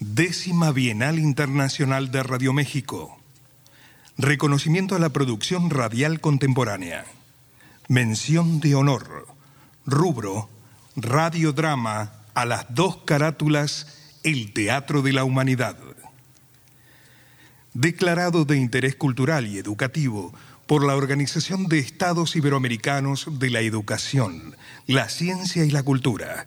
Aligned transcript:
Décima 0.00 0.70
Bienal 0.70 1.18
Internacional 1.18 2.12
de 2.12 2.22
Radio 2.22 2.52
México. 2.52 3.18
Reconocimiento 4.16 4.94
a 4.94 5.00
la 5.00 5.08
producción 5.08 5.70
radial 5.70 6.20
contemporánea. 6.20 7.04
Mención 7.88 8.60
de 8.60 8.76
honor. 8.76 9.26
Rubro. 9.86 10.48
Radiodrama 10.94 12.12
a 12.34 12.44
las 12.44 12.66
dos 12.72 12.98
carátulas 12.98 13.98
El 14.22 14.52
Teatro 14.52 15.02
de 15.02 15.12
la 15.12 15.24
Humanidad. 15.24 15.76
Declarado 17.74 18.44
de 18.44 18.56
interés 18.56 18.94
cultural 18.94 19.48
y 19.48 19.58
educativo 19.58 20.32
por 20.68 20.86
la 20.86 20.94
Organización 20.94 21.66
de 21.66 21.80
Estados 21.80 22.36
Iberoamericanos 22.36 23.40
de 23.40 23.50
la 23.50 23.62
Educación, 23.62 24.54
la 24.86 25.08
Ciencia 25.08 25.64
y 25.64 25.72
la 25.72 25.82
Cultura. 25.82 26.46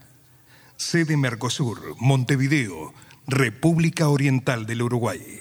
Sede 0.78 1.18
Mercosur, 1.18 1.96
Montevideo, 2.00 2.94
República 3.28 4.10
Oriental 4.10 4.66
del 4.66 4.82
Uruguay. 4.82 5.41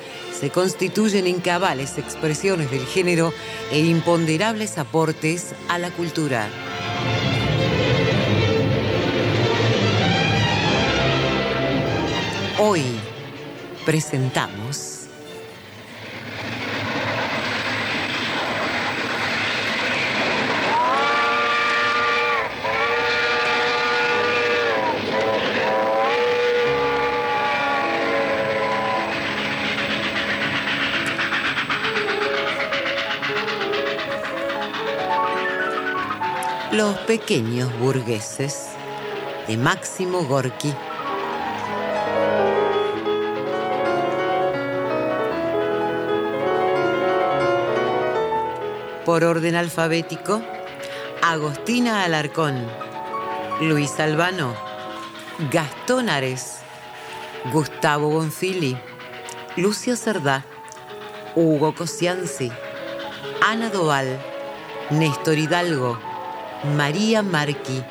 se 0.41 0.49
constituyen 0.49 1.27
en 1.27 1.39
expresiones 1.99 2.71
del 2.71 2.83
género 2.87 3.31
e 3.71 3.77
imponderables 3.77 4.79
aportes 4.79 5.53
a 5.69 5.77
la 5.77 5.91
cultura. 5.91 6.49
Hoy 12.57 12.81
presentamos 13.85 14.90
Los 36.81 36.97
pequeños 37.01 37.71
burgueses 37.77 38.69
de 39.47 39.55
Máximo 39.55 40.23
Gorki. 40.23 40.73
Por 49.05 49.23
orden 49.23 49.53
alfabético, 49.53 50.41
Agostina 51.21 52.03
Alarcón, 52.03 52.65
Luis 53.61 53.99
Albano, 53.99 54.55
Gastón 55.51 56.09
Ares, 56.09 56.61
Gustavo 57.53 58.09
Bonfili, 58.09 58.75
Lucio 59.55 59.95
Cerdá, 59.95 60.43
Hugo 61.35 61.75
Cosianzi, 61.75 62.51
Ana 63.39 63.69
Doval, 63.69 64.19
Néstor 64.89 65.37
Hidalgo, 65.37 66.10
María 66.63 67.23
Marchi, 67.23 67.83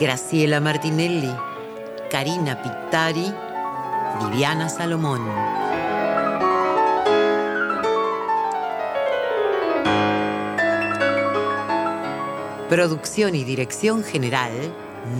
Graciela 0.00 0.58
Martinelli, 0.58 1.30
Karina 2.10 2.62
Pittari, 2.62 3.30
Viviana 4.20 4.70
Salomón. 4.70 5.20
Producción 12.70 13.34
y 13.34 13.44
dirección 13.44 14.02
general, 14.02 14.52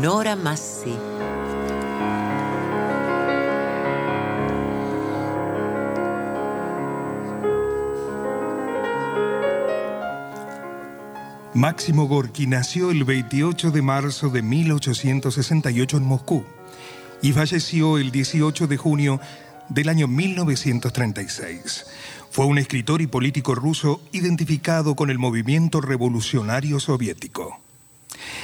Nora 0.00 0.34
Massi. 0.34 0.96
Máximo 11.56 12.06
Gorki 12.06 12.46
nació 12.46 12.90
el 12.90 13.04
28 13.04 13.70
de 13.70 13.80
marzo 13.80 14.28
de 14.28 14.42
1868 14.42 15.96
en 15.96 16.04
Moscú 16.04 16.44
y 17.22 17.32
falleció 17.32 17.96
el 17.96 18.10
18 18.10 18.66
de 18.66 18.76
junio 18.76 19.18
del 19.70 19.88
año 19.88 20.06
1936. 20.06 21.86
Fue 22.30 22.44
un 22.44 22.58
escritor 22.58 23.00
y 23.00 23.06
político 23.06 23.54
ruso 23.54 24.02
identificado 24.12 24.96
con 24.96 25.08
el 25.08 25.18
movimiento 25.18 25.80
revolucionario 25.80 26.78
soviético. 26.78 27.58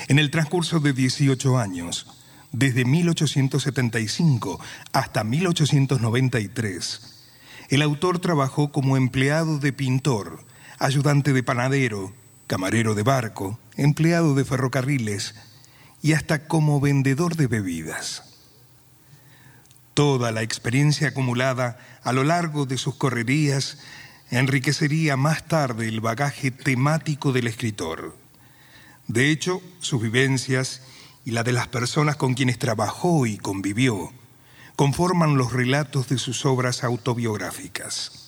En 0.08 0.18
el 0.18 0.30
transcurso 0.30 0.80
de 0.80 0.94
18 0.94 1.58
años, 1.58 2.06
desde 2.50 2.86
1875 2.86 4.58
hasta 4.94 5.22
1893, 5.22 7.26
el 7.68 7.82
autor 7.82 8.20
trabajó 8.20 8.72
como 8.72 8.96
empleado 8.96 9.58
de 9.58 9.74
pintor, 9.74 10.46
ayudante 10.78 11.34
de 11.34 11.42
panadero, 11.42 12.14
camarero 12.52 12.94
de 12.94 13.02
barco, 13.02 13.58
empleado 13.78 14.34
de 14.34 14.44
ferrocarriles 14.44 15.34
y 16.02 16.12
hasta 16.12 16.46
como 16.48 16.82
vendedor 16.82 17.34
de 17.34 17.46
bebidas. 17.46 18.24
Toda 19.94 20.32
la 20.32 20.42
experiencia 20.42 21.08
acumulada 21.08 21.78
a 22.02 22.12
lo 22.12 22.24
largo 22.24 22.66
de 22.66 22.76
sus 22.76 22.94
correrías 22.96 23.78
enriquecería 24.30 25.16
más 25.16 25.48
tarde 25.48 25.88
el 25.88 26.02
bagaje 26.02 26.50
temático 26.50 27.32
del 27.32 27.46
escritor. 27.46 28.14
De 29.08 29.30
hecho, 29.30 29.62
sus 29.80 30.02
vivencias 30.02 30.82
y 31.24 31.30
la 31.30 31.44
de 31.44 31.52
las 31.52 31.68
personas 31.68 32.16
con 32.16 32.34
quienes 32.34 32.58
trabajó 32.58 33.24
y 33.24 33.38
convivió 33.38 34.12
conforman 34.76 35.38
los 35.38 35.54
relatos 35.54 36.10
de 36.10 36.18
sus 36.18 36.44
obras 36.44 36.84
autobiográficas. 36.84 38.21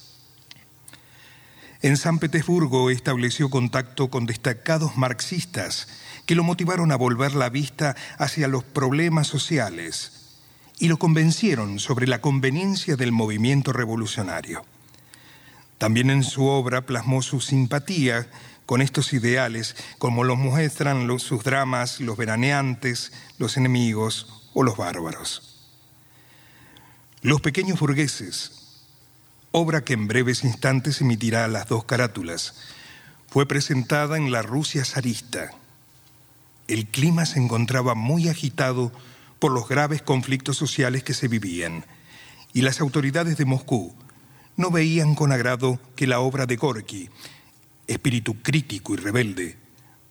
En 1.84 1.98
San 1.98 2.18
Petersburgo 2.18 2.88
estableció 2.88 3.50
contacto 3.50 4.08
con 4.08 4.24
destacados 4.24 4.96
marxistas 4.96 5.86
que 6.24 6.34
lo 6.34 6.42
motivaron 6.42 6.90
a 6.92 6.96
volver 6.96 7.34
la 7.34 7.50
vista 7.50 7.94
hacia 8.16 8.48
los 8.48 8.64
problemas 8.64 9.26
sociales 9.26 10.32
y 10.78 10.88
lo 10.88 10.96
convencieron 10.96 11.78
sobre 11.78 12.06
la 12.06 12.22
conveniencia 12.22 12.96
del 12.96 13.12
movimiento 13.12 13.74
revolucionario. 13.74 14.64
También 15.76 16.08
en 16.08 16.22
su 16.22 16.46
obra 16.46 16.86
plasmó 16.86 17.20
su 17.20 17.42
simpatía 17.42 18.30
con 18.64 18.80
estos 18.80 19.12
ideales, 19.12 19.76
como 19.98 20.24
los 20.24 20.38
muestran 20.38 21.06
sus 21.18 21.44
dramas 21.44 22.00
Los 22.00 22.16
veraneantes, 22.16 23.12
Los 23.36 23.58
enemigos 23.58 24.48
o 24.54 24.62
Los 24.62 24.78
bárbaros. 24.78 25.68
Los 27.20 27.42
pequeños 27.42 27.78
burgueses 27.78 28.63
obra 29.56 29.84
que 29.84 29.92
en 29.92 30.08
breves 30.08 30.42
instantes 30.42 31.00
emitirá 31.00 31.46
las 31.46 31.68
dos 31.68 31.84
carátulas, 31.84 32.56
fue 33.28 33.46
presentada 33.46 34.16
en 34.16 34.32
la 34.32 34.42
Rusia 34.42 34.84
zarista. 34.84 35.52
El 36.66 36.88
clima 36.88 37.24
se 37.24 37.38
encontraba 37.38 37.94
muy 37.94 38.28
agitado 38.28 38.90
por 39.38 39.52
los 39.52 39.68
graves 39.68 40.02
conflictos 40.02 40.56
sociales 40.56 41.04
que 41.04 41.14
se 41.14 41.28
vivían, 41.28 41.86
y 42.52 42.62
las 42.62 42.80
autoridades 42.80 43.36
de 43.36 43.44
Moscú 43.44 43.94
no 44.56 44.72
veían 44.72 45.14
con 45.14 45.30
agrado 45.30 45.78
que 45.94 46.08
la 46.08 46.18
obra 46.18 46.46
de 46.46 46.56
Gorky, 46.56 47.08
espíritu 47.86 48.42
crítico 48.42 48.94
y 48.94 48.96
rebelde, 48.96 49.56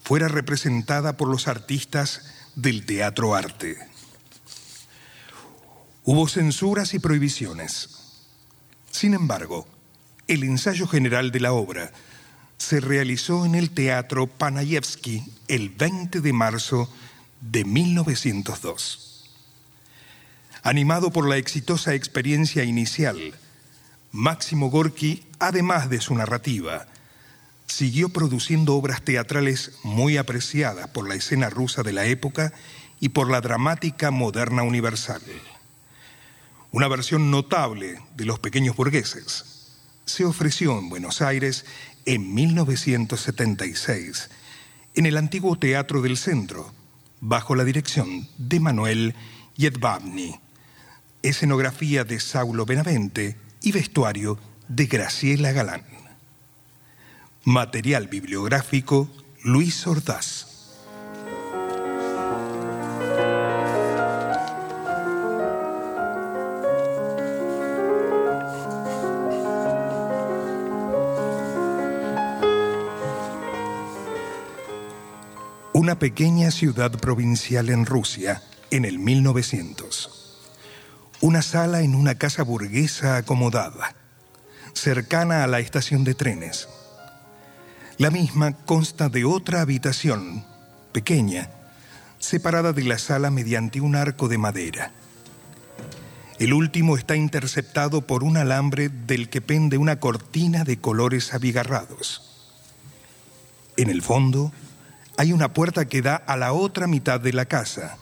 fuera 0.01 0.29
representada 0.29 1.17
por 1.17 1.27
los 1.27 1.49
artistas 1.49 2.31
del 2.55 2.85
teatro 2.85 3.35
arte. 3.35 3.77
Hubo 6.05 6.29
censuras 6.29 6.93
y 6.93 6.99
prohibiciones. 6.99 7.92
Sin 8.93 9.15
embargo, 9.15 9.67
el 10.27 10.43
ensayo 10.43 10.87
general 10.87 11.31
de 11.31 11.39
la 11.39 11.51
obra 11.51 11.91
se 12.57 12.79
realizó 12.79 13.43
en 13.43 13.55
el 13.55 13.71
Teatro 13.71 14.27
Panayevsky 14.27 15.23
el 15.47 15.69
20 15.69 16.21
de 16.21 16.31
marzo 16.31 16.93
de 17.41 17.65
1902. 17.65 19.31
Animado 20.61 21.11
por 21.11 21.27
la 21.27 21.37
exitosa 21.37 21.95
experiencia 21.95 22.63
inicial, 22.63 23.33
Máximo 24.11 24.69
Gorky, 24.69 25.25
además 25.39 25.89
de 25.89 25.99
su 25.99 26.13
narrativa, 26.13 26.85
siguió 27.65 28.09
produciendo 28.09 28.75
obras 28.75 29.01
teatrales 29.01 29.71
muy 29.81 30.17
apreciadas 30.17 30.87
por 30.89 31.09
la 31.09 31.15
escena 31.15 31.49
rusa 31.49 31.81
de 31.81 31.93
la 31.93 32.05
época 32.05 32.53
y 32.99 33.09
por 33.09 33.31
la 33.31 33.41
dramática 33.41 34.11
moderna 34.11 34.61
universal. 34.61 35.23
Una 36.73 36.87
versión 36.87 37.29
notable 37.29 38.01
de 38.15 38.25
Los 38.25 38.39
Pequeños 38.39 38.75
Burgueses 38.75 39.45
se 40.05 40.25
ofreció 40.25 40.79
en 40.79 40.89
Buenos 40.89 41.21
Aires 41.21 41.65
en 42.07 42.33
1976 42.33 44.31
en 44.95 45.05
el 45.05 45.17
antiguo 45.17 45.55
Teatro 45.55 46.01
del 46.01 46.17
Centro, 46.17 46.73
bajo 47.21 47.53
la 47.53 47.63
dirección 47.63 48.27
de 48.39 48.59
Manuel 48.59 49.13
Yedvabny, 49.55 50.39
escenografía 51.21 52.05
de 52.05 52.19
Saulo 52.19 52.65
Benavente 52.65 53.37
y 53.61 53.71
vestuario 53.71 54.39
de 54.67 54.87
Graciela 54.87 55.51
Galán. 55.51 55.85
Material 57.43 58.07
bibliográfico 58.07 59.11
Luis 59.43 59.85
Ordaz. 59.85 60.52
Una 75.93 75.99
pequeña 75.99 76.49
ciudad 76.49 76.91
provincial 76.93 77.69
en 77.69 77.85
Rusia 77.85 78.41
en 78.71 78.83
el 78.83 78.97
1900 78.97 80.09
una 81.21 81.43
sala 81.43 81.81
en 81.81 81.93
una 81.93 82.15
casa 82.15 82.41
burguesa 82.41 83.17
acomodada, 83.17 83.93
cercana 84.73 85.43
a 85.43 85.47
la 85.47 85.59
estación 85.59 86.03
de 86.03 86.15
trenes. 86.15 86.67
La 87.99 88.09
misma 88.09 88.53
consta 88.53 89.07
de 89.07 89.23
otra 89.23 89.61
habitación, 89.61 90.43
pequeña, 90.93 91.51
separada 92.17 92.73
de 92.73 92.85
la 92.85 92.97
sala 92.97 93.29
mediante 93.29 93.79
un 93.79 93.95
arco 93.95 94.27
de 94.27 94.39
madera. 94.39 94.93
El 96.39 96.53
último 96.53 96.97
está 96.97 97.15
interceptado 97.15 98.01
por 98.01 98.23
un 98.23 98.37
alambre 98.37 98.89
del 98.89 99.29
que 99.29 99.41
pende 99.41 99.77
una 99.77 99.99
cortina 99.99 100.63
de 100.63 100.77
colores 100.79 101.35
abigarrados. 101.35 102.49
En 103.77 103.91
el 103.91 104.01
fondo 104.01 104.51
hay 105.18 105.31
una 105.31 105.54
puerta 105.54 105.86
que 105.86 106.01
da 106.01 106.15
a 106.15 106.38
la 106.38 106.54
otra 106.54 106.88
mitad 106.88 107.19
de 107.19 107.33
la 107.33 107.45
casa, 107.45 107.98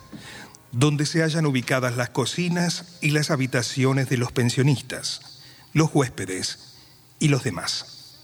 donde 0.72 1.06
se 1.06 1.22
hallan 1.22 1.46
ubicadas 1.46 1.98
las 1.98 2.10
cocinas 2.10 2.98
y 3.02 3.12
las 3.12 3.32
habitaciones 3.32 4.10
de 4.10 4.18
los 4.18 4.32
pensionistas, 4.32 5.42
los 5.74 5.90
huéspedes 5.94 6.78
y 7.20 7.28
los 7.28 7.44
demás. 7.44 8.18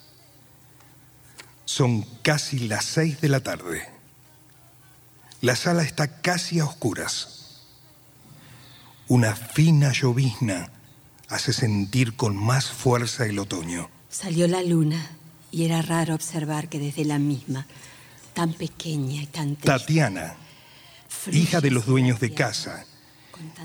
Son 1.65 2.03
casi 2.21 2.59
las 2.59 2.85
seis 2.85 3.19
de 3.19 3.29
la 3.29 3.41
tarde. 3.41 3.89
La 5.41 5.55
sala 5.55 5.83
está 5.83 6.21
casi 6.21 6.59
a 6.59 6.65
oscuras. 6.65 7.65
Una 9.09 9.35
fina 9.35 9.91
llovizna 9.91 10.71
hace 11.29 11.53
sentir 11.53 12.15
con 12.15 12.35
más 12.35 12.69
fuerza 12.69 13.25
el 13.25 13.39
otoño. 13.39 13.89
Salió 14.09 14.47
la 14.47 14.63
luna 14.63 15.11
y 15.51 15.65
era 15.65 15.81
raro 15.81 16.15
observar 16.15 16.69
que 16.69 16.79
desde 16.79 17.05
la 17.05 17.19
misma, 17.19 17.67
tan 18.37 18.53
pequeña 18.53 19.23
y 19.23 19.25
tan 19.25 19.55
triste, 19.55 19.65
Tatiana 19.65 20.37
hija 21.31 21.59
de 21.59 21.71
los 21.71 21.87
dueños 21.87 22.19
de 22.19 22.33
casa, 22.33 22.85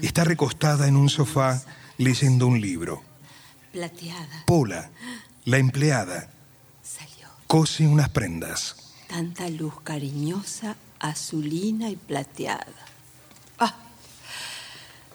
está 0.00 0.24
recostada 0.24 0.88
en 0.88 0.96
un 0.96 1.10
sofá 1.10 1.62
leyendo 1.98 2.46
un 2.46 2.58
libro. 2.58 3.02
Plateada. 3.70 4.44
Pola, 4.46 4.90
la 5.44 5.58
empleada, 5.58 6.30
Salió. 6.82 7.28
cose 7.46 7.86
unas 7.86 8.08
prendas. 8.08 8.76
Tanta 9.08 9.50
luz 9.50 9.74
cariñosa, 9.82 10.76
azulina 10.98 11.90
y 11.90 11.96
plateada. 11.96 12.86
Ah. 13.58 13.76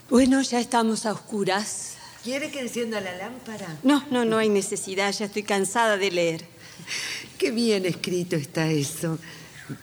Bueno, 0.10 0.40
ya 0.44 0.60
estamos 0.60 1.08
a 1.08 1.14
oscuras. 1.14 1.96
¿Quiere 2.24 2.52
que 2.52 2.60
encienda 2.60 3.02
la 3.02 3.16
lámpara? 3.16 3.78
No, 3.82 4.06
no, 4.12 4.24
no 4.24 4.38
hay 4.38 4.50
necesidad. 4.50 5.12
Ya 5.12 5.26
estoy 5.26 5.44
cansada 5.44 5.98
de 5.98 6.12
leer. 6.12 6.48
Qué 7.38 7.52
bien 7.52 7.86
escrito 7.86 8.36
está 8.36 8.70
eso. 8.70 9.18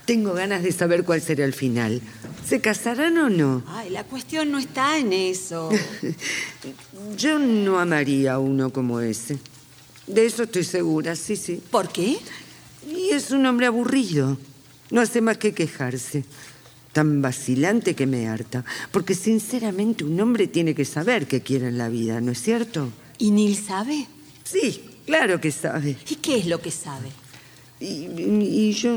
Tengo 0.07 0.33
ganas 0.33 0.63
de 0.63 0.73
saber 0.73 1.05
cuál 1.05 1.21
será 1.21 1.45
el 1.45 1.53
final. 1.53 2.01
¿Se 2.47 2.61
casarán 2.61 3.19
o 3.19 3.29
no? 3.29 3.63
Ay, 3.67 3.91
la 3.91 4.05
cuestión 4.05 4.51
no 4.51 4.59
está 4.59 4.99
en 4.99 5.13
eso. 5.13 5.71
Yo 7.19 7.39
no 7.39 7.79
amaría 7.79 8.35
a 8.35 8.39
uno 8.39 8.71
como 8.71 9.01
ese. 9.01 9.39
De 10.07 10.27
eso 10.27 10.45
estoy 10.45 10.65
segura, 10.65 11.17
sí, 11.17 11.37
sí. 11.37 11.61
¿Por 11.71 11.89
qué? 11.91 12.19
Y 12.87 13.11
es 13.11 13.31
un 13.31 13.47
hombre 13.47 13.67
aburrido. 13.67 14.39
No 14.91 15.01
hace 15.01 15.21
más 15.21 15.39
que 15.39 15.53
quejarse. 15.53 16.25
Tan 16.93 17.21
vacilante 17.21 17.95
que 17.95 18.07
me 18.07 18.29
harta. 18.29 18.65
Porque 18.91 19.15
sinceramente 19.15 20.05
un 20.05 20.19
hombre 20.21 20.47
tiene 20.47 20.75
que 20.75 20.85
saber 20.85 21.27
qué 21.27 21.41
quiere 21.41 21.69
en 21.69 21.79
la 21.79 21.89
vida, 21.89 22.21
¿no 22.21 22.33
es 22.33 22.41
cierto? 22.41 22.91
¿Y 23.19 23.31
Neil 23.31 23.57
sabe? 23.57 24.07
Sí, 24.45 24.83
claro 25.07 25.41
que 25.41 25.51
sabe. 25.51 25.97
¿Y 26.09 26.17
qué 26.17 26.39
es 26.39 26.47
lo 26.47 26.61
que 26.61 26.71
sabe? 26.71 27.09
Y, 27.81 28.07
y 28.43 28.73
yo 28.73 28.97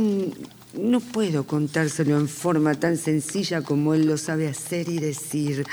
no 0.74 1.00
puedo 1.00 1.46
contárselo 1.46 2.18
en 2.18 2.28
forma 2.28 2.76
tan 2.76 2.98
sencilla 2.98 3.62
como 3.62 3.94
él 3.94 4.06
lo 4.06 4.18
sabe 4.18 4.48
hacer 4.48 4.90
y 4.90 5.00
decir. 5.00 5.66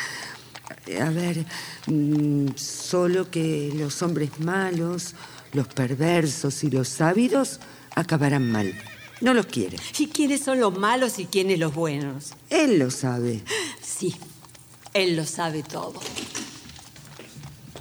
A 1.01 1.11
ver, 1.11 1.45
mm, 1.87 2.49
solo 2.57 3.31
que 3.31 3.73
los 3.75 4.03
hombres 4.03 4.39
malos, 4.41 5.15
los 5.53 5.69
perversos 5.69 6.65
y 6.65 6.71
los 6.71 7.01
ávidos 7.01 7.61
acabarán 7.95 8.51
mal. 8.51 8.75
No 9.21 9.35
los 9.35 9.47
quiere. 9.47 9.79
¿Y 9.99 10.09
quiénes 10.09 10.43
son 10.43 10.61
los 10.61 10.77
malos 10.77 11.19
y 11.19 11.27
quiénes 11.27 11.59
los 11.59 11.75
buenos? 11.75 12.35
Él 12.51 12.79
lo 12.79 12.91
sabe. 12.91 13.43
Sí, 13.81 14.15
él 14.93 15.17
lo 15.17 15.25
sabe 15.25 15.63
todo. 15.63 16.01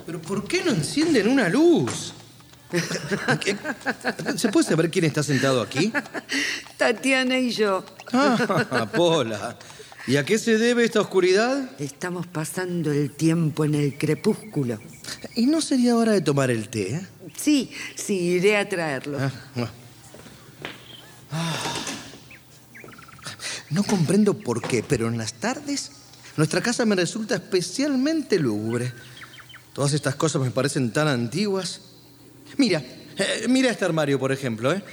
¿Pero 0.06 0.22
por 0.22 0.46
qué 0.48 0.64
no 0.64 0.72
encienden 0.72 1.28
una 1.28 1.50
luz? 1.50 2.14
¿Se 4.38 4.50
puede 4.50 4.68
saber 4.68 4.90
quién 4.90 5.06
está 5.06 5.24
sentado 5.24 5.62
aquí? 5.62 5.92
Tatiana 6.78 7.38
y 7.40 7.52
yo. 7.52 7.84
Ah, 8.12 8.88
Pola. 8.94 9.58
¿Y 10.06 10.18
a 10.18 10.26
qué 10.26 10.38
se 10.38 10.58
debe 10.58 10.84
esta 10.84 11.00
oscuridad? 11.02 11.70
Estamos 11.80 12.28
pasando 12.28 12.92
el 12.92 13.12
tiempo 13.12 13.64
en 13.64 13.76
el 13.76 13.98
crepúsculo. 13.98 14.80
¿Y 15.36 15.46
no 15.46 15.62
sería 15.62 15.96
hora 15.96 16.12
de 16.12 16.22
tomar 16.22 16.52
el 16.52 16.68
té? 16.70 16.96
eh? 16.96 17.08
Sí, 17.38 17.72
sí, 17.96 18.16
iré 18.20 18.58
a 18.58 18.68
traerlo. 18.68 19.18
Ah, 19.20 19.32
ah. 19.58 19.72
Ah. 21.32 21.56
No 23.70 23.84
comprendo 23.84 24.34
por 24.36 24.62
qué, 24.62 24.84
pero 24.84 25.08
en 25.08 25.18
las 25.18 25.34
tardes 25.34 25.92
nuestra 26.36 26.62
casa 26.62 26.86
me 26.86 26.96
resulta 26.96 27.36
especialmente 27.36 28.40
lúgubre. 28.40 28.92
Todas 29.74 29.94
estas 29.94 30.16
cosas 30.16 30.42
me 30.42 30.52
parecen 30.52 30.92
tan 30.92 31.08
antiguas. 31.08 31.82
Mira, 32.58 32.82
eh, 33.18 33.46
mira 33.50 33.72
este 33.72 33.86
armario, 33.86 34.20
por 34.20 34.32
ejemplo. 34.32 34.72
¿eh? 34.72 34.84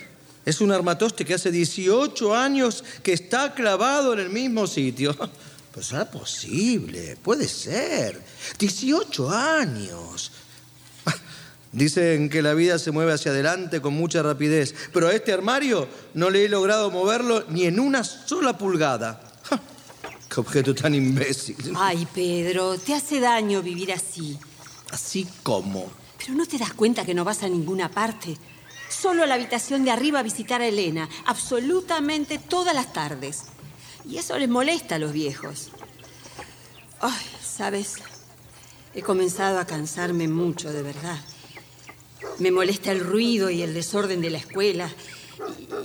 Es 0.45 0.61
un 0.61 0.73
armatoste 0.73 1.25
que 1.25 1.35
hace 1.35 1.51
18 1.51 2.35
años 2.35 2.85
que 3.03 3.13
está 3.13 3.55
clavado 3.55 4.13
en 4.13 4.21
el 4.21 4.31
mismo 4.31 4.67
sitio. 4.67 5.17
Pues 5.73 5.87
será 5.87 6.11
posible, 6.11 7.17
puede 7.23 7.47
ser. 7.47 8.21
18 8.59 9.31
años. 9.31 10.33
Dicen 11.73 12.29
que 12.29 12.43
la 12.43 12.55
vida 12.55 12.81
se 12.81 12.91
mueve 12.91 13.13
hacia 13.13 13.31
adelante 13.31 13.81
con 13.81 13.95
mucha 13.95 14.21
rapidez, 14.21 14.75
pero 14.93 15.07
a 15.07 15.13
este 15.13 15.33
armario 15.33 15.87
no 16.15 16.29
le 16.29 16.45
he 16.45 16.49
logrado 16.49 16.91
moverlo 16.91 17.45
ni 17.51 17.67
en 17.67 17.79
una 17.79 18.03
sola 18.03 18.59
pulgada. 18.59 19.23
Ja, 19.45 19.61
¡Qué 20.29 20.41
objeto 20.41 20.75
tan 20.75 20.93
imbécil! 20.93 21.73
Ay, 21.77 22.05
Pedro, 22.13 22.77
te 22.77 22.93
hace 22.93 23.21
daño 23.21 23.63
vivir 23.63 23.93
así. 23.93 24.37
Así 24.91 25.25
como. 25.45 25.89
Pero 26.21 26.35
no 26.35 26.45
te 26.45 26.59
das 26.59 26.75
cuenta 26.75 27.07
que 27.07 27.15
no 27.15 27.25
vas 27.25 27.43
a 27.43 27.49
ninguna 27.49 27.91
parte. 27.91 28.37
Solo 28.91 29.23
a 29.23 29.27
la 29.27 29.37
habitación 29.37 29.85
de 29.85 29.91
arriba 29.91 30.19
a 30.19 30.23
visitar 30.23 30.61
a 30.61 30.67
Elena, 30.67 31.09
absolutamente 31.25 32.39
todas 32.39 32.75
las 32.75 32.93
tardes. 32.93 33.45
Y 34.07 34.19
eso 34.19 34.39
les 34.39 34.49
molesta 34.49 34.97
a 34.97 34.99
los 34.99 35.13
viejos. 35.13 35.71
Ay, 37.01 37.27
¿sabes? 37.43 37.95
He 38.95 39.01
comenzado 39.01 39.59
a 39.59 39.67
cansarme 39.67 40.29
mucho, 40.29 40.73
de 40.73 40.83
verdad. 40.83 41.19
Me 42.39 42.51
molesta 42.51 42.93
el 42.93 43.01
ruido 43.01 43.49
y 43.49 43.63
el 43.63 43.73
desorden 43.73 44.21
de 44.21 44.31
la 44.31 44.39
escuela. 44.39 44.91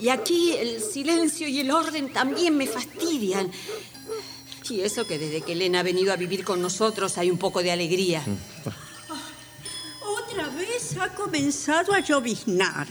Y 0.01 0.09
aquí 0.09 0.53
el 0.53 0.81
silencio 0.81 1.47
y 1.47 1.59
el 1.59 1.71
orden 1.71 2.11
también 2.11 2.57
me 2.57 2.67
fastidian. 2.67 3.51
Y 4.69 4.81
eso 4.81 5.05
que 5.05 5.17
desde 5.17 5.41
que 5.41 5.53
Elena 5.53 5.79
ha 5.79 5.83
venido 5.83 6.11
a 6.11 6.17
vivir 6.17 6.43
con 6.43 6.61
nosotros 6.61 7.17
hay 7.17 7.31
un 7.31 7.37
poco 7.37 7.63
de 7.63 7.71
alegría. 7.71 8.23
Otra 10.35 10.49
vez 10.49 10.97
ha 10.99 11.13
comenzado 11.13 11.93
a 11.93 12.01
lloviznar. 12.01 12.85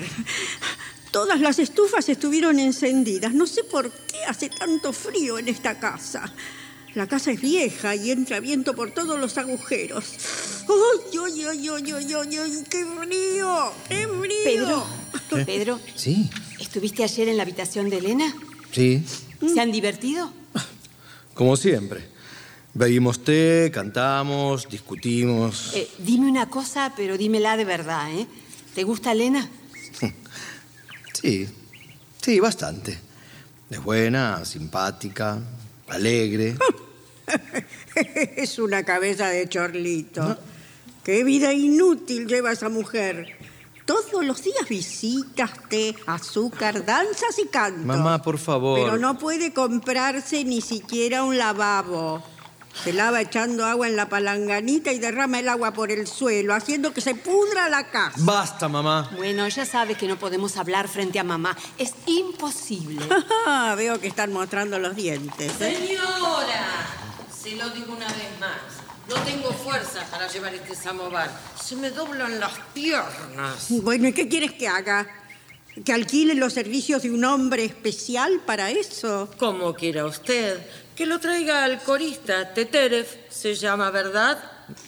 Todas 1.11 1.39
las 1.41 1.59
estufas 1.59 2.09
estuvieron 2.09 2.59
encendidas. 2.59 3.35
No 3.35 3.47
sé 3.47 3.65
por 3.65 3.91
qué 3.91 4.25
hace 4.27 4.49
tanto 4.49 4.95
frío 4.95 5.39
en 5.39 5.49
esta 5.49 5.79
casa. 5.79 6.33
La 6.95 7.07
casa 7.07 7.33
es 7.33 7.43
vieja 7.43 7.95
y 7.97 8.11
entra 8.13 8.41
viento 8.41 8.75
por 8.75 8.93
todos 8.93 9.19
los 9.21 9.37
agujeros. 9.37 10.05
¡Ay, 10.69 11.19
ay, 11.23 11.45
ay, 11.45 11.69
ay, 11.69 11.93
ay, 11.93 12.15
ay, 12.15 12.37
ay! 12.39 12.65
¡Qué 12.71 12.87
frío! 12.87 13.73
¡Qué 13.91 14.09
frío! 14.09 14.45
Pedro, 14.45 14.87
Pedro, 15.45 15.81
Sí, 15.97 16.31
¿estuviste 16.59 17.05
ayer 17.05 17.29
en 17.29 17.37
la 17.37 17.43
habitación 17.43 17.91
de 17.91 17.99
Elena? 17.99 18.35
sí. 18.73 19.05
¿Se 19.53 19.61
han 19.61 19.71
divertido? 19.71 20.33
Como 21.35 21.59
siempre. 21.59 22.14
Bebimos 22.75 23.23
té, 23.23 23.71
cantamos, 23.73 24.69
discutimos. 24.69 25.71
Eh, 25.75 25.89
dime 25.99 26.29
una 26.29 26.51
cosa, 26.51 26.93
pero 26.97 27.17
dímela 27.17 27.57
de 27.57 27.65
verdad, 27.65 28.11
¿eh? 28.11 28.27
¿Te 28.75 28.83
gusta 28.83 29.13
Elena? 29.13 29.49
Sí, 31.15 31.49
sí, 32.21 32.39
bastante. 32.39 32.99
Es 33.71 33.83
buena, 33.83 34.45
simpática, 34.45 35.39
alegre. 35.89 36.57
Es 38.37 38.59
una 38.59 38.83
cabeza 38.83 39.29
de 39.29 39.49
chorlito. 39.49 40.37
Qué 41.03 41.25
vida 41.25 41.55
inútil 41.55 42.27
lleva 42.27 42.53
esa 42.53 42.69
mujer. 42.69 43.39
Todos 43.87 44.23
los 44.25 44.43
días 44.43 44.69
visitas, 44.69 45.51
té, 45.71 45.95
azúcar, 46.07 46.85
danzas 46.85 47.39
y 47.39 47.47
canto. 47.47 47.87
Mamá, 47.87 48.21
por 48.21 48.37
favor. 48.37 48.79
Pero 48.79 48.99
no 48.99 49.17
puede 49.17 49.55
comprarse 49.55 50.45
ni 50.45 50.61
siquiera 50.61 51.23
un 51.25 51.39
lavabo. 51.39 52.23
Se 52.83 52.93
lava 52.93 53.21
echando 53.21 53.65
agua 53.65 53.87
en 53.87 53.97
la 53.97 54.09
palanganita 54.09 54.93
y 54.93 54.99
derrama 54.99 55.39
el 55.39 55.49
agua 55.49 55.73
por 55.73 55.91
el 55.91 56.07
suelo, 56.07 56.55
haciendo 56.55 56.93
que 56.93 57.01
se 57.01 57.15
pudra 57.15 57.69
la 57.69 57.91
casa. 57.91 58.17
Basta, 58.19 58.69
mamá. 58.69 59.11
Bueno, 59.17 59.47
ya 59.49 59.65
sabe 59.65 59.95
que 59.95 60.07
no 60.07 60.19
podemos 60.19 60.57
hablar 60.57 60.89
frente 60.89 61.19
a 61.19 61.25
mamá. 61.25 61.57
Es 61.79 61.95
imposible. 62.07 63.07
Veo 63.77 64.01
que 64.01 64.09
están 64.09 64.33
mostrando 64.33 64.79
los 64.79 64.97
dientes. 64.97 65.53
¿eh? 65.61 65.77
Señora, 65.77 66.87
se 67.43 67.57
lo 67.57 67.71
digo 67.71 67.95
una 67.95 68.09
vez 68.09 68.41
más. 68.41 68.85
No 69.09 69.17
tengo 69.23 69.53
fuerza 69.53 70.03
para 70.11 70.29
llevar 70.29 70.55
este 70.55 70.75
samovar. 70.75 71.31
Se 71.63 71.77
me 71.77 71.91
doblan 71.91 72.41
las 72.41 72.53
piernas. 72.73 73.67
Bueno, 73.69 74.09
¿y 74.09 74.13
qué 74.13 74.29
quieres 74.29 74.53
que 74.53 74.67
haga? 74.67 75.07
¿Que 75.85 75.93
alquile 75.93 76.35
los 76.35 76.53
servicios 76.53 77.03
de 77.03 77.11
un 77.11 77.25
hombre 77.25 77.65
especial 77.65 78.41
para 78.47 78.71
eso? 78.71 79.29
Como 79.39 79.75
quiera 79.75 80.07
usted. 80.07 80.59
Que 80.97 81.07
lo 81.07 81.19
traiga 81.19 81.65
al 81.65 81.83
corista, 81.83 82.55
Teteref, 82.55 83.15
se 83.29 83.55
llama, 83.55 83.91
¿verdad? 83.91 84.39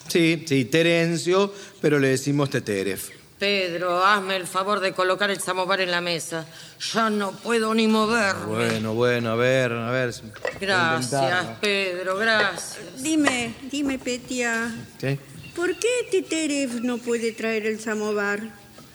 Sí, 0.08 0.44
sí, 0.46 0.64
Terencio, 0.66 1.52
pero 1.80 1.98
le 1.98 2.08
decimos 2.08 2.48
Teteref. 2.50 3.10
Pedro, 3.38 4.02
hazme 4.04 4.36
el 4.36 4.46
favor 4.46 4.80
de 4.80 4.92
colocar 4.92 5.30
el 5.30 5.40
samovar 5.40 5.80
en 5.80 5.90
la 5.90 6.00
mesa. 6.00 6.46
Ya 6.94 7.10
no 7.10 7.32
puedo 7.32 7.74
ni 7.74 7.86
moverme. 7.86 8.46
Bueno, 8.46 8.94
bueno, 8.94 9.30
a 9.32 9.34
ver, 9.34 9.72
a 9.72 9.90
ver. 9.90 10.14
Gracias. 10.58 11.46
Pedro, 11.60 12.16
gracias. 12.16 13.02
Dime, 13.02 13.54
dime, 13.70 13.98
Petia, 13.98 14.74
¿Qué? 14.98 15.18
¿por 15.54 15.76
qué 15.76 16.08
Teterev 16.10 16.82
no 16.82 16.98
puede 16.98 17.32
traer 17.32 17.66
el 17.66 17.78
samovar? 17.78 18.40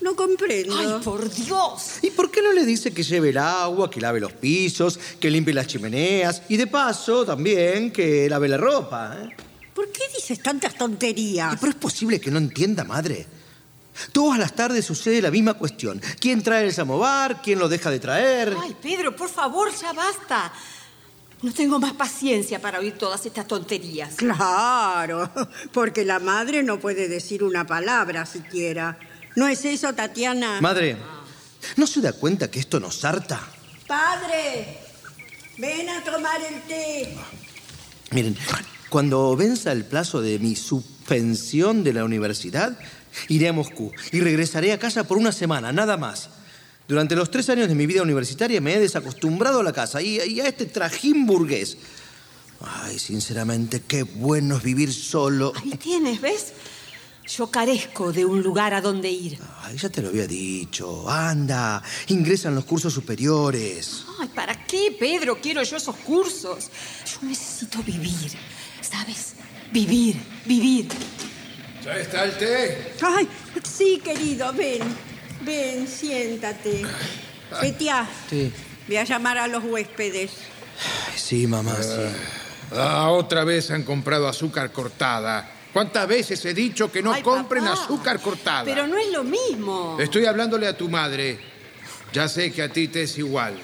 No 0.01 0.15
comprendo. 0.15 0.75
¡Ay, 0.77 1.03
por 1.03 1.29
Dios! 1.29 1.99
¿Y 2.01 2.11
por 2.11 2.31
qué 2.31 2.41
no 2.41 2.51
le 2.51 2.65
dice 2.65 2.91
que 2.91 3.03
lleve 3.03 3.29
el 3.29 3.37
agua, 3.37 3.89
que 3.89 4.01
lave 4.01 4.19
los 4.19 4.33
pisos, 4.33 4.99
que 5.19 5.29
limpie 5.29 5.53
las 5.53 5.67
chimeneas 5.67 6.41
y 6.49 6.57
de 6.57 6.67
paso 6.67 7.25
también 7.25 7.91
que 7.91 8.27
lave 8.29 8.47
la 8.47 8.57
ropa? 8.57 9.15
¿eh? 9.21 9.29
¿Por 9.73 9.91
qué 9.91 10.03
dices 10.15 10.41
tantas 10.41 10.75
tonterías? 10.75 11.55
Pero 11.59 11.71
es 11.71 11.77
posible 11.77 12.19
que 12.19 12.31
no 12.31 12.39
entienda, 12.39 12.83
madre. 12.83 13.27
Todas 14.11 14.39
las 14.39 14.55
tardes 14.55 14.85
sucede 14.85 15.21
la 15.21 15.31
misma 15.31 15.53
cuestión. 15.53 16.01
¿Quién 16.19 16.41
trae 16.41 16.65
el 16.65 16.73
samovar? 16.73 17.41
¿Quién 17.41 17.59
lo 17.59 17.69
deja 17.69 17.91
de 17.91 17.99
traer? 17.99 18.55
Ay, 18.59 18.75
Pedro, 18.81 19.15
por 19.15 19.29
favor, 19.29 19.69
ya 19.79 19.93
basta. 19.93 20.51
No 21.41 21.51
tengo 21.51 21.79
más 21.79 21.93
paciencia 21.93 22.61
para 22.61 22.79
oír 22.79 22.97
todas 22.97 23.25
estas 23.25 23.47
tonterías. 23.47 24.15
Claro, 24.15 25.29
porque 25.73 26.05
la 26.05 26.19
madre 26.19 26.61
no 26.63 26.79
puede 26.79 27.07
decir 27.07 27.43
una 27.43 27.65
palabra 27.65 28.25
siquiera. 28.25 28.97
¿No 29.35 29.47
es 29.47 29.63
eso, 29.65 29.93
Tatiana? 29.93 30.59
Madre, 30.61 30.97
¿no 31.77 31.87
se 31.87 32.01
da 32.01 32.13
cuenta 32.13 32.51
que 32.51 32.59
esto 32.59 32.79
nos 32.79 33.03
harta? 33.05 33.41
Padre, 33.87 34.79
ven 35.57 35.89
a 35.89 36.03
tomar 36.03 36.41
el 36.41 36.61
té. 36.63 37.15
Miren, 38.11 38.37
cuando 38.89 39.35
venza 39.35 39.71
el 39.71 39.85
plazo 39.85 40.21
de 40.21 40.37
mi 40.39 40.55
suspensión 40.55 41.83
de 41.83 41.93
la 41.93 42.03
universidad, 42.03 42.77
iré 43.29 43.47
a 43.47 43.53
Moscú 43.53 43.91
y 44.11 44.19
regresaré 44.19 44.73
a 44.73 44.79
casa 44.79 45.05
por 45.05 45.17
una 45.17 45.31
semana, 45.31 45.71
nada 45.71 45.97
más. 45.97 46.29
Durante 46.87 47.15
los 47.15 47.31
tres 47.31 47.49
años 47.49 47.69
de 47.69 47.75
mi 47.75 47.85
vida 47.85 48.01
universitaria 48.01 48.59
me 48.59 48.73
he 48.73 48.79
desacostumbrado 48.79 49.61
a 49.61 49.63
la 49.63 49.71
casa 49.71 50.01
y, 50.01 50.19
y 50.19 50.41
a 50.41 50.47
este 50.47 50.65
trajín 50.65 51.25
burgués. 51.25 51.77
Ay, 52.59 52.99
sinceramente, 52.99 53.81
qué 53.81 54.03
bueno 54.03 54.57
es 54.57 54.63
vivir 54.63 54.93
solo. 54.93 55.53
Ahí 55.55 55.71
tienes, 55.71 56.19
¿ves? 56.19 56.53
Yo 57.27 57.47
carezco 57.49 58.11
de 58.11 58.25
un 58.25 58.41
lugar 58.41 58.73
a 58.73 58.81
donde 58.81 59.09
ir. 59.09 59.39
Ay, 59.63 59.77
ya 59.77 59.89
te 59.89 60.01
lo 60.01 60.09
había 60.09 60.27
dicho. 60.27 61.09
Anda, 61.09 61.81
ingresa 62.07 62.49
en 62.49 62.55
los 62.55 62.65
cursos 62.65 62.93
superiores. 62.93 64.03
Ay, 64.19 64.27
¿para 64.35 64.65
qué, 64.65 64.95
Pedro? 64.99 65.39
Quiero 65.39 65.63
yo 65.63 65.77
esos 65.77 65.95
cursos. 65.97 66.69
Yo 67.05 67.27
necesito 67.27 67.81
vivir, 67.83 68.31
¿sabes? 68.81 69.33
Vivir, 69.71 70.17
vivir. 70.45 70.87
¿Ya 71.85 71.95
está 71.97 72.23
el 72.25 72.37
té? 72.37 72.93
Ay, 73.01 73.27
sí, 73.63 74.01
querido, 74.03 74.51
ven. 74.53 74.81
Ven, 75.45 75.87
siéntate. 75.87 76.83
Petia, 77.61 78.07
Sí. 78.29 78.51
voy 78.87 78.97
a 78.97 79.03
llamar 79.03 79.37
a 79.37 79.47
los 79.47 79.63
huéspedes. 79.63 80.31
Ay, 81.11 81.17
sí, 81.17 81.47
mamá, 81.47 81.75
sí. 81.81 82.01
Ah, 82.75 83.09
otra 83.11 83.43
vez 83.43 83.71
han 83.71 83.83
comprado 83.83 84.27
azúcar 84.27 84.71
cortada. 84.71 85.49
¿Cuántas 85.73 86.07
veces 86.07 86.43
he 86.45 86.53
dicho 86.53 86.91
que 86.91 87.01
no 87.01 87.13
Ay, 87.13 87.21
compren 87.23 87.63
papá. 87.63 87.81
azúcar 87.83 88.19
cortada? 88.21 88.65
Pero 88.65 88.87
no 88.87 88.97
es 88.97 89.09
lo 89.11 89.23
mismo. 89.23 89.97
Estoy 89.99 90.25
hablándole 90.25 90.67
a 90.67 90.75
tu 90.75 90.89
madre. 90.89 91.39
Ya 92.11 92.27
sé 92.27 92.51
que 92.51 92.61
a 92.61 92.69
ti 92.69 92.89
te 92.89 93.03
es 93.03 93.17
igual. 93.17 93.57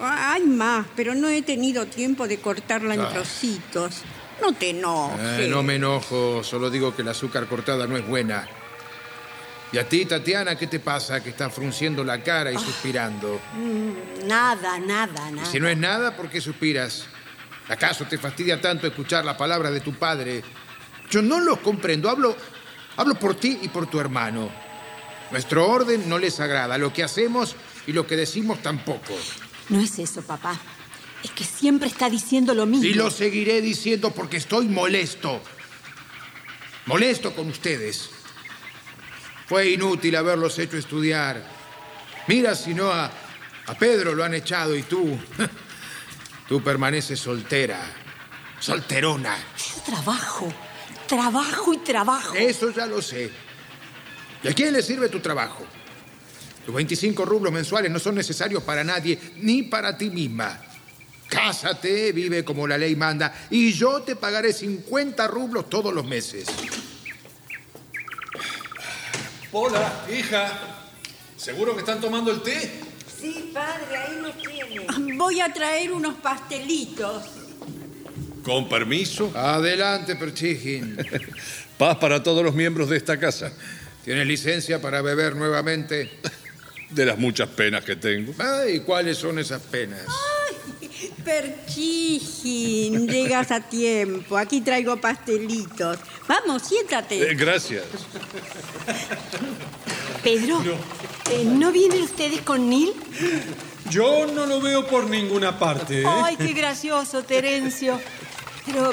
Hay 0.00 0.42
más, 0.44 0.86
pero 0.96 1.14
no 1.14 1.28
he 1.28 1.42
tenido 1.42 1.86
tiempo 1.86 2.26
de 2.26 2.38
cortarla 2.38 2.94
en 2.94 3.00
Ah. 3.02 3.08
trocitos. 3.10 3.96
No 4.40 4.54
te 4.54 4.70
enojes. 4.70 5.40
Eh, 5.40 5.48
no 5.48 5.62
me 5.62 5.74
enojo, 5.76 6.42
solo 6.42 6.70
digo 6.70 6.96
que 6.96 7.02
el 7.02 7.08
azúcar 7.08 7.46
cortada 7.46 7.86
no 7.86 7.96
es 7.98 8.06
buena. 8.06 8.48
¿Y 9.72 9.76
a 9.78 9.86
ti, 9.86 10.06
Tatiana, 10.06 10.56
qué 10.56 10.66
te 10.66 10.80
pasa? 10.80 11.22
Que 11.22 11.28
estás 11.30 11.52
frunciendo 11.52 12.02
la 12.02 12.22
cara 12.22 12.50
y 12.50 12.56
suspirando. 12.58 13.38
Nada, 14.26 14.78
nada, 14.78 15.28
Y 15.30 15.34
nada. 15.34 15.46
si 15.50 15.60
no 15.60 15.68
es 15.68 15.76
nada, 15.76 16.16
¿por 16.16 16.28
qué 16.30 16.40
suspiras? 16.40 17.04
¿Acaso 17.68 18.04
te 18.06 18.16
fastidia 18.18 18.60
tanto 18.60 18.86
escuchar 18.86 19.24
la 19.26 19.36
palabra 19.36 19.70
de 19.70 19.80
tu 19.80 19.92
padre? 19.94 20.42
Yo 21.10 21.22
no 21.22 21.40
los 21.40 21.58
comprendo. 21.60 22.08
Hablo, 22.08 22.36
hablo 22.96 23.14
por 23.16 23.34
ti 23.34 23.58
y 23.62 23.68
por 23.68 23.88
tu 23.88 24.00
hermano. 24.00 24.50
Nuestro 25.30 25.68
orden 25.68 26.08
no 26.08 26.18
les 26.18 26.40
agrada. 26.40 26.78
Lo 26.78 26.92
que 26.92 27.02
hacemos 27.02 27.56
y 27.86 27.92
lo 27.92 28.06
que 28.06 28.16
decimos 28.16 28.62
tampoco. 28.62 29.14
No 29.68 29.80
es 29.80 29.98
eso, 29.98 30.22
papá. 30.22 30.58
Es 31.22 31.30
que 31.32 31.44
siempre 31.44 31.88
está 31.88 32.08
diciendo 32.08 32.54
lo 32.54 32.66
mismo. 32.66 32.86
Y 32.86 32.94
lo 32.94 33.10
seguiré 33.10 33.60
diciendo 33.60 34.10
porque 34.12 34.38
estoy 34.38 34.66
molesto. 34.68 35.40
Molesto 36.86 37.34
con 37.34 37.48
ustedes. 37.48 38.10
Fue 39.46 39.68
inútil 39.70 40.16
haberlos 40.16 40.58
hecho 40.58 40.76
estudiar. 40.76 41.44
Mira 42.26 42.54
si 42.54 42.74
no 42.74 42.90
a, 42.90 43.10
a 43.66 43.74
Pedro 43.74 44.14
lo 44.14 44.24
han 44.24 44.34
echado 44.34 44.74
y 44.76 44.82
tú. 44.82 45.18
Tú 46.48 46.60
permaneces 46.62 47.20
soltera. 47.20 47.80
Solterona. 48.58 49.36
Yo 49.56 49.82
trabajo, 49.82 50.52
trabajo 51.10 51.74
y 51.74 51.78
trabajo. 51.78 52.36
Eso 52.36 52.70
ya 52.70 52.86
lo 52.86 53.02
sé. 53.02 53.28
¿Y 54.44 54.48
a 54.48 54.54
quién 54.54 54.72
le 54.72 54.80
sirve 54.80 55.08
tu 55.08 55.18
trabajo? 55.18 55.64
Tus 56.64 56.72
25 56.72 57.24
rublos 57.24 57.52
mensuales 57.52 57.90
no 57.90 57.98
son 57.98 58.14
necesarios 58.14 58.62
para 58.62 58.84
nadie, 58.84 59.18
ni 59.38 59.64
para 59.64 59.98
ti 59.98 60.08
misma. 60.08 60.56
Cásate, 61.28 62.12
vive 62.12 62.44
como 62.44 62.64
la 62.64 62.78
ley 62.78 62.94
manda, 62.94 63.34
y 63.50 63.72
yo 63.72 64.02
te 64.02 64.14
pagaré 64.14 64.52
50 64.52 65.26
rublos 65.26 65.68
todos 65.68 65.92
los 65.92 66.04
meses. 66.04 66.46
Hola, 69.50 70.06
hija. 70.16 70.86
¿Seguro 71.36 71.74
que 71.74 71.80
están 71.80 72.00
tomando 72.00 72.30
el 72.30 72.40
té? 72.42 72.70
Sí, 73.20 73.50
padre, 73.52 73.96
ahí 73.96 74.20
lo 74.20 74.32
tiene. 74.34 75.16
voy 75.16 75.40
a 75.40 75.52
traer 75.52 75.92
unos 75.92 76.14
pastelitos. 76.16 77.39
Con 78.42 78.68
permiso. 78.68 79.30
Adelante, 79.34 80.16
Perchigin. 80.16 80.96
Paz 81.78 81.96
para 81.98 82.22
todos 82.22 82.44
los 82.44 82.54
miembros 82.54 82.88
de 82.88 82.96
esta 82.96 83.18
casa. 83.18 83.52
¿Tienes 84.04 84.26
licencia 84.26 84.80
para 84.80 85.02
beber 85.02 85.36
nuevamente? 85.36 86.10
De 86.90 87.06
las 87.06 87.18
muchas 87.18 87.48
penas 87.50 87.84
que 87.84 87.96
tengo. 87.96 88.32
Ay, 88.38 88.80
¿cuáles 88.80 89.16
son 89.16 89.38
esas 89.38 89.62
penas? 89.62 90.00
Perchijin, 91.24 93.06
llegas 93.06 93.50
a 93.50 93.60
tiempo. 93.60 94.36
Aquí 94.36 94.60
traigo 94.60 94.96
pastelitos. 95.00 95.98
Vamos, 96.26 96.62
siéntate. 96.62 97.30
Eh, 97.30 97.34
gracias. 97.34 97.84
Pedro, 100.22 100.60
eh, 101.30 101.44
¿no 101.44 101.72
vienen 101.72 102.02
ustedes 102.02 102.40
con 102.42 102.68
Neil? 102.68 102.92
Yo 103.90 104.26
no 104.26 104.46
lo 104.46 104.60
veo 104.60 104.86
por 104.86 105.08
ninguna 105.08 105.58
parte. 105.58 106.02
¿eh? 106.02 106.06
Ay, 106.06 106.36
qué 106.36 106.52
gracioso, 106.52 107.22
Terencio. 107.22 107.98
Pero, 108.66 108.90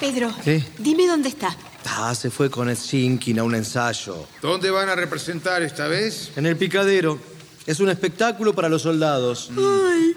Pedro, 0.00 0.34
¿Qué? 0.44 0.62
dime 0.78 1.06
dónde 1.06 1.28
está. 1.28 1.56
Ah, 1.88 2.14
se 2.14 2.30
fue 2.30 2.50
con 2.50 2.72
Shinkin 2.72 3.38
a 3.38 3.44
un 3.44 3.54
ensayo. 3.54 4.26
¿Dónde 4.42 4.70
van 4.70 4.88
a 4.88 4.94
representar 4.94 5.62
esta 5.62 5.86
vez? 5.88 6.32
En 6.36 6.46
el 6.46 6.56
picadero. 6.56 7.18
Es 7.66 7.80
un 7.80 7.88
espectáculo 7.88 8.54
para 8.54 8.68
los 8.68 8.82
soldados. 8.82 9.50
Ay, 9.56 10.14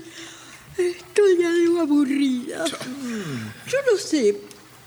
estoy 0.77 1.43
algo 1.43 1.81
aburrida. 1.81 2.65
Yo 2.65 3.77
no 3.91 3.97
sé, 3.97 4.35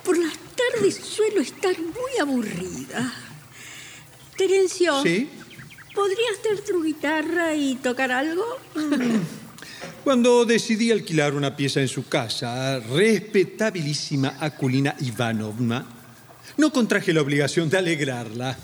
por 0.04 0.16
las 0.18 0.32
tardes 0.56 0.96
suelo 0.96 1.40
estar 1.40 1.76
muy 1.80 2.18
aburrida. 2.20 3.12
Terencio, 4.36 5.02
Sí. 5.02 5.28
¿podrías 5.94 6.40
tener 6.42 6.60
tu 6.64 6.82
guitarra 6.82 7.54
y 7.54 7.76
tocar 7.76 8.12
algo? 8.12 8.44
Cuando 10.04 10.44
decidí 10.44 10.90
alquilar 10.90 11.34
una 11.34 11.54
pieza 11.54 11.80
en 11.80 11.88
su 11.88 12.08
casa, 12.08 12.80
respetabilísima 12.80 14.36
Akulina 14.40 14.96
Ivanovna, 15.00 15.86
no 16.56 16.72
contraje 16.72 17.12
la 17.12 17.22
obligación 17.22 17.70
de 17.70 17.78
alegrarla. 17.78 18.56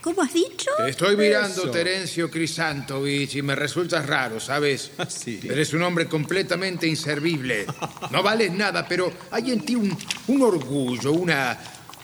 ¿Cómo 0.00 0.22
has 0.22 0.34
dicho? 0.34 0.70
Te 0.76 0.90
estoy 0.90 1.16
mirando, 1.16 1.62
Eso. 1.62 1.70
Terencio 1.70 2.30
Crisantovich, 2.30 3.36
y 3.36 3.42
me 3.42 3.54
resultas 3.54 4.04
raro, 4.06 4.38
¿sabes? 4.38 4.90
Ah, 4.98 5.06
sí. 5.08 5.40
Eres 5.42 5.72
un 5.72 5.82
hombre 5.82 6.06
completamente 6.06 6.86
inservible. 6.86 7.66
No 8.10 8.22
vales 8.22 8.52
nada, 8.52 8.86
pero 8.86 9.10
hay 9.30 9.50
en 9.50 9.60
ti 9.64 9.74
un, 9.74 9.96
un 10.28 10.42
orgullo, 10.42 11.12
una, 11.12 11.58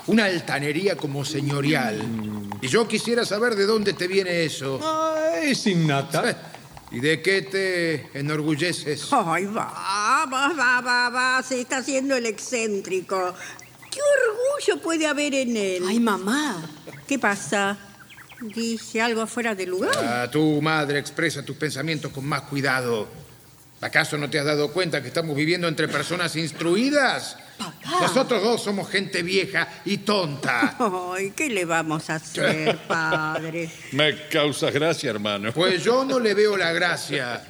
una 0.07 0.25
altanería 0.25 0.97
como 0.97 1.25
señorial. 1.25 2.03
Y 2.63 2.69
yo 2.69 2.89
quisiera 2.89 3.25
saber 3.25 3.55
de 3.55 3.67
dónde 3.67 3.93
te 3.93 4.09
viene 4.09 4.45
eso. 4.45 4.81
Ah, 4.83 5.33
es 5.43 5.67
innata. 5.67 6.47
¿Y 6.91 7.01
de 7.01 7.23
qué 7.23 7.43
te 7.43 8.19
enorgulleces? 8.19 9.09
Ay, 9.13 9.47
va, 9.47 10.27
va, 10.27 10.53
va, 10.53 10.81
va, 10.81 11.09
va, 11.09 11.43
se 11.43 11.61
está 11.61 11.79
haciendo 11.79 12.17
el 12.17 12.27
excéntrico. 12.27 13.35
¿Qué 13.91 14.01
orgullo 14.01 14.83
puede 14.83 15.07
haber 15.07 15.35
en 15.35 15.57
él? 15.57 15.85
Ay, 15.87 16.01
mamá. 16.01 16.63
¿Qué 17.07 17.19
pasa? 17.19 17.79
¿Dije 18.41 19.01
algo 19.01 19.27
fuera 19.27 19.55
de 19.55 19.67
lugar? 19.67 19.95
Ah, 19.97 20.29
tu 20.31 20.61
madre 20.63 20.99
expresa 20.99 21.45
tus 21.45 21.57
pensamientos 21.57 22.11
con 22.11 22.27
más 22.27 22.43
cuidado. 22.43 23.09
¿Acaso 23.81 24.19
no 24.19 24.29
te 24.29 24.39
has 24.39 24.45
dado 24.45 24.73
cuenta 24.73 25.01
que 25.01 25.09
estamos 25.09 25.37
viviendo 25.37 25.69
entre 25.69 25.89
personas 25.89 26.35
instruidas? 26.37 27.37
Nosotros 28.01 28.43
dos 28.43 28.63
somos 28.63 28.89
gente 28.91 29.23
vieja 29.23 29.69
y 29.85 29.99
tonta. 29.99 30.77
Ay, 31.15 31.33
¿qué 31.37 31.49
le 31.49 31.65
vamos 31.65 32.09
a 32.11 32.17
hacer, 32.17 32.77
padre? 32.89 33.71
Me 33.93 34.29
causas 34.29 34.73
gracia, 34.73 35.11
hermano. 35.11 35.53
Pues 35.53 35.85
yo 35.85 36.05
no 36.05 36.19
le 36.19 36.35
veo 36.35 36.57
la 36.57 36.73
gracia. 36.73 37.43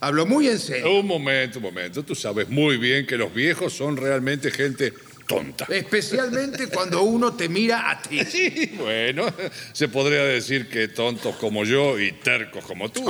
Hablo 0.00 0.26
muy 0.26 0.48
en 0.48 0.58
serio. 0.58 0.98
Un 0.98 1.06
momento, 1.06 1.58
un 1.58 1.64
momento. 1.64 2.04
Tú 2.04 2.14
sabes 2.14 2.48
muy 2.48 2.76
bien 2.76 3.06
que 3.06 3.16
los 3.16 3.32
viejos 3.32 3.72
son 3.72 3.96
realmente 3.96 4.50
gente 4.50 4.92
tonta. 5.26 5.66
Especialmente 5.68 6.66
cuando 6.66 7.02
uno 7.02 7.34
te 7.34 7.48
mira 7.48 7.90
a 7.90 8.02
ti. 8.02 8.20
Sí, 8.32 8.72
bueno, 8.78 9.26
se 9.72 9.88
podría 9.88 10.24
decir 10.24 10.68
que 10.68 10.88
tontos 10.88 11.36
como 11.36 11.64
yo 11.64 12.00
y 12.00 12.12
tercos 12.12 12.64
como 12.64 12.90
tú. 12.90 13.04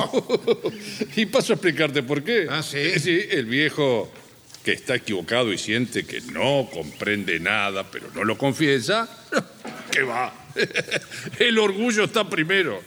Y 1.16 1.26
paso 1.26 1.52
a 1.52 1.56
explicarte 1.56 2.02
por 2.02 2.22
qué. 2.22 2.46
¿Ah, 2.50 2.62
sí? 2.62 2.98
Sí, 2.98 3.20
el 3.30 3.46
viejo 3.46 4.10
que 4.64 4.72
está 4.72 4.94
equivocado 4.94 5.52
y 5.52 5.58
siente 5.58 6.04
que 6.04 6.20
no 6.20 6.68
comprende 6.72 7.40
nada, 7.40 7.90
pero 7.90 8.10
no 8.14 8.24
lo 8.24 8.38
confiesa, 8.38 9.08
¿qué 9.90 10.02
va? 10.02 10.32
El 11.38 11.58
orgullo 11.58 12.04
está 12.04 12.28
primero. 12.28 12.80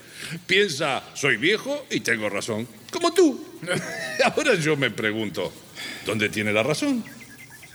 Piensa, 0.47 1.03
soy 1.13 1.37
viejo 1.37 1.85
y 1.89 1.99
tengo 1.99 2.29
razón, 2.29 2.67
como 2.91 3.13
tú. 3.13 3.59
Ahora 4.23 4.55
yo 4.55 4.75
me 4.75 4.91
pregunto, 4.91 5.51
¿dónde 6.05 6.29
tiene 6.29 6.51
la 6.51 6.63
razón? 6.63 7.03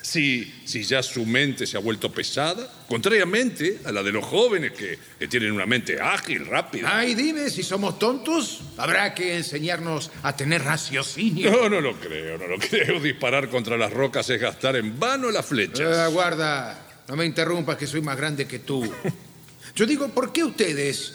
Si, 0.02 0.62
si 0.64 0.82
ya 0.82 1.02
su 1.02 1.26
mente 1.26 1.66
se 1.66 1.76
ha 1.76 1.80
vuelto 1.80 2.10
pesada, 2.10 2.72
contrariamente 2.88 3.80
a 3.84 3.92
la 3.92 4.02
de 4.02 4.12
los 4.12 4.24
jóvenes 4.24 4.72
que, 4.72 4.98
que 5.18 5.28
tienen 5.28 5.52
una 5.52 5.66
mente 5.66 6.00
ágil, 6.00 6.46
rápida. 6.46 6.96
Ay, 6.96 7.14
dime, 7.14 7.50
si 7.50 7.62
somos 7.62 7.98
tontos, 7.98 8.62
habrá 8.78 9.14
que 9.14 9.36
enseñarnos 9.36 10.10
a 10.22 10.34
tener 10.34 10.62
raciocinio. 10.62 11.50
No, 11.50 11.68
no 11.68 11.80
lo 11.80 12.00
creo, 12.00 12.38
no 12.38 12.46
lo 12.46 12.58
creo. 12.70 12.98
Disparar 13.00 13.48
contra 13.50 13.76
las 13.76 13.92
rocas 13.92 14.28
es 14.30 14.40
gastar 14.40 14.76
en 14.76 14.98
vano 14.98 15.30
las 15.30 15.44
flechas. 15.46 15.96
Ah, 15.96 16.06
guarda, 16.08 17.02
no 17.08 17.16
me 17.16 17.26
interrumpas 17.26 17.76
que 17.76 17.86
soy 17.86 18.00
más 18.00 18.16
grande 18.16 18.46
que 18.46 18.60
tú. 18.60 18.90
Yo 19.74 19.86
digo, 19.86 20.08
¿por 20.08 20.32
qué 20.32 20.42
ustedes, 20.44 21.14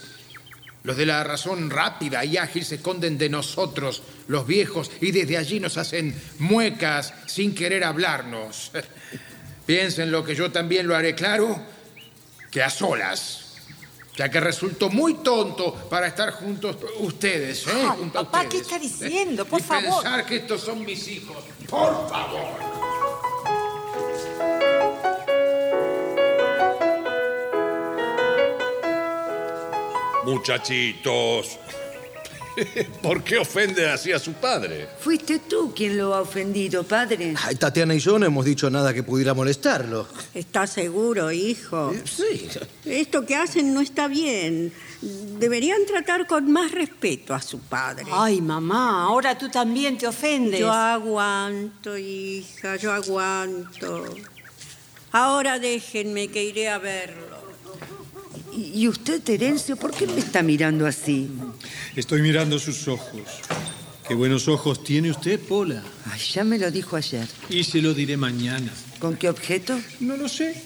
los 0.86 0.96
de 0.96 1.08
la 1.08 1.24
razón 1.24 1.72
rápida 1.72 2.24
y 2.24 2.38
ágil, 2.38 2.64
se 2.64 2.76
esconden 2.76 3.18
de 3.18 3.28
nosotros, 3.28 4.04
los 4.28 4.46
viejos, 4.46 4.92
y 5.02 5.12
desde 5.12 5.36
allí 5.36 5.60
nos 5.60 5.78
hacen 5.78 6.16
muecas 6.38 7.12
sin 7.26 7.56
querer 7.56 7.84
hablarnos? 7.84 8.72
Piensen 9.66 10.12
lo 10.12 10.24
que 10.24 10.36
yo 10.36 10.52
también 10.52 10.88
lo 10.88 10.96
haré 10.96 11.16
claro, 11.16 11.60
que 12.52 12.62
a 12.62 12.70
solas. 12.70 13.42
Ya 14.16 14.30
que 14.30 14.40
resultó 14.40 14.90
muy 14.90 15.16
tonto 15.16 15.74
para 15.90 16.08
estar 16.08 16.32
juntos 16.32 16.78
ustedes, 17.00 17.68
¿eh? 17.68 17.72
Junto 17.98 18.20
a 18.20 18.32
papá, 18.32 18.48
¿qué 18.48 18.60
está 18.60 18.80
diciendo? 18.80 19.44
Por 19.44 19.60
y 19.60 19.64
favor. 19.64 20.04
pensar 20.04 20.26
que 20.26 20.38
estos 20.38 20.62
son 20.62 20.86
mis 20.86 21.06
hijos. 21.10 21.44
Por 21.68 22.10
favor. 22.10 22.75
Muchachitos, 30.26 31.60
¿por 33.04 33.24
qué 33.24 33.38
ofende 33.38 33.88
así 33.88 34.12
a 34.12 34.18
su 34.18 34.34
padre? 34.34 34.88
Fuiste 35.00 35.40
tú 35.40 35.72
quien 35.76 35.98
lo 35.98 36.16
ha 36.16 36.22
ofendido, 36.22 36.84
padre. 36.84 37.36
Ay, 37.44 37.56
Tatiana 37.56 37.94
y 37.94 38.00
yo 38.00 38.18
no 38.18 38.26
hemos 38.26 38.44
dicho 38.44 38.70
nada 38.72 38.92
que 38.92 39.04
pudiera 39.04 39.36
molestarlo. 39.36 40.08
¿Estás 40.34 40.72
seguro, 40.72 41.32
hijo? 41.32 41.94
Sí. 42.06 42.50
Esto 42.86 43.26
que 43.26 43.36
hacen 43.36 43.72
no 43.74 43.82
está 43.82 44.08
bien. 44.08 44.74
Deberían 45.02 45.86
tratar 45.86 46.26
con 46.26 46.52
más 46.52 46.72
respeto 46.72 47.36
a 47.36 47.42
su 47.42 47.60
padre. 47.60 48.06
Ay, 48.12 48.42
mamá, 48.42 49.04
ahora 49.04 49.38
tú 49.38 49.50
también 49.50 49.98
te 49.98 50.08
ofendes. 50.08 50.60
Yo 50.60 50.72
aguanto, 50.72 51.96
hija, 51.98 52.78
yo 52.78 52.92
aguanto. 52.92 54.06
Ahora 55.12 55.60
déjenme 55.60 56.30
que 56.30 56.44
iré 56.44 56.68
a 56.68 56.80
verlo. 56.80 57.25
¿Y 58.56 58.88
usted, 58.88 59.22
Terencio, 59.22 59.76
por 59.76 59.92
qué 59.92 60.08
me 60.08 60.20
está 60.20 60.42
mirando 60.42 60.88
así? 60.88 61.30
Estoy 61.96 62.22
mirando 62.22 62.58
sus 62.58 62.88
ojos. 62.88 63.22
Qué 64.08 64.14
buenos 64.14 64.48
ojos 64.48 64.84
tiene 64.84 65.12
usted, 65.12 65.40
Pola. 65.40 65.84
Ay, 66.06 66.22
ya 66.34 66.44
me 66.44 66.58
lo 66.58 66.72
dijo 66.72 66.96
ayer. 66.96 67.28
Y 67.50 67.64
se 67.64 67.82
lo 67.82 67.94
diré 67.94 68.18
mañana. 68.18 68.72
¿Con 69.00 69.18
qué 69.18 69.30
objeto? 69.30 69.78
No 70.00 70.16
lo 70.16 70.30
sé. 70.30 70.62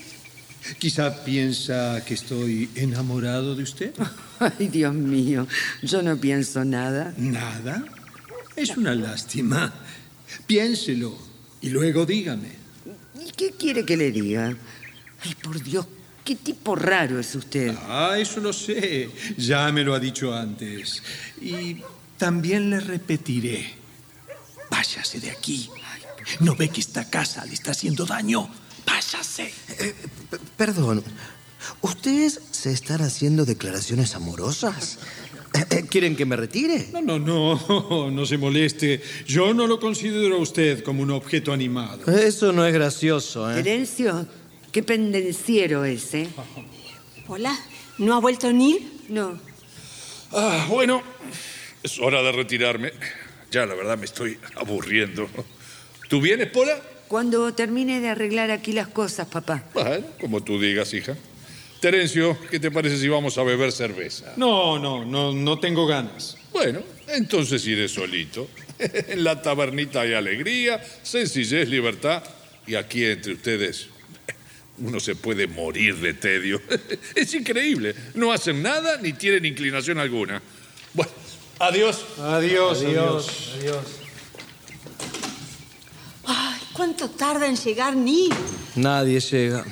Quizá 0.77 1.23
piensa 1.23 2.03
que 2.05 2.13
estoy 2.13 2.69
enamorado 2.75 3.55
de 3.55 3.63
usted. 3.63 3.93
Ay, 4.39 4.67
Dios 4.67 4.93
mío, 4.93 5.47
yo 5.81 6.01
no 6.01 6.17
pienso 6.17 6.63
nada. 6.65 7.13
Nada. 7.17 7.85
Es 8.55 8.75
una 8.77 8.93
lástima. 8.93 9.73
Piénselo 10.45 11.17
y 11.61 11.69
luego 11.69 12.05
dígame. 12.05 12.49
¿Y 13.25 13.31
qué 13.31 13.51
quiere 13.51 13.85
que 13.85 13.97
le 13.97 14.11
diga? 14.11 14.55
Ay, 15.23 15.35
por 15.41 15.63
Dios, 15.63 15.87
qué 16.29 16.35
tipo 16.35 16.75
raro 16.75 17.19
es 17.19 17.33
usted. 17.33 17.75
Ah, 17.87 18.15
eso 18.19 18.39
lo 18.39 18.53
sé. 18.53 19.09
Ya 19.35 19.71
me 19.71 19.83
lo 19.83 19.95
ha 19.95 19.99
dicho 19.99 20.31
antes. 20.31 21.01
Y 21.41 21.77
también 22.19 22.69
le 22.69 22.79
repetiré. 22.79 23.73
Váyase 24.69 25.19
de 25.19 25.31
aquí. 25.31 25.71
¿No 26.41 26.55
ve 26.55 26.69
que 26.69 26.81
esta 26.81 27.09
casa 27.09 27.43
le 27.45 27.55
está 27.55 27.71
haciendo 27.71 28.05
daño? 28.05 28.47
Váyase. 28.85 29.51
P- 30.29 30.37
Perdón, 30.55 31.03
¿ustedes 31.81 32.39
se 32.51 32.71
están 32.73 33.01
haciendo 33.01 33.43
declaraciones 33.43 34.13
amorosas? 34.13 34.99
Eh, 35.55 35.65
eh, 35.71 35.85
¿Quieren 35.89 36.15
que 36.15 36.27
me 36.27 36.35
retire? 36.35 36.89
No, 36.93 37.01
no, 37.01 37.17
no, 37.17 38.11
no 38.11 38.25
se 38.27 38.37
moleste. 38.37 39.01
Yo 39.25 39.51
no 39.55 39.65
lo 39.65 39.79
considero 39.79 40.35
a 40.35 40.39
usted 40.39 40.83
como 40.83 41.01
un 41.01 41.09
objeto 41.09 41.51
animado. 41.51 42.05
Eso 42.13 42.51
no 42.53 42.63
es 42.67 42.71
gracioso, 42.73 43.49
¿eh? 43.51 43.55
Terencio, 43.63 44.27
qué 44.71 44.83
pendenciero 44.83 45.85
es, 45.85 46.13
¿eh? 46.13 46.29
Hola, 47.27 47.57
¿no 47.97 48.15
ha 48.15 48.19
vuelto 48.19 48.51
Neil? 48.51 48.87
No. 49.09 49.39
Ah, 50.31 50.65
bueno, 50.69 51.01
es 51.83 51.99
hora 51.99 52.21
de 52.21 52.31
retirarme. 52.31 52.91
Ya, 53.51 53.65
la 53.65 53.73
verdad, 53.73 53.97
me 53.97 54.05
estoy 54.05 54.37
aburriendo. 54.55 55.27
¿Tú 56.07 56.21
vienes, 56.21 56.47
Pola? 56.47 56.79
Cuando 57.07 57.51
termine 57.53 57.99
de 57.99 58.09
arreglar 58.09 58.51
aquí 58.51 58.71
las 58.71 58.87
cosas, 58.87 59.27
papá. 59.27 59.63
Bueno, 59.73 60.05
como 60.21 60.43
tú 60.43 60.59
digas, 60.59 60.93
hija. 60.93 61.17
Terencio, 61.79 62.37
¿qué 62.51 62.59
te 62.59 62.69
parece 62.69 62.97
si 62.97 63.07
vamos 63.07 63.37
a 63.37 63.43
beber 63.43 63.71
cerveza? 63.71 64.33
No, 64.35 64.77
no, 64.77 65.05
no, 65.05 65.33
no 65.33 65.59
tengo 65.59 65.87
ganas. 65.87 66.37
Bueno, 66.51 66.81
entonces 67.07 67.65
iré 67.65 67.87
solito. 67.87 68.47
En 68.79 69.25
la 69.25 69.41
tabernita 69.41 70.01
hay 70.01 70.13
alegría, 70.13 70.81
sencillez, 71.03 71.67
libertad. 71.67 72.23
Y 72.65 72.75
aquí 72.75 73.03
entre 73.03 73.33
ustedes 73.33 73.89
uno 74.81 74.99
se 74.99 75.15
puede 75.15 75.47
morir 75.47 75.95
de 75.97 76.13
tedio. 76.13 76.61
Es 77.15 77.33
increíble. 77.33 77.95
No 78.15 78.31
hacen 78.31 78.61
nada 78.61 78.97
ni 79.01 79.13
tienen 79.13 79.45
inclinación 79.45 79.97
alguna. 79.99 80.41
Bueno, 80.93 81.11
adiós. 81.59 82.05
Adiós, 82.19 82.81
adiós. 82.83 83.51
Adiós. 83.59 83.85
Ay, 86.25 86.59
¿cuánto 86.73 87.09
tarda 87.09 87.47
en 87.47 87.55
llegar 87.55 87.95
Neil? 87.95 88.33
Nadie 88.75 89.19
llega. 89.19 89.65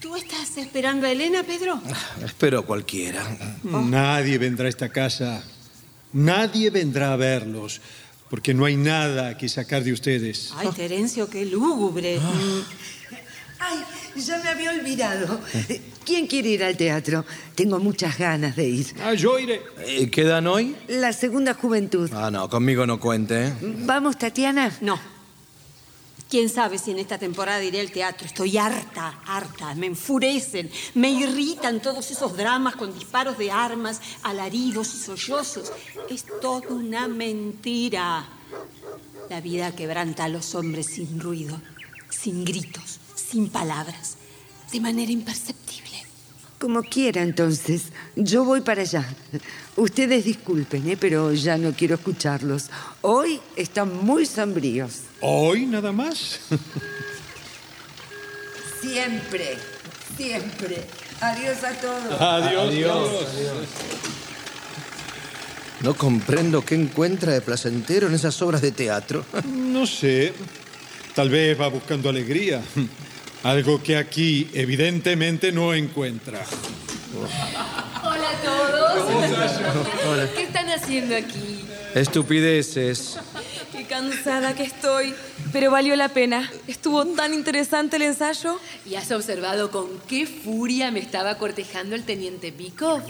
¿Tú 0.00 0.16
estás 0.16 0.56
esperando 0.56 1.06
a 1.06 1.12
Elena, 1.12 1.42
Pedro? 1.42 1.80
Espero 2.24 2.60
a 2.60 2.66
cualquiera. 2.66 3.24
Nadie 3.62 4.38
vendrá 4.38 4.66
a 4.66 4.68
esta 4.68 4.88
casa. 4.88 5.44
Nadie 6.12 6.70
vendrá 6.70 7.12
a 7.12 7.16
verlos. 7.16 7.80
Porque 8.28 8.54
no 8.54 8.64
hay 8.64 8.76
nada 8.76 9.36
que 9.36 9.48
sacar 9.48 9.82
de 9.82 9.92
ustedes. 9.92 10.52
Ay, 10.56 10.68
Terencio, 10.74 11.28
qué 11.28 11.44
lúgubre. 11.44 12.20
Ay, 13.58 13.78
ya 14.16 14.38
me 14.42 14.48
había 14.48 14.70
olvidado. 14.72 15.40
¿Quién 16.04 16.26
quiere 16.26 16.50
ir 16.50 16.64
al 16.64 16.76
teatro? 16.76 17.24
Tengo 17.54 17.78
muchas 17.78 18.18
ganas 18.18 18.56
de 18.56 18.68
ir. 18.68 18.86
Ah, 19.02 19.14
yo 19.14 19.38
iré. 19.38 19.62
Eh, 19.86 20.10
¿Qué 20.10 20.24
dan 20.24 20.46
hoy? 20.46 20.76
La 20.88 21.12
segunda 21.12 21.54
juventud. 21.54 22.10
Ah, 22.12 22.30
no, 22.30 22.48
conmigo 22.48 22.86
no 22.86 22.98
cuente. 22.98 23.46
¿eh? 23.48 23.52
¿Vamos, 23.60 24.18
Tatiana? 24.18 24.76
No. 24.80 24.98
¿Quién 26.30 26.48
sabe 26.48 26.78
si 26.78 26.92
en 26.92 27.00
esta 27.00 27.18
temporada 27.18 27.62
iré 27.62 27.80
al 27.80 27.90
teatro? 27.90 28.24
Estoy 28.24 28.56
harta, 28.56 29.20
harta. 29.26 29.74
Me 29.74 29.86
enfurecen, 29.86 30.70
me 30.94 31.10
irritan 31.10 31.82
todos 31.82 32.08
esos 32.12 32.36
dramas 32.36 32.76
con 32.76 32.94
disparos 32.94 33.36
de 33.36 33.50
armas, 33.50 34.00
alaridos 34.22 34.94
y 34.94 34.98
sollozos. 34.98 35.72
Es 36.08 36.24
toda 36.40 36.68
una 36.68 37.08
mentira. 37.08 38.28
La 39.28 39.40
vida 39.40 39.74
quebranta 39.74 40.24
a 40.24 40.28
los 40.28 40.54
hombres 40.54 40.86
sin 40.86 41.18
ruido, 41.18 41.60
sin 42.10 42.44
gritos, 42.44 43.00
sin 43.30 43.48
palabras, 43.48 44.16
de 44.72 44.80
manera 44.80 45.12
imperceptible. 45.12 45.90
Como 46.58 46.82
quiera, 46.82 47.22
entonces. 47.22 47.84
Yo 48.16 48.44
voy 48.44 48.60
para 48.60 48.82
allá. 48.82 49.08
Ustedes 49.76 50.24
disculpen, 50.24 50.90
¿eh? 50.90 50.96
pero 50.98 51.32
ya 51.32 51.56
no 51.56 51.72
quiero 51.72 51.94
escucharlos. 51.94 52.66
Hoy 53.00 53.40
están 53.56 54.04
muy 54.04 54.26
sombríos. 54.26 55.02
¿Hoy 55.20 55.64
nada 55.64 55.92
más? 55.92 56.40
Siempre, 58.82 59.56
siempre. 60.16 60.86
Adiós 61.20 61.64
a 61.64 61.72
todos. 61.80 62.20
Adiós. 62.20 63.26
No 65.80 65.94
comprendo 65.94 66.62
qué 66.62 66.74
encuentra 66.74 67.32
de 67.32 67.40
placentero 67.40 68.08
en 68.08 68.14
esas 68.14 68.40
obras 68.42 68.60
de 68.60 68.72
teatro. 68.72 69.24
No 69.46 69.86
sé. 69.86 70.34
Tal 71.14 71.30
vez 71.30 71.58
va 71.58 71.68
buscando 71.68 72.08
alegría. 72.08 72.62
Algo 73.42 73.82
que 73.82 73.96
aquí 73.96 74.50
evidentemente 74.52 75.50
no 75.50 75.72
encuentra. 75.72 76.44
Hola 78.02 78.30
a 78.30 78.42
todos. 78.44 80.30
¿Qué 80.36 80.42
están 80.42 80.68
haciendo 80.68 81.16
aquí? 81.16 81.64
Estupideces. 81.94 83.18
Qué 83.72 83.84
cansada 83.84 84.54
que 84.54 84.64
estoy, 84.64 85.14
pero 85.52 85.70
valió 85.70 85.96
la 85.96 86.10
pena. 86.10 86.50
Estuvo 86.66 87.06
tan 87.06 87.32
interesante 87.32 87.96
el 87.96 88.02
ensayo. 88.02 88.60
¿Y 88.84 88.96
has 88.96 89.10
observado 89.10 89.70
con 89.70 89.88
qué 90.06 90.26
furia 90.26 90.90
me 90.90 91.00
estaba 91.00 91.38
cortejando 91.38 91.96
el 91.96 92.04
teniente 92.04 92.52
Pico? 92.52 93.02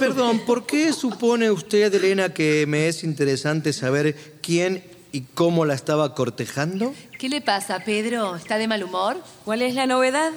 Perdón, 0.00 0.40
¿por 0.44 0.66
qué 0.66 0.92
supone 0.92 1.52
usted, 1.52 1.94
Elena, 1.94 2.34
que 2.34 2.66
me 2.66 2.88
es 2.88 3.04
interesante 3.04 3.72
saber 3.72 4.16
quién 4.42 4.82
y 5.14 5.20
cómo 5.32 5.64
la 5.64 5.74
estaba 5.74 6.12
cortejando? 6.12 6.92
¿Qué 7.20 7.28
le 7.28 7.40
pasa, 7.40 7.78
Pedro? 7.78 8.34
¿Está 8.34 8.58
de 8.58 8.66
mal 8.66 8.82
humor? 8.82 9.16
¿Cuál 9.44 9.62
es 9.62 9.76
la 9.76 9.86
novedad? 9.86 10.32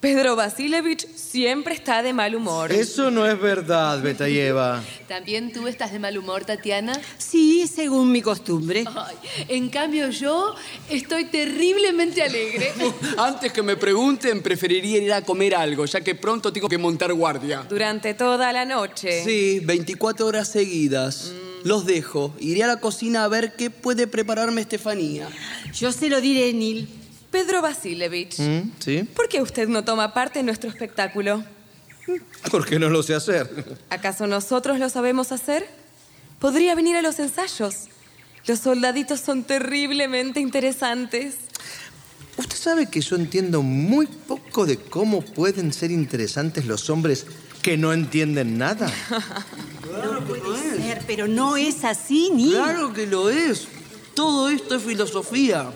Pedro 0.00 0.34
Vasilevich 0.34 1.06
siempre 1.14 1.74
está 1.74 2.02
de 2.02 2.14
mal 2.14 2.34
humor. 2.34 2.72
Eso 2.72 3.10
no 3.10 3.26
es 3.26 3.38
verdad, 3.38 4.00
Betayeva. 4.00 4.82
¿También 5.08 5.52
tú 5.52 5.68
estás 5.68 5.92
de 5.92 5.98
mal 5.98 6.16
humor, 6.16 6.46
Tatiana? 6.46 6.98
Sí, 7.18 7.66
según 7.66 8.12
mi 8.12 8.22
costumbre. 8.22 8.84
Ay, 8.86 9.16
en 9.48 9.68
cambio 9.68 10.08
yo 10.08 10.54
estoy 10.88 11.26
terriblemente 11.26 12.22
alegre. 12.22 12.72
Antes 13.18 13.52
que 13.52 13.62
me 13.62 13.76
pregunten, 13.76 14.42
preferiría 14.42 15.02
ir 15.02 15.12
a 15.12 15.20
comer 15.20 15.54
algo, 15.54 15.84
ya 15.84 16.00
que 16.00 16.14
pronto 16.14 16.50
tengo 16.50 16.68
que 16.70 16.78
montar 16.78 17.12
guardia. 17.12 17.66
Durante 17.68 18.14
toda 18.14 18.54
la 18.54 18.64
noche. 18.64 19.22
Sí, 19.22 19.60
24 19.60 20.26
horas 20.26 20.48
seguidas. 20.48 21.30
Los 21.64 21.86
dejo. 21.86 22.34
Iré 22.38 22.62
a 22.62 22.66
la 22.66 22.76
cocina 22.76 23.24
a 23.24 23.28
ver 23.28 23.56
qué 23.56 23.70
puede 23.70 24.06
prepararme 24.06 24.60
Estefanía. 24.60 25.28
Yo 25.74 25.90
se 25.92 26.08
lo 26.08 26.20
diré, 26.20 26.52
Neil. 26.52 26.88
Pedro 27.30 27.62
Vasilevich, 27.62 28.38
¿Mm? 28.38 28.70
¿Sí? 28.78 29.02
¿por 29.02 29.28
qué 29.28 29.42
usted 29.42 29.66
no 29.66 29.82
toma 29.82 30.14
parte 30.14 30.38
en 30.38 30.46
nuestro 30.46 30.70
espectáculo? 30.70 31.42
Porque 32.52 32.78
no 32.78 32.88
lo 32.90 33.02
sé 33.02 33.14
hacer. 33.14 33.76
¿Acaso 33.90 34.28
nosotros 34.28 34.78
lo 34.78 34.88
sabemos 34.88 35.32
hacer? 35.32 35.66
Podría 36.38 36.76
venir 36.76 36.94
a 36.94 37.02
los 37.02 37.18
ensayos. 37.18 37.88
Los 38.46 38.60
soldaditos 38.60 39.20
son 39.20 39.42
terriblemente 39.42 40.38
interesantes. 40.38 41.34
Usted 42.36 42.56
sabe 42.56 42.86
que 42.86 43.00
yo 43.00 43.16
entiendo 43.16 43.62
muy 43.62 44.06
poco 44.06 44.66
de 44.66 44.76
cómo 44.76 45.22
pueden 45.22 45.72
ser 45.72 45.90
interesantes 45.90 46.66
los 46.66 46.88
hombres 46.90 47.26
que 47.62 47.76
no 47.76 47.92
entienden 47.92 48.58
nada. 48.58 48.92
No 50.02 50.20
puede 50.20 50.76
ser, 50.76 51.02
pero 51.06 51.28
no 51.28 51.56
es 51.56 51.84
así, 51.84 52.30
Neil. 52.32 52.54
Claro 52.54 52.92
que 52.92 53.06
lo 53.06 53.30
es. 53.30 53.68
Todo 54.14 54.48
esto 54.48 54.76
es 54.76 54.82
filosofía. 54.82 55.70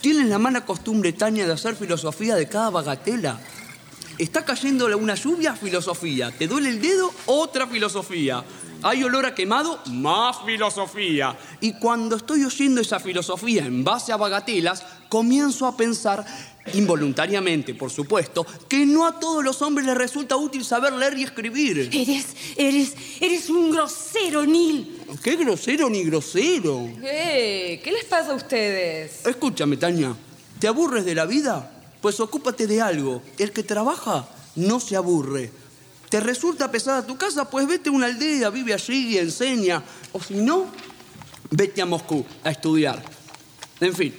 Tienes 0.00 0.26
la 0.26 0.38
mala 0.38 0.64
costumbre, 0.64 1.12
Tania, 1.12 1.46
de 1.46 1.52
hacer 1.52 1.76
filosofía 1.76 2.34
de 2.34 2.48
cada 2.48 2.70
bagatela. 2.70 3.40
Está 4.18 4.44
cayendo 4.44 4.86
una 4.96 5.14
lluvia, 5.14 5.54
filosofía. 5.54 6.30
¿Te 6.36 6.46
duele 6.46 6.70
el 6.70 6.80
dedo? 6.82 7.12
Otra 7.26 7.66
filosofía. 7.66 8.44
Hay 8.82 9.04
olor 9.04 9.26
a 9.26 9.34
quemado, 9.34 9.80
más 9.86 10.38
filosofía. 10.44 11.36
Y 11.60 11.74
cuando 11.74 12.16
estoy 12.16 12.44
oyendo 12.44 12.80
esa 12.80 12.98
filosofía 12.98 13.64
en 13.64 13.84
base 13.84 14.12
a 14.12 14.16
bagatelas, 14.16 14.84
comienzo 15.08 15.66
a 15.66 15.76
pensar, 15.76 16.26
involuntariamente, 16.74 17.74
por 17.74 17.90
supuesto, 17.90 18.46
que 18.68 18.86
no 18.86 19.06
a 19.06 19.18
todos 19.18 19.44
los 19.44 19.60
hombres 19.62 19.86
les 19.86 19.96
resulta 19.96 20.36
útil 20.36 20.64
saber 20.64 20.92
leer 20.92 21.18
y 21.18 21.24
escribir. 21.24 21.90
Eres, 21.92 22.26
eres, 22.56 22.94
eres 23.20 23.50
un 23.50 23.70
grosero, 23.70 24.46
Neil. 24.46 25.00
¿Qué 25.22 25.36
grosero 25.36 25.90
ni 25.90 26.04
grosero? 26.04 26.88
Eh, 27.02 27.80
¿Qué 27.82 27.92
les 27.92 28.04
pasa 28.04 28.32
a 28.32 28.34
ustedes? 28.34 29.26
Escúchame, 29.26 29.76
Tania. 29.76 30.14
¿Te 30.58 30.68
aburres 30.68 31.04
de 31.04 31.14
la 31.14 31.26
vida? 31.26 31.70
Pues 32.00 32.20
ocúpate 32.20 32.66
de 32.66 32.80
algo. 32.80 33.22
El 33.38 33.52
que 33.52 33.62
trabaja 33.62 34.28
no 34.56 34.80
se 34.80 34.96
aburre. 34.96 35.50
¿Te 36.08 36.20
resulta 36.20 36.70
pesada 36.70 37.06
tu 37.06 37.16
casa? 37.16 37.48
Pues 37.48 37.66
vete 37.66 37.88
a 37.88 37.92
una 37.92 38.06
aldea, 38.06 38.50
vive 38.50 38.74
allí 38.74 39.14
y 39.14 39.18
enseña. 39.18 39.82
O 40.12 40.20
si 40.20 40.34
no, 40.34 40.66
vete 41.50 41.80
a 41.80 41.86
Moscú 41.86 42.24
a 42.44 42.50
estudiar. 42.50 43.02
En 43.80 43.94
fin, 43.94 44.14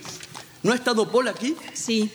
¿no 0.63 0.71
ha 0.71 0.75
estado 0.75 1.09
Paul 1.11 1.27
aquí? 1.27 1.55
Sí, 1.73 2.11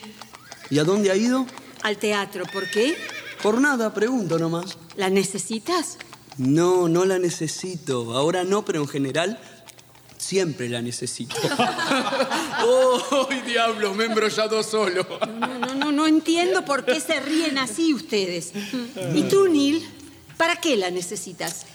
¿Y 0.69 0.79
a 0.79 0.83
dónde 0.83 1.11
ha 1.11 1.15
ido? 1.15 1.45
al 1.81 1.97
teatro. 1.97 2.45
¿Por 2.51 2.69
qué? 2.69 2.95
Por 3.41 3.61
nada, 3.61 3.93
pregunto 3.93 4.37
nomás. 4.37 4.77
¿La 4.95 5.09
necesitas? 5.09 5.97
No, 6.37 6.89
no 6.89 7.05
la 7.05 7.19
necesito. 7.19 8.15
Ahora 8.15 8.43
no, 8.43 8.65
pero 8.65 8.81
en 8.81 8.87
general 8.87 9.39
siempre 10.17 10.69
la 10.69 10.81
necesito. 10.81 11.35
¡Oh, 12.65 13.29
diablos! 13.45 13.95
Me 13.95 14.05
he 14.05 14.07
embrollado 14.07 14.61
solo. 14.63 15.05
No, 15.27 15.47
no, 15.59 15.75
no, 15.75 15.91
no 15.91 16.07
entiendo 16.07 16.65
por 16.65 16.85
qué 16.85 16.99
se 16.99 17.19
ríen 17.19 17.57
así 17.57 17.93
ustedes. 17.93 18.51
¿Y 19.15 19.23
tú, 19.23 19.47
Neil? 19.47 19.87
¿Para 20.37 20.57
qué 20.57 20.77
la 20.77 20.91
necesitas? 20.91 21.65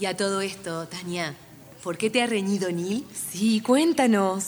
Y 0.00 0.06
a 0.06 0.16
todo 0.16 0.40
esto, 0.40 0.86
Tania, 0.86 1.34
¿por 1.82 1.96
qué 1.96 2.10
te 2.10 2.22
ha 2.22 2.26
reñido 2.26 2.70
Neil? 2.70 3.04
Sí, 3.32 3.60
cuéntanos. 3.60 4.44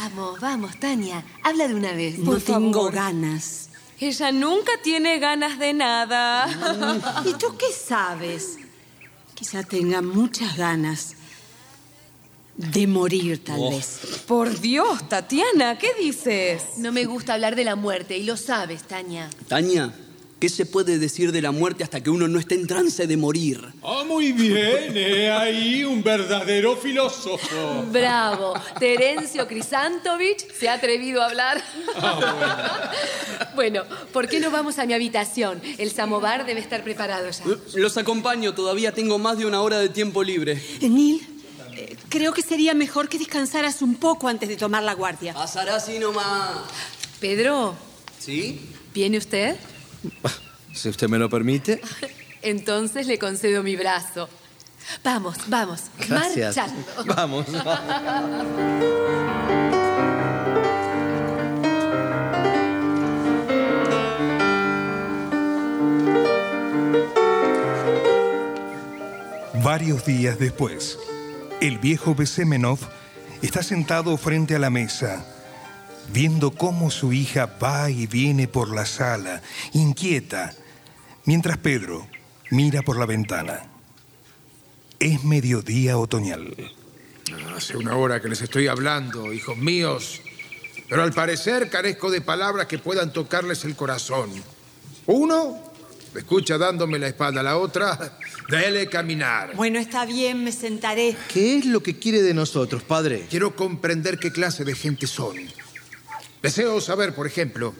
Vamos, 0.00 0.40
vamos, 0.40 0.78
Tania, 0.78 1.24
habla 1.42 1.68
de 1.68 1.74
una 1.74 1.92
vez. 1.92 2.18
No 2.18 2.32
por 2.32 2.40
tengo 2.40 2.72
favor. 2.72 2.92
ganas. 2.94 3.68
Ella 3.98 4.30
nunca 4.32 4.72
tiene 4.82 5.18
ganas 5.18 5.58
de 5.58 5.72
nada. 5.72 7.22
¿Y 7.26 7.32
tú 7.34 7.56
qué 7.58 7.72
sabes? 7.72 8.58
Quizá 9.34 9.62
tenga 9.62 10.02
muchas 10.02 10.56
ganas 10.56 11.14
de 12.56 12.86
morir, 12.86 13.42
tal 13.44 13.56
Oh. 13.60 13.70
vez. 13.70 14.00
Por 14.26 14.60
Dios, 14.60 15.08
Tatiana, 15.08 15.78
¿qué 15.78 15.92
dices? 16.00 16.62
No 16.78 16.90
me 16.92 17.04
gusta 17.04 17.34
hablar 17.34 17.54
de 17.56 17.64
la 17.64 17.76
muerte 17.76 18.16
y 18.16 18.24
lo 18.24 18.36
sabes, 18.36 18.82
Tania. 18.84 19.28
Tania, 19.48 19.94
¿Qué 20.38 20.50
se 20.50 20.66
puede 20.66 20.98
decir 20.98 21.32
de 21.32 21.40
la 21.40 21.50
muerte 21.50 21.82
hasta 21.82 22.02
que 22.02 22.10
uno 22.10 22.28
no 22.28 22.38
esté 22.38 22.56
en 22.56 22.66
trance 22.66 23.06
de 23.06 23.16
morir? 23.16 23.58
Ah, 23.82 24.04
muy 24.06 24.32
bien, 24.32 24.94
he 24.94 25.30
ahí 25.30 25.82
un 25.82 26.02
verdadero 26.02 26.76
filósofo. 26.76 27.86
Bravo. 27.90 28.52
Terencio 28.78 29.48
Crisantovich 29.48 30.46
se 30.52 30.68
ha 30.68 30.74
atrevido 30.74 31.22
a 31.22 31.26
hablar. 31.26 31.62
Ah, 31.94 32.92
bueno, 33.54 33.84
¿por 34.12 34.28
qué 34.28 34.38
no 34.38 34.50
vamos 34.50 34.78
a 34.78 34.84
mi 34.84 34.92
habitación? 34.92 35.62
El 35.78 35.90
samovar 35.90 36.44
debe 36.44 36.60
estar 36.60 36.84
preparado 36.84 37.30
ya. 37.30 37.42
Los 37.74 37.96
acompaño, 37.96 38.52
todavía 38.52 38.92
tengo 38.92 39.18
más 39.18 39.38
de 39.38 39.46
una 39.46 39.62
hora 39.62 39.78
de 39.78 39.88
tiempo 39.88 40.22
libre. 40.22 40.62
Neil, 40.82 41.26
eh, 41.74 41.96
creo 42.10 42.34
que 42.34 42.42
sería 42.42 42.74
mejor 42.74 43.08
que 43.08 43.18
descansaras 43.18 43.80
un 43.80 43.94
poco 43.94 44.28
antes 44.28 44.50
de 44.50 44.56
tomar 44.58 44.82
la 44.82 44.92
guardia. 44.92 45.32
Pasará 45.32 45.76
así 45.76 45.98
nomás. 45.98 46.58
Pedro, 47.20 47.74
¿Sí? 48.18 48.60
¿viene 48.92 49.16
usted? 49.16 49.56
Si 50.74 50.90
usted 50.90 51.08
me 51.08 51.18
lo 51.18 51.30
permite. 51.30 51.80
Entonces 52.42 53.06
le 53.06 53.18
concedo 53.18 53.62
mi 53.62 53.76
brazo. 53.76 54.28
Vamos, 55.02 55.38
vamos, 55.46 55.84
Gracias. 56.06 56.56
marchando. 56.56 57.04
Vamos. 57.16 57.46
Varios 69.64 70.04
días 70.04 70.38
después, 70.38 70.96
el 71.60 71.78
viejo 71.78 72.14
Besemenov 72.14 72.78
está 73.42 73.64
sentado 73.64 74.16
frente 74.16 74.54
a 74.54 74.60
la 74.60 74.70
mesa, 74.70 75.26
viendo 76.12 76.50
cómo 76.52 76.90
su 76.90 77.12
hija 77.12 77.58
va 77.62 77.90
y 77.90 78.06
viene 78.06 78.48
por 78.48 78.74
la 78.74 78.86
sala, 78.86 79.42
inquieta, 79.72 80.54
mientras 81.24 81.58
Pedro 81.58 82.06
mira 82.50 82.82
por 82.82 82.98
la 82.98 83.06
ventana. 83.06 83.62
Es 84.98 85.24
mediodía 85.24 85.98
otoñal. 85.98 86.54
Hace 87.54 87.76
una 87.76 87.96
hora 87.96 88.20
que 88.20 88.28
les 88.28 88.40
estoy 88.40 88.66
hablando, 88.66 89.32
hijos 89.32 89.56
míos. 89.56 90.20
Pero 90.88 91.02
al 91.02 91.12
parecer 91.12 91.68
carezco 91.68 92.10
de 92.10 92.20
palabras 92.20 92.66
que 92.66 92.78
puedan 92.78 93.12
tocarles 93.12 93.64
el 93.64 93.74
corazón. 93.74 94.30
Uno, 95.06 95.60
me 96.14 96.20
escucha 96.20 96.56
dándome 96.56 96.98
la 96.98 97.08
espalda. 97.08 97.42
La 97.42 97.58
otra, 97.58 98.18
déle 98.48 98.88
caminar. 98.88 99.54
Bueno, 99.54 99.78
está 99.78 100.06
bien, 100.06 100.44
me 100.44 100.52
sentaré. 100.52 101.16
¿Qué 101.32 101.58
es 101.58 101.66
lo 101.66 101.82
que 101.82 101.98
quiere 101.98 102.22
de 102.22 102.34
nosotros, 102.34 102.82
padre? 102.82 103.26
Quiero 103.28 103.56
comprender 103.56 104.18
qué 104.18 104.32
clase 104.32 104.64
de 104.64 104.74
gente 104.74 105.06
son. 105.06 105.36
Deseo 106.42 106.80
saber, 106.80 107.14
por 107.14 107.26
ejemplo, 107.26 107.74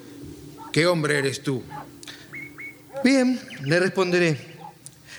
qué 0.73 0.87
hombre 0.87 1.19
eres 1.19 1.43
tú. 1.43 1.63
Bien, 3.05 3.41
le 3.65 3.79
responderé. 3.79 4.39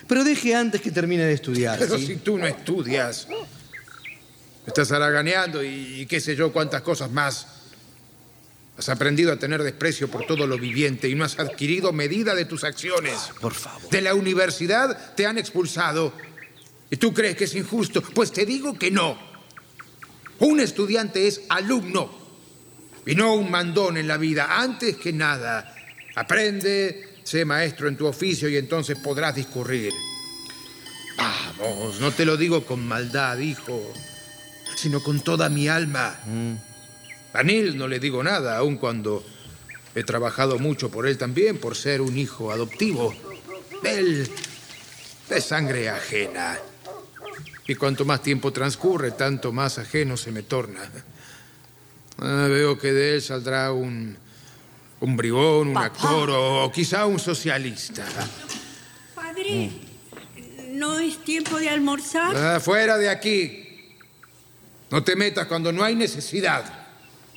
Pero 0.06 0.24
deje 0.24 0.54
antes 0.54 0.80
que 0.80 0.90
termine 0.90 1.24
de 1.24 1.34
estudiar. 1.34 1.78
Pero 1.78 1.98
¿sí? 1.98 2.06
si 2.06 2.16
tú 2.16 2.38
no 2.38 2.46
estudias, 2.46 3.28
estás 4.66 4.90
haraganeando 4.92 5.62
y, 5.62 6.00
y 6.00 6.06
qué 6.06 6.20
sé 6.20 6.34
yo 6.34 6.52
cuántas 6.52 6.82
cosas 6.82 7.10
más. 7.10 7.46
Has 8.78 8.88
aprendido 8.88 9.32
a 9.32 9.36
tener 9.36 9.62
desprecio 9.62 10.08
por 10.08 10.24
todo 10.24 10.46
lo 10.46 10.56
viviente 10.56 11.08
y 11.08 11.14
no 11.14 11.24
has 11.24 11.38
adquirido 11.38 11.92
medida 11.92 12.34
de 12.34 12.44
tus 12.44 12.62
acciones. 12.64 13.30
Por 13.40 13.52
favor. 13.52 13.90
De 13.90 14.00
la 14.00 14.14
universidad 14.14 15.14
te 15.14 15.26
han 15.26 15.36
expulsado. 15.36 16.12
¿Y 16.90 16.96
tú 16.96 17.12
crees 17.12 17.36
que 17.36 17.44
es 17.44 17.54
injusto? 17.54 18.02
Pues 18.02 18.32
te 18.32 18.46
digo 18.46 18.78
que 18.78 18.90
no. 18.90 19.18
Un 20.38 20.60
estudiante 20.60 21.26
es 21.26 21.42
alumno 21.48 22.17
y 23.06 23.14
no 23.14 23.34
un 23.34 23.50
mandón 23.50 23.96
en 23.96 24.08
la 24.08 24.16
vida. 24.16 24.60
Antes 24.60 24.96
que 24.96 25.12
nada, 25.12 25.74
aprende, 26.14 27.16
sé 27.24 27.44
maestro 27.44 27.88
en 27.88 27.96
tu 27.96 28.06
oficio 28.06 28.48
y 28.48 28.56
entonces 28.56 28.98
podrás 28.98 29.34
discurrir. 29.34 29.92
Vamos, 31.16 32.00
no 32.00 32.12
te 32.12 32.24
lo 32.24 32.36
digo 32.36 32.64
con 32.64 32.86
maldad, 32.86 33.38
hijo, 33.38 33.92
sino 34.76 35.02
con 35.02 35.20
toda 35.20 35.48
mi 35.48 35.68
alma. 35.68 36.16
A 37.32 37.42
Neil 37.42 37.76
no 37.76 37.88
le 37.88 37.98
digo 37.98 38.22
nada, 38.22 38.56
aun 38.56 38.76
cuando 38.76 39.24
he 39.94 40.04
trabajado 40.04 40.58
mucho 40.58 40.90
por 40.90 41.06
él 41.06 41.18
también, 41.18 41.58
por 41.58 41.76
ser 41.76 42.00
un 42.00 42.16
hijo 42.16 42.52
adoptivo. 42.52 43.14
Él 43.84 44.28
de 45.28 45.40
sangre 45.40 45.88
ajena. 45.88 46.58
Y 47.66 47.74
cuanto 47.74 48.04
más 48.04 48.22
tiempo 48.22 48.52
transcurre, 48.52 49.10
tanto 49.10 49.52
más 49.52 49.78
ajeno 49.78 50.16
se 50.16 50.32
me 50.32 50.42
torna. 50.42 50.80
Ah, 52.20 52.46
veo 52.48 52.78
que 52.78 52.92
de 52.92 53.14
él 53.14 53.22
saldrá 53.22 53.72
un, 53.72 54.16
un 55.00 55.16
bribón, 55.16 55.68
un 55.68 55.76
actor 55.76 56.30
o 56.30 56.70
quizá 56.72 57.06
un 57.06 57.18
socialista. 57.18 58.04
Padre, 59.14 59.70
¿no 60.72 60.98
es 60.98 61.24
tiempo 61.24 61.58
de 61.58 61.68
almorzar? 61.68 62.36
Ah, 62.36 62.60
fuera 62.60 62.98
de 62.98 63.08
aquí. 63.08 63.64
No 64.90 65.04
te 65.04 65.14
metas 65.14 65.46
cuando 65.46 65.72
no 65.72 65.84
hay 65.84 65.94
necesidad. 65.94 66.64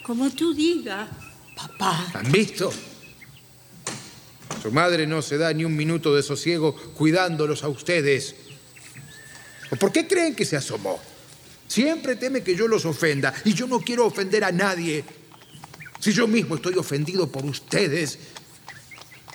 Como 0.04 0.30
tú 0.32 0.54
digas. 0.54 1.10
Papá. 1.56 2.08
¿Han 2.14 2.32
visto? 2.32 2.74
Su 4.62 4.72
madre 4.72 5.06
no 5.06 5.22
se 5.22 5.38
da 5.38 5.54
ni 5.54 5.64
un 5.64 5.76
minuto 5.76 6.16
de 6.16 6.24
sosiego 6.24 6.76
cuidándolos 6.94 7.64
a 7.64 7.68
ustedes. 7.68 8.36
¿O 9.70 9.76
por 9.76 9.92
qué 9.92 10.08
creen 10.08 10.36
que 10.36 10.46
se 10.46 10.56
asomó? 10.56 11.00
Siempre 11.72 12.18
teme 12.18 12.44
que 12.44 12.54
yo 12.54 12.68
los 12.68 12.84
ofenda 12.84 13.34
y 13.46 13.54
yo 13.54 13.66
no 13.66 13.80
quiero 13.80 14.06
ofender 14.06 14.44
a 14.44 14.52
nadie. 14.52 15.06
Si 16.02 16.12
yo 16.12 16.28
mismo 16.28 16.56
estoy 16.56 16.74
ofendido 16.76 17.32
por 17.32 17.46
ustedes, 17.46 18.20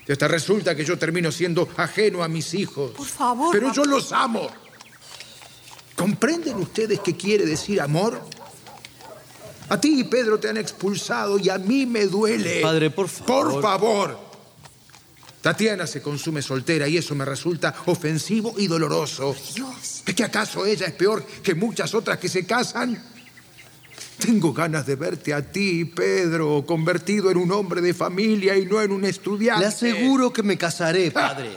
y 0.06 0.12
hasta 0.12 0.28
resulta 0.28 0.76
que 0.76 0.84
yo 0.84 0.98
termino 0.98 1.32
siendo 1.32 1.66
ajeno 1.78 2.22
a 2.22 2.28
mis 2.28 2.52
hijos. 2.52 2.90
Por 2.90 3.06
favor. 3.06 3.48
Pero 3.52 3.72
yo 3.72 3.86
los 3.86 4.12
amo. 4.12 4.50
¿Comprenden 5.94 6.56
ustedes 6.56 7.00
qué 7.00 7.16
quiere 7.16 7.46
decir 7.46 7.80
amor? 7.80 8.20
A 9.70 9.80
ti, 9.80 10.04
Pedro, 10.04 10.38
te 10.38 10.50
han 10.50 10.58
expulsado 10.58 11.38
y 11.38 11.48
a 11.48 11.56
mí 11.56 11.86
me 11.86 12.04
duele. 12.04 12.60
Padre, 12.60 12.90
por 12.90 13.08
favor. 13.08 13.52
Por 13.52 13.62
favor. 13.62 14.25
Tatiana 15.40 15.86
se 15.86 16.02
consume 16.02 16.42
soltera 16.42 16.88
y 16.88 16.96
eso 16.96 17.14
me 17.14 17.24
resulta 17.24 17.74
ofensivo 17.86 18.54
y 18.58 18.66
doloroso. 18.66 19.34
Dios. 19.54 20.02
¿Es 20.04 20.14
que 20.14 20.24
acaso 20.24 20.66
ella 20.66 20.86
es 20.86 20.92
peor 20.94 21.24
que 21.42 21.54
muchas 21.54 21.94
otras 21.94 22.18
que 22.18 22.28
se 22.28 22.44
casan? 22.44 23.00
Tengo 24.18 24.52
ganas 24.52 24.86
de 24.86 24.96
verte 24.96 25.34
a 25.34 25.42
ti, 25.42 25.84
Pedro, 25.84 26.64
convertido 26.66 27.30
en 27.30 27.36
un 27.36 27.52
hombre 27.52 27.80
de 27.80 27.92
familia 27.92 28.56
y 28.56 28.64
no 28.64 28.80
en 28.80 28.90
un 28.90 29.04
estudiante. 29.04 29.60
Le 29.60 29.66
aseguro 29.66 30.32
que 30.32 30.42
me 30.42 30.56
casaré, 30.56 31.10
padre. 31.10 31.50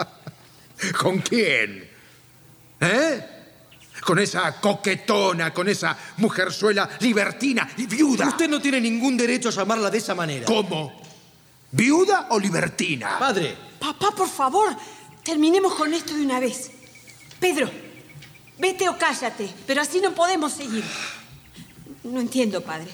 ¿Con 1.00 1.18
quién? 1.20 1.88
¿Eh? 2.80 3.26
Con 4.04 4.18
esa 4.18 4.60
coquetona, 4.60 5.54
con 5.54 5.68
esa 5.68 5.96
mujerzuela 6.18 6.88
libertina 7.00 7.68
y 7.76 7.86
viuda. 7.86 8.28
Usted 8.28 8.48
no 8.48 8.60
tiene 8.60 8.80
ningún 8.80 9.16
derecho 9.16 9.48
a 9.48 9.52
llamarla 9.52 9.90
de 9.90 9.98
esa 9.98 10.14
manera. 10.14 10.44
¿Cómo? 10.44 11.05
¿Viuda 11.76 12.28
o 12.30 12.38
libertina? 12.40 13.18
Padre, 13.18 13.54
Papá, 13.78 14.10
por 14.10 14.28
favor, 14.28 14.74
terminemos 15.22 15.74
con 15.74 15.92
esto 15.92 16.14
de 16.14 16.22
una 16.24 16.40
vez. 16.40 16.70
Pedro, 17.38 17.70
vete 18.58 18.88
o 18.88 18.96
cállate, 18.96 19.52
pero 19.66 19.82
así 19.82 20.00
no 20.00 20.12
podemos 20.14 20.54
seguir. 20.54 20.84
No 22.02 22.18
entiendo, 22.20 22.62
padre. 22.62 22.88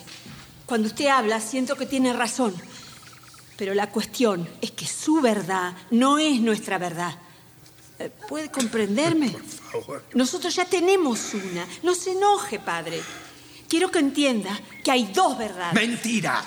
Cuando 0.67 0.89
usted 0.89 1.07
habla, 1.07 1.41
siento 1.41 1.77
que 1.77 1.87
tiene 1.87 2.13
razón. 2.13 2.55
Pero 3.57 3.73
la 3.73 3.89
cuestión 3.89 4.49
es 4.61 4.73
que 4.73 4.87
su 4.87 5.21
verdad 5.21 5.75
no 5.93 6.19
es 6.19 6.41
nuestra 6.41 6.79
verdad. 6.79 7.17
Eh, 8.01 8.11
¿Puede 8.29 8.51
comprenderme? 8.51 9.37
Nosotros 10.15 10.57
ya 10.57 10.65
tenemos 10.65 11.35
una. 11.35 11.67
No 11.85 11.95
se 11.95 12.13
enoje, 12.13 12.59
padre. 12.59 13.01
Quiero 13.69 13.93
que 13.93 14.01
entienda 14.01 14.59
que 14.83 14.91
hay 14.91 15.05
dos 15.13 15.39
verdades. 15.39 15.75
Mentira. 15.75 16.45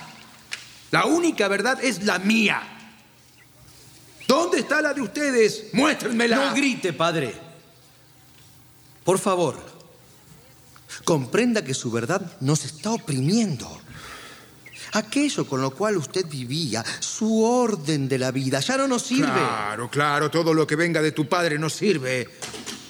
La 0.95 1.08
única 1.08 1.49
verdad 1.49 1.84
es 1.84 2.05
la 2.05 2.19
mía. 2.19 2.62
¿Dónde 4.25 4.60
está 4.60 4.81
la 4.81 4.93
de 4.93 5.01
ustedes? 5.01 5.65
Muéstrenmela. 5.73 6.38
no 6.38 6.55
grite, 6.55 6.93
padre. 6.93 7.36
Por 9.03 9.19
favor, 9.19 9.58
comprenda 11.03 11.65
que 11.65 11.73
su 11.73 11.91
verdad 11.91 12.38
nos 12.39 12.63
está 12.63 12.91
oprimiendo. 12.91 13.69
Aquello 14.93 15.45
con 15.45 15.62
lo 15.62 15.71
cual 15.71 15.97
usted 15.97 16.25
vivía, 16.27 16.81
su 17.01 17.43
orden 17.43 18.08
de 18.08 18.17
la 18.17 18.31
vida, 18.31 18.62
ya 18.62 18.77
no 18.77 18.88
nos 18.88 19.01
sirve. 19.01 19.34
Claro, 19.34 19.89
claro, 19.89 20.31
todo 20.31 20.53
lo 20.53 20.65
que 20.65 20.77
venga 20.77 21.01
de 21.01 21.12
tu 21.12 21.27
padre 21.27 21.60
no 21.60 21.69
sirve. 21.69 22.29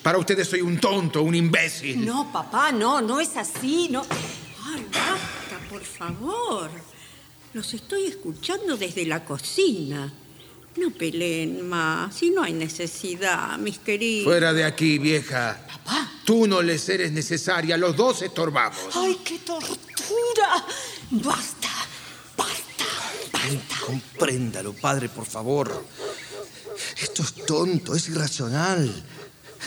Para 0.04 0.20
ustedes 0.20 0.48
soy 0.48 0.62
un 0.62 0.80
tonto, 0.80 1.24
un 1.24 1.34
imbécil. 1.34 2.06
No, 2.06 2.32
papá, 2.32 2.72
no, 2.72 3.02
no 3.02 3.20
es 3.20 3.36
así, 3.36 3.88
no. 3.90 4.06
Ay, 4.64 4.86
basta, 4.92 5.68
por 5.68 5.82
favor. 5.82 6.70
Los 7.56 7.74
estoy 7.74 8.04
escuchando 8.08 8.76
desde 8.76 9.06
la 9.06 9.24
cocina. 9.24 10.12
No 10.76 10.92
peleen 10.92 11.66
más, 11.66 12.14
si 12.14 12.30
no 12.30 12.44
hay 12.44 12.52
necesidad, 12.52 13.58
mis 13.58 13.80
queridos. 13.80 14.26
Fuera 14.26 14.52
de 14.52 14.66
aquí, 14.66 14.98
vieja. 14.98 15.66
Papá. 15.66 16.12
Tú 16.26 16.48
no 16.48 16.62
les 16.62 16.90
eres 16.90 17.14
necesaria, 17.14 17.78
los 17.78 17.96
dos 17.96 18.24
estorbamos. 18.24 18.78
¡Ay, 18.94 19.22
qué 19.24 19.40
tortura! 19.40 20.66
¡Basta! 21.12 21.70
¡Basta! 22.36 22.86
Compréndalo, 23.86 24.74
padre, 24.74 25.08
por 25.08 25.26
favor. 25.26 25.86
Esto 27.02 27.24
es 27.24 27.36
tonto, 27.46 27.96
es 27.96 28.10
irracional. 28.10 29.02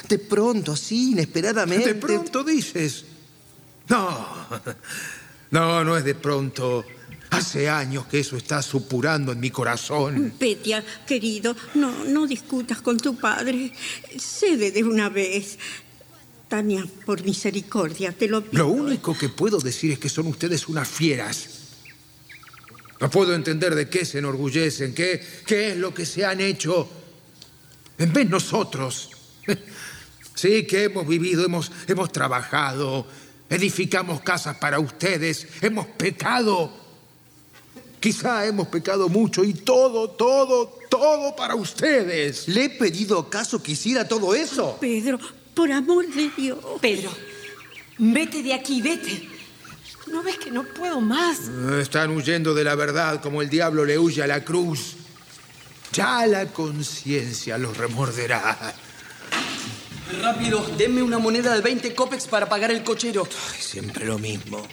De 0.07 0.18
pronto, 0.18 0.72
así, 0.72 1.12
inesperadamente. 1.12 1.94
De 1.94 1.98
pronto 1.98 2.44
dices. 2.44 3.07
No, 3.88 4.29
no, 5.53 5.85
no 5.85 5.96
es 5.96 6.05
de 6.05 6.14
pronto. 6.14 6.85
Hace 7.31 7.69
años 7.69 8.07
que 8.07 8.21
eso 8.21 8.37
está 8.37 8.62
supurando 8.62 9.33
en 9.33 9.41
mi 9.41 9.51
corazón. 9.51 10.33
Petia, 10.38 10.85
querido, 11.07 11.55
no, 11.75 12.05
no 12.05 12.27
discutas 12.27 12.81
con 12.81 12.97
tu 12.97 13.17
padre. 13.17 13.73
Cede 14.19 14.71
de 14.71 14.83
una 14.83 15.09
vez. 15.09 15.59
Tania, 16.49 16.87
por 17.05 17.23
misericordia, 17.25 18.12
te 18.12 18.27
lo 18.29 18.43
pido. 18.43 18.64
Lo 18.64 18.71
único 18.71 19.17
que 19.17 19.29
puedo 19.29 19.59
decir 19.59 19.93
es 19.93 19.99
que 19.99 20.09
son 20.09 20.27
ustedes 20.29 20.67
unas 20.69 20.88
fieras. 20.88 21.51
No 23.01 23.11
puedo 23.11 23.35
entender 23.35 23.75
de 23.75 23.88
qué 23.88 24.05
se 24.05 24.19
enorgullecen, 24.19 24.95
qué, 24.95 25.23
qué 25.47 25.73
es 25.73 25.77
lo 25.77 25.93
que 25.93 26.07
se 26.07 26.25
han 26.25 26.41
hecho. 26.41 26.88
En 27.99 28.12
vez 28.12 28.29
nosotros. 28.29 29.11
Sí, 30.38 30.69
que 30.69 30.85
hemos 30.85 31.05
vivido, 31.05 31.45
hemos, 31.45 31.73
hemos 31.88 32.12
trabajado, 32.12 33.09
edificamos 33.51 34.21
casas 34.21 34.57
para 34.59 34.79
ustedes, 34.79 35.49
hemos 35.62 35.88
pecado. 35.88 36.88
Quizá 38.01 38.47
hemos 38.47 38.69
pecado 38.69 39.09
mucho 39.09 39.43
y 39.43 39.53
todo, 39.53 40.11
todo, 40.11 40.79
todo 40.89 41.35
para 41.35 41.57
ustedes. 41.57 42.47
¿Le 42.47 42.65
he 42.65 42.71
pedido 42.71 43.19
acaso 43.19 43.63
que 43.63 43.73
hiciera 43.73 44.07
todo 44.07 44.35
eso? 44.35 44.79
Pedro, 44.81 45.19
por 45.55 45.73
amor 45.73 46.07
de 46.07 46.31
Dios. 46.37 46.59
Pedro, 46.81 47.11
vete 47.99 48.43
de 48.43 48.55
aquí, 48.55 48.81
vete. 48.81 49.29
¿No 50.07 50.23
ves 50.23 50.39
que 50.39 50.51
no 50.51 50.63
puedo 50.63 51.01
más? 51.01 51.41
Están 51.81 52.11
huyendo 52.11 52.55
de 52.55 52.65
la 52.65 52.75
verdad 52.75 53.21
como 53.21 53.43
el 53.43 53.51
diablo 53.51 53.85
le 53.85 53.99
huye 53.99 54.23
a 54.23 54.27
la 54.27 54.45
cruz. 54.45 54.95
Ya 55.93 56.27
la 56.27 56.47
conciencia 56.47 57.59
los 57.59 57.77
remorderá. 57.77 58.75
Rápido, 60.23 60.65
denme 60.79 61.03
una 61.03 61.19
moneda 61.19 61.55
de 61.55 61.61
20 61.61 61.95
copex 61.95 62.27
para 62.27 62.49
pagar 62.49 62.71
el 62.71 62.83
cochero. 62.83 63.29
siempre 63.59 64.07
lo 64.07 64.19
mismo. 64.19 64.67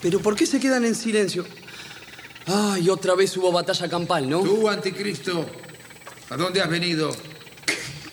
¿Pero 0.00 0.20
por 0.20 0.36
qué 0.36 0.46
se 0.46 0.60
quedan 0.60 0.84
en 0.84 0.94
silencio? 0.94 1.44
Ay, 2.46 2.88
otra 2.88 3.14
vez 3.14 3.36
hubo 3.36 3.50
batalla 3.52 3.88
campal, 3.88 4.28
¿no? 4.28 4.40
Tú, 4.42 4.68
anticristo, 4.68 5.46
¿a 6.30 6.36
dónde 6.36 6.60
has 6.60 6.70
venido? 6.70 7.14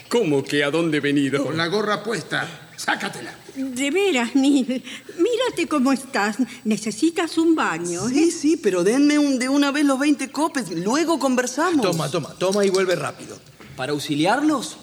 ¿Cómo 0.09 0.43
que 0.43 0.63
a 0.63 0.71
dónde 0.71 0.97
he 0.97 1.01
venido? 1.01 1.43
Con 1.43 1.57
la 1.57 1.67
gorra 1.67 2.03
puesta. 2.03 2.69
Sácatela. 2.75 3.33
De 3.55 3.91
veras, 3.91 4.35
Neil. 4.35 4.83
Mírate 5.17 5.67
cómo 5.67 5.93
estás. 5.93 6.37
Necesitas 6.63 7.37
un 7.37 7.55
baño. 7.55 8.07
Sí, 8.09 8.23
¿eh? 8.23 8.31
sí, 8.31 8.57
pero 8.57 8.83
denme 8.83 9.17
un- 9.19 9.37
de 9.39 9.47
una 9.49 9.71
vez 9.71 9.85
los 9.85 9.99
20 9.99 10.31
copes. 10.31 10.69
Luego 10.71 11.19
conversamos. 11.19 11.85
Toma, 11.85 12.09
toma, 12.09 12.33
toma 12.37 12.65
y 12.65 12.69
vuelve 12.69 12.95
rápido. 12.95 13.37
¿Para 13.75 13.91
auxiliarlos? 13.93 14.77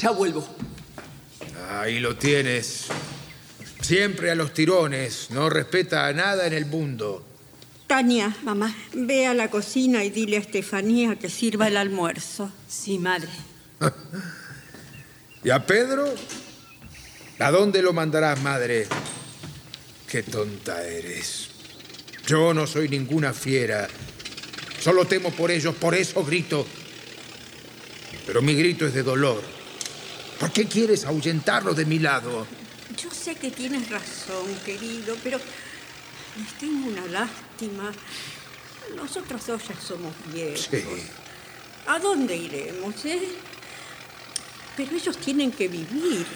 Ya 0.00 0.10
vuelvo. 0.10 0.46
Ahí 1.70 2.00
lo 2.00 2.16
tienes. 2.16 2.86
Siempre 3.82 4.30
a 4.30 4.34
los 4.34 4.52
tirones. 4.54 5.28
No 5.30 5.50
respeta 5.50 6.06
a 6.06 6.12
nada 6.14 6.46
en 6.46 6.54
el 6.54 6.64
mundo. 6.66 7.24
Tania, 7.88 8.36
mamá, 8.42 8.76
ve 8.92 9.26
a 9.26 9.32
la 9.32 9.48
cocina 9.48 10.04
y 10.04 10.10
dile 10.10 10.36
a 10.36 10.40
Estefanía 10.40 11.16
que 11.16 11.30
sirva 11.30 11.68
el 11.68 11.78
almuerzo. 11.78 12.52
Sí, 12.68 12.98
madre. 12.98 13.30
¿Y 15.42 15.48
a 15.48 15.64
Pedro? 15.64 16.14
¿A 17.38 17.50
dónde 17.50 17.80
lo 17.80 17.94
mandarás, 17.94 18.42
madre? 18.42 18.86
Qué 20.06 20.22
tonta 20.22 20.86
eres. 20.86 21.48
Yo 22.26 22.52
no 22.52 22.66
soy 22.66 22.90
ninguna 22.90 23.32
fiera. 23.32 23.88
Solo 24.80 25.06
temo 25.06 25.30
por 25.30 25.50
ellos, 25.50 25.74
por 25.74 25.94
eso 25.94 26.22
grito. 26.22 26.66
Pero 28.26 28.42
mi 28.42 28.54
grito 28.54 28.86
es 28.86 28.92
de 28.92 29.02
dolor. 29.02 29.42
¿Por 30.38 30.52
qué 30.52 30.66
quieres 30.66 31.06
ahuyentarlos 31.06 31.74
de 31.74 31.86
mi 31.86 31.98
lado? 31.98 32.46
Yo 33.02 33.10
sé 33.10 33.34
que 33.34 33.50
tienes 33.50 33.88
razón, 33.88 34.46
querido, 34.66 35.16
pero 35.24 35.40
les 36.38 36.52
tengo 36.54 36.88
una 36.88 37.06
lástima. 37.06 37.92
Nosotros 38.96 39.46
dos 39.46 39.68
ya 39.68 39.80
somos 39.80 40.14
viejos. 40.32 40.68
Sí. 40.70 40.82
¿A 41.86 41.98
dónde 41.98 42.36
iremos, 42.36 43.04
eh? 43.04 43.28
Pero 44.76 44.96
ellos 44.96 45.16
tienen 45.18 45.50
que 45.50 45.68
vivir. 45.68 46.26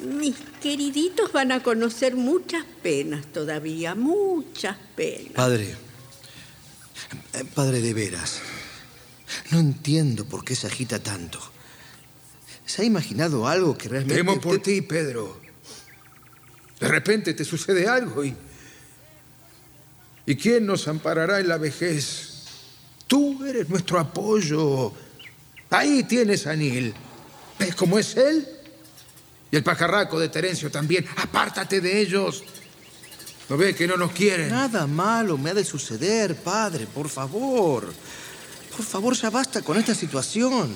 Mis 0.00 0.36
queriditos 0.60 1.32
van 1.32 1.52
a 1.52 1.62
conocer 1.62 2.16
muchas 2.16 2.64
penas 2.82 3.24
todavía, 3.26 3.94
muchas 3.94 4.76
penas. 4.96 5.32
Padre, 5.34 5.76
eh, 7.34 7.44
padre 7.54 7.80
de 7.80 7.94
veras, 7.94 8.40
no 9.50 9.60
entiendo 9.60 10.24
por 10.24 10.44
qué 10.44 10.56
se 10.56 10.66
agita 10.66 10.98
tanto. 10.98 11.38
¿Se 12.66 12.82
ha 12.82 12.84
imaginado 12.84 13.46
algo 13.46 13.76
que 13.78 13.88
realmente... 13.88 14.16
Temo 14.16 14.40
por 14.40 14.60
ti, 14.60 14.82
Pedro. 14.82 15.40
De 16.80 16.88
repente 16.88 17.34
te 17.34 17.44
sucede 17.44 17.86
algo 17.86 18.24
y... 18.24 18.34
¿Y 20.26 20.36
quién 20.36 20.66
nos 20.66 20.86
amparará 20.88 21.40
en 21.40 21.48
la 21.48 21.58
vejez? 21.58 22.44
Tú 23.06 23.44
eres 23.44 23.68
nuestro 23.68 23.98
apoyo. 23.98 24.92
Ahí 25.70 26.04
tienes 26.04 26.46
a 26.46 26.54
Nil. 26.54 26.94
¿Ves 27.58 27.74
cómo 27.74 27.98
es 27.98 28.16
él? 28.16 28.46
Y 29.50 29.56
el 29.56 29.62
pajarraco 29.62 30.18
de 30.18 30.28
Terencio 30.28 30.70
también. 30.70 31.06
Apártate 31.16 31.80
de 31.80 32.00
ellos. 32.00 32.44
¿No 33.48 33.56
ves 33.56 33.76
que 33.76 33.86
no 33.86 33.96
nos 33.96 34.12
quieren? 34.12 34.48
Nada 34.48 34.86
malo 34.86 35.36
me 35.36 35.50
ha 35.50 35.54
de 35.54 35.64
suceder, 35.64 36.36
padre, 36.36 36.86
por 36.86 37.08
favor. 37.08 37.92
Por 38.74 38.86
favor, 38.86 39.14
ya 39.14 39.28
basta 39.28 39.60
con 39.60 39.76
esta 39.76 39.94
situación. 39.94 40.74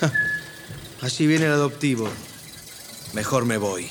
Allí 1.02 1.26
viene 1.26 1.46
el 1.46 1.52
adoptivo. 1.52 2.08
Mejor 3.12 3.44
me 3.44 3.58
voy. 3.58 3.88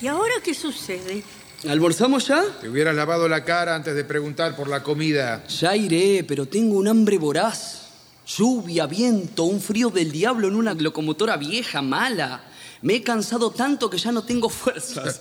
¿Y 0.00 0.06
ahora 0.06 0.34
qué 0.42 0.54
sucede? 0.54 1.24
¿Almorzamos 1.68 2.26
ya? 2.26 2.42
Te 2.60 2.68
hubieras 2.68 2.94
lavado 2.94 3.28
la 3.28 3.44
cara 3.44 3.74
antes 3.74 3.94
de 3.94 4.04
preguntar 4.04 4.56
por 4.56 4.68
la 4.68 4.82
comida. 4.82 5.44
Ya 5.46 5.76
iré, 5.76 6.24
pero 6.26 6.46
tengo 6.46 6.78
un 6.78 6.88
hambre 6.88 7.18
voraz. 7.18 7.88
Lluvia, 8.26 8.86
viento, 8.86 9.44
un 9.44 9.60
frío 9.60 9.90
del 9.90 10.10
diablo 10.10 10.48
en 10.48 10.54
una 10.54 10.72
locomotora 10.72 11.36
vieja, 11.36 11.82
mala. 11.82 12.44
Me 12.80 12.94
he 12.94 13.02
cansado 13.02 13.50
tanto 13.50 13.90
que 13.90 13.98
ya 13.98 14.10
no 14.10 14.24
tengo 14.24 14.48
fuerzas. 14.48 15.20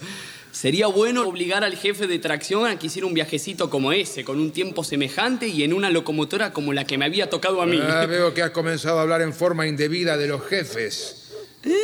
Sería 0.52 0.88
bueno 0.88 1.28
obligar 1.28 1.64
al 1.64 1.76
jefe 1.76 2.08
de 2.08 2.20
tracción 2.20 2.66
a 2.66 2.80
que 2.80 2.88
hiciera 2.88 3.06
un 3.06 3.14
viajecito 3.14 3.70
como 3.70 3.92
ese, 3.92 4.24
con 4.24 4.40
un 4.40 4.52
tiempo 4.52 4.84
semejante 4.84 5.48
y 5.48 5.64
en 5.64 5.74
una 5.74 5.90
locomotora 5.90 6.54
como 6.54 6.72
la 6.72 6.86
que 6.86 6.98
me 6.98 7.06
había 7.06 7.30
tocado 7.30 7.62
a 7.62 7.66
mí. 7.66 7.80
Ah, 7.82 8.06
veo 8.10 8.34
que 8.34 8.44
has 8.44 8.52
comenzado 8.52 9.00
a 9.00 9.02
hablar 9.02 9.22
en 9.22 9.34
forma 9.34 9.68
indebida 9.68 10.16
de 10.16 10.28
los 10.28 10.46
jefes. 10.46 11.32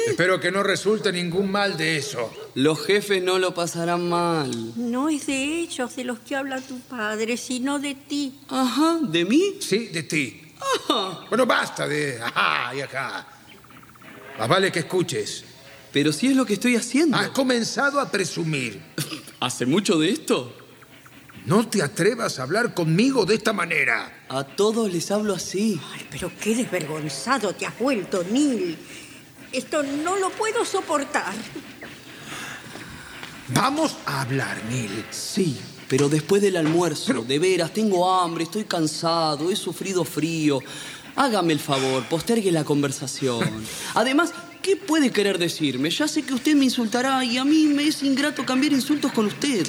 Espero 0.08 0.40
que 0.40 0.52
no 0.52 0.64
resulte 0.64 1.12
ningún 1.12 1.52
mal 1.52 1.76
de 1.76 1.98
eso. 1.98 2.32
Los 2.56 2.86
jefes 2.86 3.22
no 3.22 3.38
lo 3.38 3.54
pasarán 3.54 4.08
mal. 4.08 4.50
No 4.78 5.10
es 5.10 5.28
de 5.28 5.60
ellos 5.60 5.94
de 5.98 6.06
los 6.06 6.20
que 6.20 6.38
habla 6.38 6.62
tu 6.62 6.80
padre, 6.80 7.36
sino 7.36 7.80
de 7.80 7.96
ti. 7.96 8.40
Ajá, 8.48 9.00
¿de 9.02 9.26
mí? 9.26 9.58
Sí, 9.60 9.88
de 9.88 10.04
ti. 10.04 10.42
Bueno, 11.28 11.46
basta 11.46 11.86
de 11.86 12.18
ajá 12.22 12.74
y 12.74 12.80
acá. 12.80 13.28
Más 14.40 14.48
vale 14.48 14.72
que 14.72 14.80
escuches. 14.80 15.44
Pero 15.92 16.14
si 16.14 16.28
es 16.28 16.36
lo 16.38 16.46
que 16.46 16.54
estoy 16.54 16.78
haciendo. 16.78 17.18
Has 17.18 17.30
comenzado 17.30 18.00
a 18.00 18.10
presumir. 18.10 18.82
¿Hace 19.42 19.66
mucho 19.66 20.00
de 20.00 20.12
esto? 20.12 20.56
No 21.46 21.68
te 21.68 21.84
atrevas 21.84 22.40
a 22.40 22.44
hablar 22.44 22.74
conmigo 22.74 23.26
de 23.26 23.36
esta 23.36 23.52
manera. 23.52 24.26
A 24.30 24.46
todos 24.46 24.92
les 24.92 25.12
hablo 25.12 25.34
así. 25.34 25.80
Ay, 25.94 26.08
pero 26.10 26.32
qué 26.40 26.56
desvergonzado 26.56 27.54
te 27.54 27.66
has 27.66 27.78
vuelto, 27.78 28.24
Neil. 28.32 28.78
Esto 29.52 29.84
no 29.84 30.16
lo 30.18 30.30
puedo 30.32 30.66
soportar. 30.66 31.34
Vamos 33.50 33.96
a 34.08 34.22
hablar, 34.22 34.58
Neil. 34.70 35.06
Sí, 35.12 35.58
pero 35.88 36.10
después 36.10 36.42
del 36.42 36.58
almuerzo, 36.58 37.24
de 37.24 37.38
veras, 37.38 37.72
tengo 37.74 38.10
hambre, 38.10 38.46
estoy 38.46 38.64
cansado, 38.64 39.52
he 39.52 39.56
sufrido 39.56 40.04
frío. 40.04 40.60
Hágame 41.16 41.54
el 41.54 41.60
favor, 41.60 42.04
postergue 42.06 42.52
la 42.52 42.64
conversación. 42.64 43.46
Además, 43.94 44.32
¿qué 44.64 44.76
puede 44.76 45.12
querer 45.12 45.38
decirme? 45.38 45.92
Ya 45.92 46.08
sé 46.08 46.24
que 46.24 46.34
usted 46.34 46.56
me 46.56 46.66
insultará 46.66 47.24
y 47.24 47.38
a 47.38 47.46
mí 47.46 47.66
me 47.66 47.88
es 47.88 48.02
ingrato 48.02 48.44
cambiar 48.46 48.74
insultos 48.74 49.12
con 49.12 49.28
usted. 49.28 49.68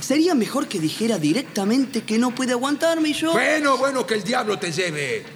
Sería 0.00 0.36
mejor 0.36 0.68
que 0.68 0.78
dijera 0.78 1.18
directamente 1.18 2.02
que 2.04 2.18
no 2.18 2.32
puede 2.32 2.52
aguantarme 2.52 3.08
y 3.08 3.12
yo... 3.12 3.32
Bueno, 3.32 3.76
bueno, 3.76 4.06
que 4.06 4.14
el 4.14 4.22
diablo 4.22 4.56
te 4.56 4.70
lleve. 4.70 5.26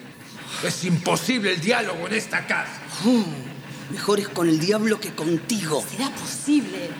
Es 0.64 0.84
imposible 0.84 1.54
el 1.54 1.60
diálogo 1.60 2.06
en 2.06 2.14
esta 2.14 2.46
casa. 2.46 2.80
Uh, 3.04 3.92
mejor 3.92 4.20
es 4.20 4.28
con 4.28 4.48
el 4.48 4.60
diablo 4.60 5.00
que 5.00 5.12
contigo. 5.12 5.84
¿Será 5.90 6.10
posible? 6.10 6.90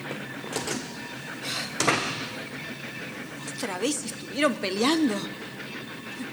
Otra 3.62 3.78
vez 3.78 4.02
estuvieron 4.06 4.54
peleando. 4.54 5.12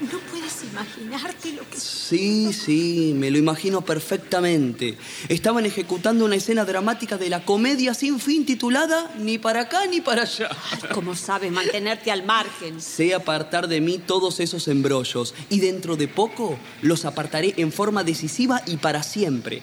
No 0.00 0.18
puedes 0.30 0.64
imaginarte 0.64 1.52
lo 1.52 1.68
que... 1.68 1.78
Sí, 1.78 2.54
sí, 2.54 3.12
me 3.14 3.30
lo 3.30 3.36
imagino 3.36 3.82
perfectamente. 3.82 4.96
Estaban 5.28 5.66
ejecutando 5.66 6.24
una 6.24 6.36
escena 6.36 6.64
dramática 6.64 7.18
de 7.18 7.28
la 7.28 7.44
comedia 7.44 7.92
sin 7.92 8.18
fin 8.18 8.46
titulada 8.46 9.14
Ni 9.18 9.36
para 9.36 9.60
acá 9.60 9.84
ni 9.84 10.00
para 10.00 10.22
allá. 10.22 10.48
¿Cómo 10.94 11.14
sabes 11.14 11.52
mantenerte 11.52 12.10
al 12.10 12.24
margen? 12.24 12.80
Sé 12.80 13.12
apartar 13.12 13.68
de 13.68 13.82
mí 13.82 13.98
todos 13.98 14.40
esos 14.40 14.66
embrollos 14.66 15.34
y 15.50 15.60
dentro 15.60 15.96
de 15.96 16.08
poco 16.08 16.58
los 16.80 17.04
apartaré 17.04 17.52
en 17.58 17.72
forma 17.72 18.04
decisiva 18.04 18.62
y 18.64 18.78
para 18.78 19.02
siempre. 19.02 19.60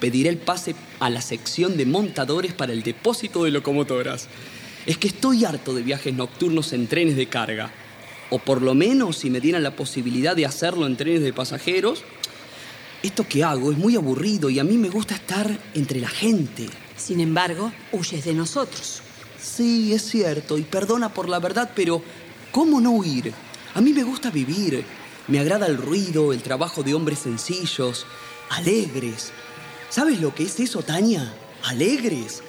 Pediré 0.00 0.28
el 0.28 0.36
pase 0.36 0.74
a 1.00 1.08
la 1.08 1.22
sección 1.22 1.78
de 1.78 1.86
montadores 1.86 2.52
para 2.52 2.74
el 2.74 2.82
depósito 2.82 3.44
de 3.44 3.52
locomotoras. 3.52 4.28
Es 4.86 4.98
que 4.98 5.08
estoy 5.08 5.44
harto 5.44 5.74
de 5.74 5.82
viajes 5.82 6.14
nocturnos 6.14 6.72
en 6.72 6.86
trenes 6.86 7.16
de 7.16 7.28
carga. 7.28 7.72
O 8.30 8.38
por 8.38 8.62
lo 8.62 8.74
menos 8.74 9.18
si 9.18 9.30
me 9.30 9.40
dieran 9.40 9.64
la 9.64 9.74
posibilidad 9.74 10.36
de 10.36 10.46
hacerlo 10.46 10.86
en 10.86 10.96
trenes 10.96 11.22
de 11.22 11.32
pasajeros. 11.32 12.04
Esto 13.02 13.26
que 13.28 13.42
hago 13.42 13.72
es 13.72 13.78
muy 13.78 13.96
aburrido 13.96 14.48
y 14.48 14.60
a 14.60 14.64
mí 14.64 14.78
me 14.78 14.88
gusta 14.88 15.16
estar 15.16 15.58
entre 15.74 16.00
la 16.00 16.08
gente. 16.08 16.68
Sin 16.96 17.20
embargo, 17.20 17.72
huyes 17.92 18.24
de 18.24 18.34
nosotros. 18.34 19.02
Sí, 19.40 19.92
es 19.92 20.02
cierto, 20.02 20.56
y 20.56 20.62
perdona 20.62 21.12
por 21.12 21.28
la 21.28 21.38
verdad, 21.40 21.70
pero 21.74 22.02
¿cómo 22.52 22.80
no 22.80 22.92
huir? 22.92 23.32
A 23.74 23.80
mí 23.80 23.92
me 23.92 24.02
gusta 24.02 24.30
vivir. 24.30 24.84
Me 25.28 25.40
agrada 25.40 25.66
el 25.66 25.76
ruido, 25.76 26.32
el 26.32 26.42
trabajo 26.42 26.84
de 26.84 26.94
hombres 26.94 27.18
sencillos, 27.20 28.06
alegres. 28.50 29.32
¿Sabes 29.90 30.20
lo 30.20 30.32
que 30.34 30.44
es 30.44 30.58
eso, 30.60 30.82
Tania? 30.82 31.32
Alegres. 31.64 32.42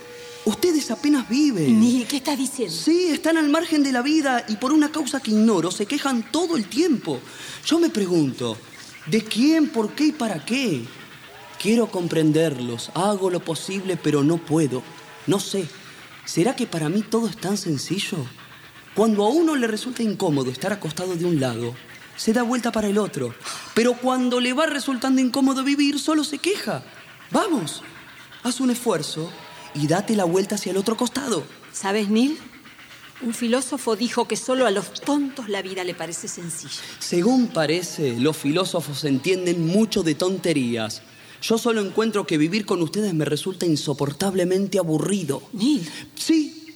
Ustedes 0.48 0.90
apenas 0.92 1.28
viven. 1.28 1.78
Ni, 1.78 2.06
¿qué 2.06 2.16
estás 2.16 2.38
diciendo? 2.38 2.74
Sí, 2.74 3.10
están 3.10 3.36
al 3.36 3.50
margen 3.50 3.84
de 3.84 3.92
la 3.92 4.02
vida 4.02 4.46
y 4.48 4.56
por 4.56 4.72
una 4.72 4.90
causa 4.90 5.20
que 5.20 5.32
ignoro 5.32 5.72
se 5.72 5.86
quejan 5.86 6.32
todo 6.32 6.56
el 6.56 6.70
tiempo. 6.70 7.20
Yo 7.66 7.80
me 7.80 7.90
pregunto, 7.90 8.58
¿de 9.08 9.26
quién, 9.26 9.68
por 9.68 9.92
qué 9.92 10.06
y 10.06 10.12
para 10.14 10.46
qué? 10.46 10.86
Quiero 11.62 11.92
comprenderlos, 11.92 12.92
hago 12.94 13.30
lo 13.30 13.42
posible, 13.42 13.98
pero 13.98 14.24
no 14.24 14.38
puedo. 14.38 14.84
No 15.26 15.42
sé. 15.42 15.68
¿Será 16.24 16.56
que 16.56 16.66
para 16.66 16.88
mí 16.88 17.02
todo 17.02 17.28
es 17.28 17.36
tan 17.36 17.58
sencillo? 17.58 18.18
Cuando 18.96 19.26
a 19.26 19.30
uno 19.30 19.54
le 19.58 19.68
resulta 19.68 20.02
incómodo 20.02 20.50
estar 20.50 20.72
acostado 20.72 21.18
de 21.18 21.26
un 21.26 21.42
lado, 21.42 21.76
se 22.16 22.32
da 22.32 22.44
vuelta 22.44 22.72
para 22.72 22.88
el 22.88 23.00
otro. 23.00 23.36
Pero 23.74 23.96
cuando 23.96 24.40
le 24.40 24.54
va 24.54 24.66
resultando 24.66 25.20
incómodo 25.20 25.66
vivir, 25.66 26.00
solo 26.00 26.24
se 26.24 26.38
queja. 26.38 26.86
Vamos, 27.32 27.84
haz 28.44 28.62
un 28.62 28.72
esfuerzo 28.72 29.30
y 29.78 29.88
date 29.88 30.16
la 30.16 30.26
vuelta 30.26 30.56
hacia 30.56 30.72
el 30.72 30.78
otro 30.78 30.98
costado. 30.98 31.44
¿Sabes, 31.72 32.10
Neil? 32.10 32.38
Un 33.22 33.34
filósofo 33.34 33.96
dijo 33.96 34.28
que 34.28 34.36
solo 34.36 34.68
a 34.68 34.72
los 34.72 34.94
tontos 34.94 35.50
la 35.50 35.62
vida 35.62 35.84
le 35.84 35.96
parece 35.96 36.28
sencilla. 36.28 36.82
Según 37.00 37.48
parece, 37.48 38.20
los 38.20 38.38
filósofos 38.38 39.04
entienden 39.06 39.66
mucho 39.66 40.04
de 40.04 40.16
tonterías. 40.16 41.02
Yo 41.42 41.58
solo 41.58 41.82
encuentro 41.82 42.28
que 42.28 42.38
vivir 42.38 42.66
con 42.66 42.82
ustedes 42.82 43.14
me 43.14 43.26
resulta 43.26 43.66
insoportablemente 43.66 44.80
aburrido. 44.80 45.42
Neil. 45.54 45.88
Sí. 46.16 46.76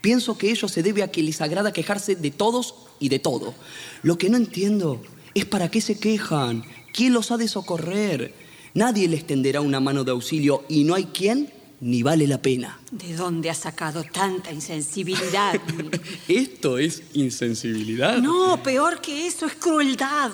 Pienso 0.00 0.38
que 0.38 0.50
ello 0.50 0.68
se 0.68 0.82
debe 0.82 1.02
a 1.02 1.10
que 1.10 1.22
les 1.22 1.40
agrada 1.40 1.72
quejarse 1.72 2.14
de 2.14 2.30
todos 2.30 2.74
y 3.00 3.08
de 3.08 3.18
todo. 3.18 3.54
Lo 4.02 4.16
que 4.16 4.30
no 4.30 4.36
entiendo 4.36 5.02
es 5.34 5.44
para 5.44 5.70
qué 5.70 5.80
se 5.80 5.98
quejan, 5.98 6.64
quién 6.92 7.12
los 7.12 7.30
ha 7.30 7.36
de 7.36 7.48
socorrer. 7.48 8.34
Nadie 8.74 9.08
les 9.08 9.26
tenderá 9.26 9.60
una 9.60 9.80
mano 9.80 10.04
de 10.04 10.12
auxilio 10.12 10.64
y 10.68 10.84
no 10.84 10.94
hay 10.94 11.06
quien 11.06 11.57
ni 11.80 12.02
vale 12.02 12.26
la 12.26 12.40
pena. 12.40 12.78
¿De 12.90 13.14
dónde 13.14 13.50
has 13.50 13.58
sacado 13.58 14.04
tanta 14.04 14.52
insensibilidad? 14.52 15.60
¿Esto 16.28 16.78
es 16.78 17.02
insensibilidad? 17.14 18.18
No, 18.18 18.62
peor 18.62 19.00
que 19.00 19.26
eso, 19.26 19.46
es 19.46 19.54
crueldad. 19.54 20.32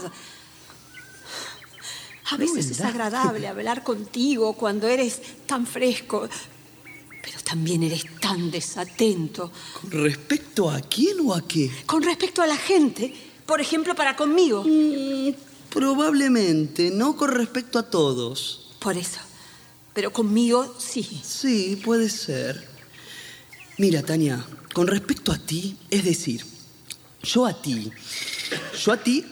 A 2.31 2.37
veces 2.39 2.71
es 2.71 2.81
agradable 2.81 3.47
hablar 3.47 3.83
contigo 3.83 4.55
cuando 4.55 4.89
eres 4.89 5.21
tan 5.45 5.67
fresco, 5.67 6.27
pero 7.23 7.39
también 7.45 7.83
eres 7.83 8.05
tan 8.19 8.51
desatento. 8.51 9.53
¿Con 9.79 9.91
respecto 9.91 10.71
a 10.71 10.81
quién 10.81 11.21
o 11.21 11.35
a 11.35 11.47
qué? 11.47 11.71
Con 11.85 12.03
respecto 12.03 12.41
a 12.41 12.47
la 12.47 12.57
gente, 12.57 13.15
por 13.45 13.61
ejemplo, 13.61 13.95
para 13.95 14.17
conmigo. 14.17 14.65
Mm, 14.67 15.35
probablemente, 15.69 16.91
no 16.91 17.15
con 17.15 17.31
respecto 17.31 17.79
a 17.79 17.91
todos. 17.91 18.71
Por 18.79 18.97
eso. 18.97 19.21
Pero 19.95 20.13
conmigo 20.13 20.75
sí. 20.79 21.23
Sí, 21.25 21.81
puede 21.83 22.11
ser. 22.11 22.67
Mira, 23.79 24.03
Tania, 24.03 24.45
con 24.73 24.89
respecto 24.89 25.33
a 25.33 25.39
ti, 25.39 25.77
es 25.89 26.05
decir, 26.05 26.45
yo 27.23 27.47
a 27.47 27.61
ti, 27.61 27.91
yo 28.85 28.93
a 28.93 29.03
ti 29.03 29.25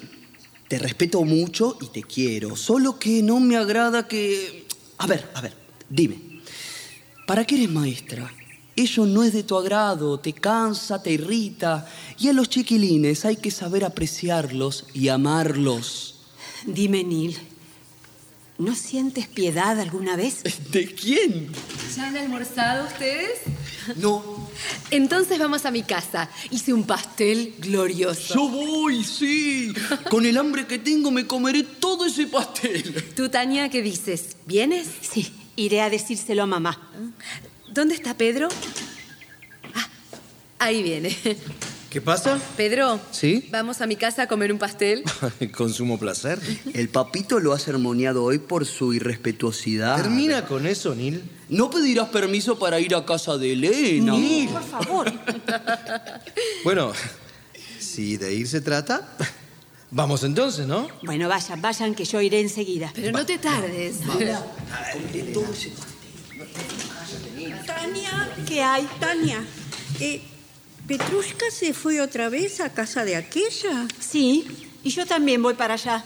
te 0.68 0.78
respeto 0.78 1.22
mucho 1.22 1.76
y 1.80 1.88
te 1.88 2.02
quiero, 2.02 2.56
solo 2.56 2.98
que 2.98 3.22
no 3.22 3.40
me 3.40 3.56
agrada 3.56 4.08
que... 4.08 4.66
A 4.98 5.06
ver, 5.06 5.30
a 5.34 5.40
ver, 5.40 5.52
dime, 5.88 6.40
¿para 7.26 7.44
qué 7.44 7.56
eres 7.56 7.70
maestra? 7.70 8.32
Ello 8.74 9.04
no 9.04 9.22
es 9.22 9.32
de 9.32 9.42
tu 9.42 9.56
agrado, 9.56 10.18
te 10.18 10.32
cansa, 10.32 11.02
te 11.02 11.12
irrita, 11.12 11.86
y 12.18 12.28
a 12.28 12.32
los 12.32 12.48
chiquilines 12.48 13.24
hay 13.24 13.36
que 13.36 13.50
saber 13.50 13.84
apreciarlos 13.84 14.86
y 14.94 15.08
amarlos. 15.08 16.14
Dime, 16.64 17.04
Neil, 17.04 17.36
¿No 18.62 18.76
sientes 18.76 19.26
piedad 19.26 19.80
alguna 19.80 20.14
vez? 20.14 20.44
¿De 20.70 20.86
quién? 20.86 21.50
¿Ya 21.96 22.06
han 22.06 22.16
almorzado 22.16 22.86
ustedes? 22.86 23.40
No. 23.96 24.48
Entonces 24.92 25.36
vamos 25.40 25.66
a 25.66 25.72
mi 25.72 25.82
casa. 25.82 26.30
Hice 26.48 26.72
un 26.72 26.84
pastel 26.84 27.56
glorioso. 27.58 28.34
Yo 28.34 28.48
voy, 28.48 29.02
sí. 29.02 29.74
Con 30.08 30.26
el 30.26 30.38
hambre 30.38 30.68
que 30.68 30.78
tengo 30.78 31.10
me 31.10 31.26
comeré 31.26 31.64
todo 31.64 32.06
ese 32.06 32.28
pastel. 32.28 33.12
¿Tú, 33.16 33.28
Tania, 33.28 33.68
qué 33.68 33.82
dices? 33.82 34.36
¿Vienes? 34.46 34.86
Sí, 35.00 35.32
iré 35.56 35.80
a 35.80 35.90
decírselo 35.90 36.44
a 36.44 36.46
mamá. 36.46 36.88
¿Dónde 37.68 37.96
está 37.96 38.16
Pedro? 38.16 38.46
Ah, 39.74 39.88
ahí 40.60 40.84
viene. 40.84 41.16
¿Qué 41.92 42.00
pasa? 42.00 42.40
Pedro. 42.56 42.98
¿Sí? 43.10 43.46
¿Vamos 43.50 43.82
a 43.82 43.86
mi 43.86 43.96
casa 43.96 44.22
a 44.22 44.26
comer 44.26 44.50
un 44.50 44.58
pastel? 44.58 45.04
Con 45.54 45.74
sumo 45.74 45.98
placer. 45.98 46.40
El 46.72 46.88
papito 46.88 47.38
lo 47.38 47.52
ha 47.52 47.58
sermoneado 47.58 48.24
hoy 48.24 48.38
por 48.38 48.64
su 48.64 48.94
irrespetuosidad. 48.94 49.96
Termina 49.96 50.46
con 50.46 50.66
eso, 50.66 50.94
Neil. 50.94 51.22
No 51.50 51.68
pedirás 51.68 52.08
permiso 52.08 52.58
para 52.58 52.80
ir 52.80 52.94
a 52.94 53.04
casa 53.04 53.36
de 53.36 53.52
Elena. 53.52 54.12
Neil, 54.12 54.48
por 54.48 54.64
favor. 54.64 55.12
bueno, 56.64 56.92
si 57.78 58.16
de 58.16 58.36
ir 58.36 58.48
se 58.48 58.62
trata, 58.62 59.14
vamos 59.90 60.24
entonces, 60.24 60.66
¿no? 60.66 60.88
Bueno, 61.02 61.28
vayan, 61.28 61.60
vayan, 61.60 61.94
que 61.94 62.06
yo 62.06 62.22
iré 62.22 62.40
enseguida. 62.40 62.90
Pero 62.94 63.12
no 63.12 63.26
te 63.26 63.36
tardes. 63.36 63.96
Tania, 67.66 68.30
¿Qué 68.48 68.62
hay? 68.62 68.88
Tania, 68.98 69.44
eh, 70.00 70.22
¿Petrushka 70.86 71.50
se 71.50 71.72
fue 71.74 72.00
otra 72.00 72.28
vez 72.28 72.60
a 72.60 72.72
casa 72.72 73.04
de 73.04 73.16
aquella? 73.16 73.86
Sí, 74.00 74.44
y 74.82 74.90
yo 74.90 75.06
también 75.06 75.42
voy 75.42 75.54
para 75.54 75.74
allá. 75.74 76.04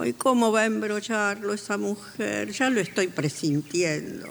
Ay, 0.00 0.14
cómo 0.14 0.50
va 0.50 0.62
a 0.62 0.66
embrollarlo 0.66 1.52
esa 1.52 1.76
mujer, 1.76 2.50
ya 2.50 2.70
lo 2.70 2.80
estoy 2.80 3.08
presintiendo. 3.08 4.26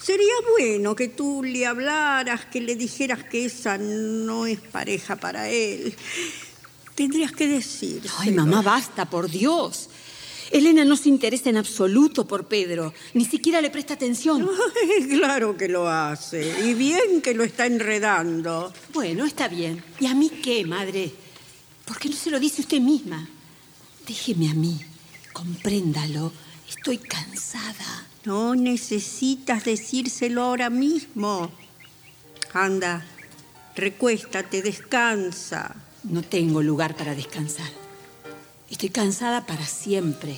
Sería 0.00 0.34
bueno 0.58 0.94
que 0.94 1.08
tú 1.08 1.42
le 1.42 1.64
hablaras, 1.66 2.44
que 2.46 2.60
le 2.60 2.76
dijeras 2.76 3.24
que 3.24 3.46
esa 3.46 3.78
no 3.78 4.44
es 4.44 4.60
pareja 4.60 5.16
para 5.16 5.48
él. 5.48 5.94
Tendrías 6.94 7.32
que 7.32 7.48
decir. 7.48 8.02
Ay, 8.18 8.32
mamá, 8.32 8.60
basta, 8.60 9.08
por 9.08 9.30
Dios. 9.30 9.88
Elena 10.54 10.84
no 10.84 10.96
se 10.96 11.08
interesa 11.08 11.50
en 11.50 11.56
absoluto 11.56 12.28
por 12.28 12.46
Pedro, 12.46 12.94
ni 13.12 13.24
siquiera 13.24 13.60
le 13.60 13.70
presta 13.70 13.94
atención. 13.94 14.48
Ay, 15.00 15.08
claro 15.08 15.56
que 15.56 15.66
lo 15.66 15.88
hace, 15.88 16.64
y 16.64 16.74
bien 16.74 17.20
que 17.20 17.34
lo 17.34 17.42
está 17.42 17.66
enredando. 17.66 18.72
Bueno, 18.92 19.24
está 19.24 19.48
bien. 19.48 19.82
¿Y 19.98 20.06
a 20.06 20.14
mí 20.14 20.30
qué, 20.30 20.64
madre? 20.64 21.12
¿Por 21.84 21.98
qué 21.98 22.08
no 22.08 22.14
se 22.14 22.30
lo 22.30 22.38
dice 22.38 22.60
usted 22.60 22.78
misma? 22.78 23.28
Déjeme 24.06 24.48
a 24.48 24.54
mí, 24.54 24.80
compréndalo. 25.32 26.32
Estoy 26.68 26.98
cansada. 26.98 28.06
No 28.24 28.54
necesitas 28.54 29.64
decírselo 29.64 30.44
ahora 30.44 30.70
mismo. 30.70 31.50
Anda, 32.52 33.04
recuéstate, 33.74 34.62
descansa. 34.62 35.74
No 36.04 36.22
tengo 36.22 36.62
lugar 36.62 36.94
para 36.94 37.16
descansar. 37.16 37.83
Estoy 38.74 38.88
cansada 38.88 39.46
para 39.46 39.64
siempre. 39.64 40.36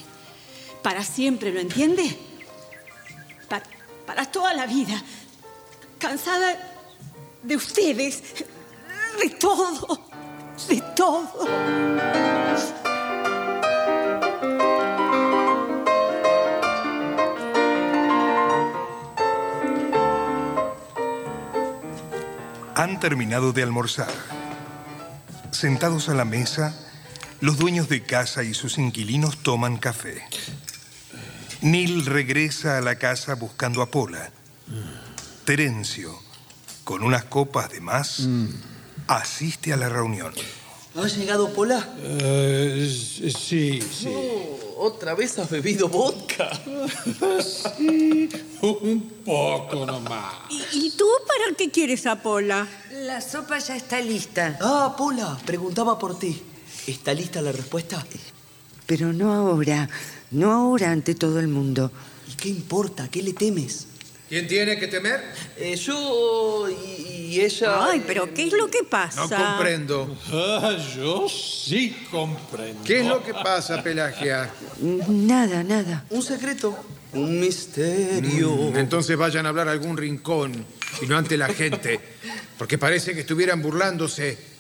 Para 0.82 1.02
siempre, 1.02 1.50
¿lo 1.52 1.58
entiende? 1.58 2.18
Para, 3.48 4.30
toda 4.30 4.52
la 4.52 4.66
vida. 4.66 5.02
Cansada 5.98 6.54
de 7.42 7.56
ustedes, 7.56 8.22
de 9.22 9.30
todo, 9.30 10.06
de 10.68 10.82
todo. 10.94 11.48
Han 22.74 23.00
terminado 23.00 23.54
de 23.54 23.62
almorzar. 23.62 24.12
Sentados 25.52 26.10
a 26.10 26.14
la 26.14 26.26
mesa, 26.26 26.85
los 27.40 27.58
dueños 27.58 27.88
de 27.88 28.02
casa 28.02 28.42
y 28.42 28.54
sus 28.54 28.78
inquilinos 28.78 29.42
toman 29.42 29.76
café. 29.76 30.22
Neil 31.60 32.04
regresa 32.06 32.78
a 32.78 32.80
la 32.80 32.96
casa 32.96 33.34
buscando 33.34 33.82
a 33.82 33.90
Pola. 33.90 34.30
Terencio, 35.44 36.18
con 36.84 37.02
unas 37.02 37.24
copas 37.24 37.70
de 37.70 37.80
más, 37.80 38.28
asiste 39.06 39.72
a 39.72 39.76
la 39.76 39.88
reunión. 39.88 40.32
¿Ha 40.96 41.06
llegado 41.08 41.52
Pola? 41.52 41.86
Eh, 41.98 42.90
sí, 42.90 43.80
sí. 43.82 44.08
Oh, 44.10 44.60
¿Otra 44.78 45.14
vez 45.14 45.38
has 45.38 45.50
bebido 45.50 45.88
vodka? 45.88 46.50
sí, 47.76 48.28
un 48.62 49.12
poco 49.24 49.84
nomás. 49.86 50.34
¿Y, 50.50 50.86
y 50.86 50.90
tú 50.92 51.06
para 51.26 51.54
qué 51.56 51.70
quieres 51.70 52.06
a 52.06 52.22
Pola? 52.22 52.66
La 52.92 53.20
sopa 53.20 53.58
ya 53.58 53.76
está 53.76 54.00
lista. 54.00 54.58
Ah, 54.60 54.94
Pola, 54.96 55.38
preguntaba 55.44 55.98
por 55.98 56.18
ti. 56.18 56.42
¿Está 56.86 57.12
lista 57.14 57.42
la 57.42 57.52
respuesta? 57.52 58.04
Pero 58.86 59.12
no 59.12 59.32
ahora, 59.32 59.88
no 60.30 60.52
ahora 60.52 60.92
ante 60.92 61.14
todo 61.14 61.40
el 61.40 61.48
mundo. 61.48 61.90
¿Y 62.30 62.34
qué 62.34 62.48
importa? 62.48 63.08
¿Qué 63.08 63.22
le 63.22 63.32
temes? 63.32 63.86
¿Quién 64.28 64.48
tiene 64.48 64.78
que 64.78 64.88
temer? 64.88 65.20
Eh, 65.56 65.76
yo 65.76 66.68
y, 66.68 67.12
y 67.12 67.40
ella... 67.40 67.86
Ay, 67.86 68.02
pero 68.04 68.32
¿qué 68.34 68.44
es 68.44 68.52
lo 68.52 68.68
que 68.68 68.82
pasa? 68.82 69.20
No 69.20 69.28
comprendo. 69.28 70.18
Ah, 70.32 70.76
yo 70.96 71.28
sí 71.28 71.96
comprendo. 72.10 72.82
¿Qué 72.84 73.00
es 73.00 73.06
lo 73.06 73.22
que 73.22 73.32
pasa, 73.34 73.82
Pelagia? 73.82 74.50
Nada, 74.80 75.62
nada. 75.62 76.04
Un 76.10 76.22
secreto. 76.22 76.76
Un 77.12 77.38
misterio. 77.38 78.50
Mm, 78.50 78.76
entonces 78.76 79.16
vayan 79.16 79.46
a 79.46 79.50
hablar 79.50 79.68
a 79.68 79.72
algún 79.72 79.96
rincón 79.96 80.64
y 81.00 81.06
no 81.06 81.16
ante 81.16 81.36
la 81.36 81.48
gente, 81.48 82.00
porque 82.58 82.78
parece 82.78 83.14
que 83.14 83.20
estuvieran 83.20 83.62
burlándose. 83.62 84.55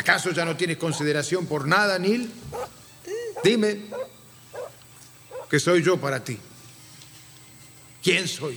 ¿Acaso 0.00 0.30
ya 0.30 0.46
no 0.46 0.56
tienes 0.56 0.78
consideración 0.78 1.44
por 1.44 1.68
nada, 1.68 1.98
Neil? 1.98 2.30
Dime, 3.44 3.82
¿qué 5.50 5.60
soy 5.60 5.82
yo 5.82 5.98
para 5.98 6.24
ti? 6.24 6.38
¿Quién 8.02 8.26
soy? 8.26 8.56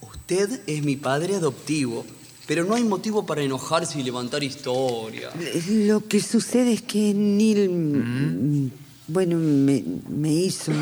Usted 0.00 0.62
es 0.66 0.82
mi 0.82 0.96
padre 0.96 1.34
adoptivo, 1.34 2.06
pero 2.46 2.64
no 2.64 2.74
hay 2.76 2.82
motivo 2.82 3.26
para 3.26 3.42
enojarse 3.42 4.00
y 4.00 4.04
levantar 4.04 4.42
historia. 4.42 5.28
Lo 5.68 6.08
que 6.08 6.22
sucede 6.22 6.72
es 6.72 6.80
que 6.80 7.12
Neil, 7.12 7.68
mm, 7.68 8.70
bueno, 9.08 9.36
me, 9.36 9.84
me 10.08 10.32
hizo... 10.32 10.72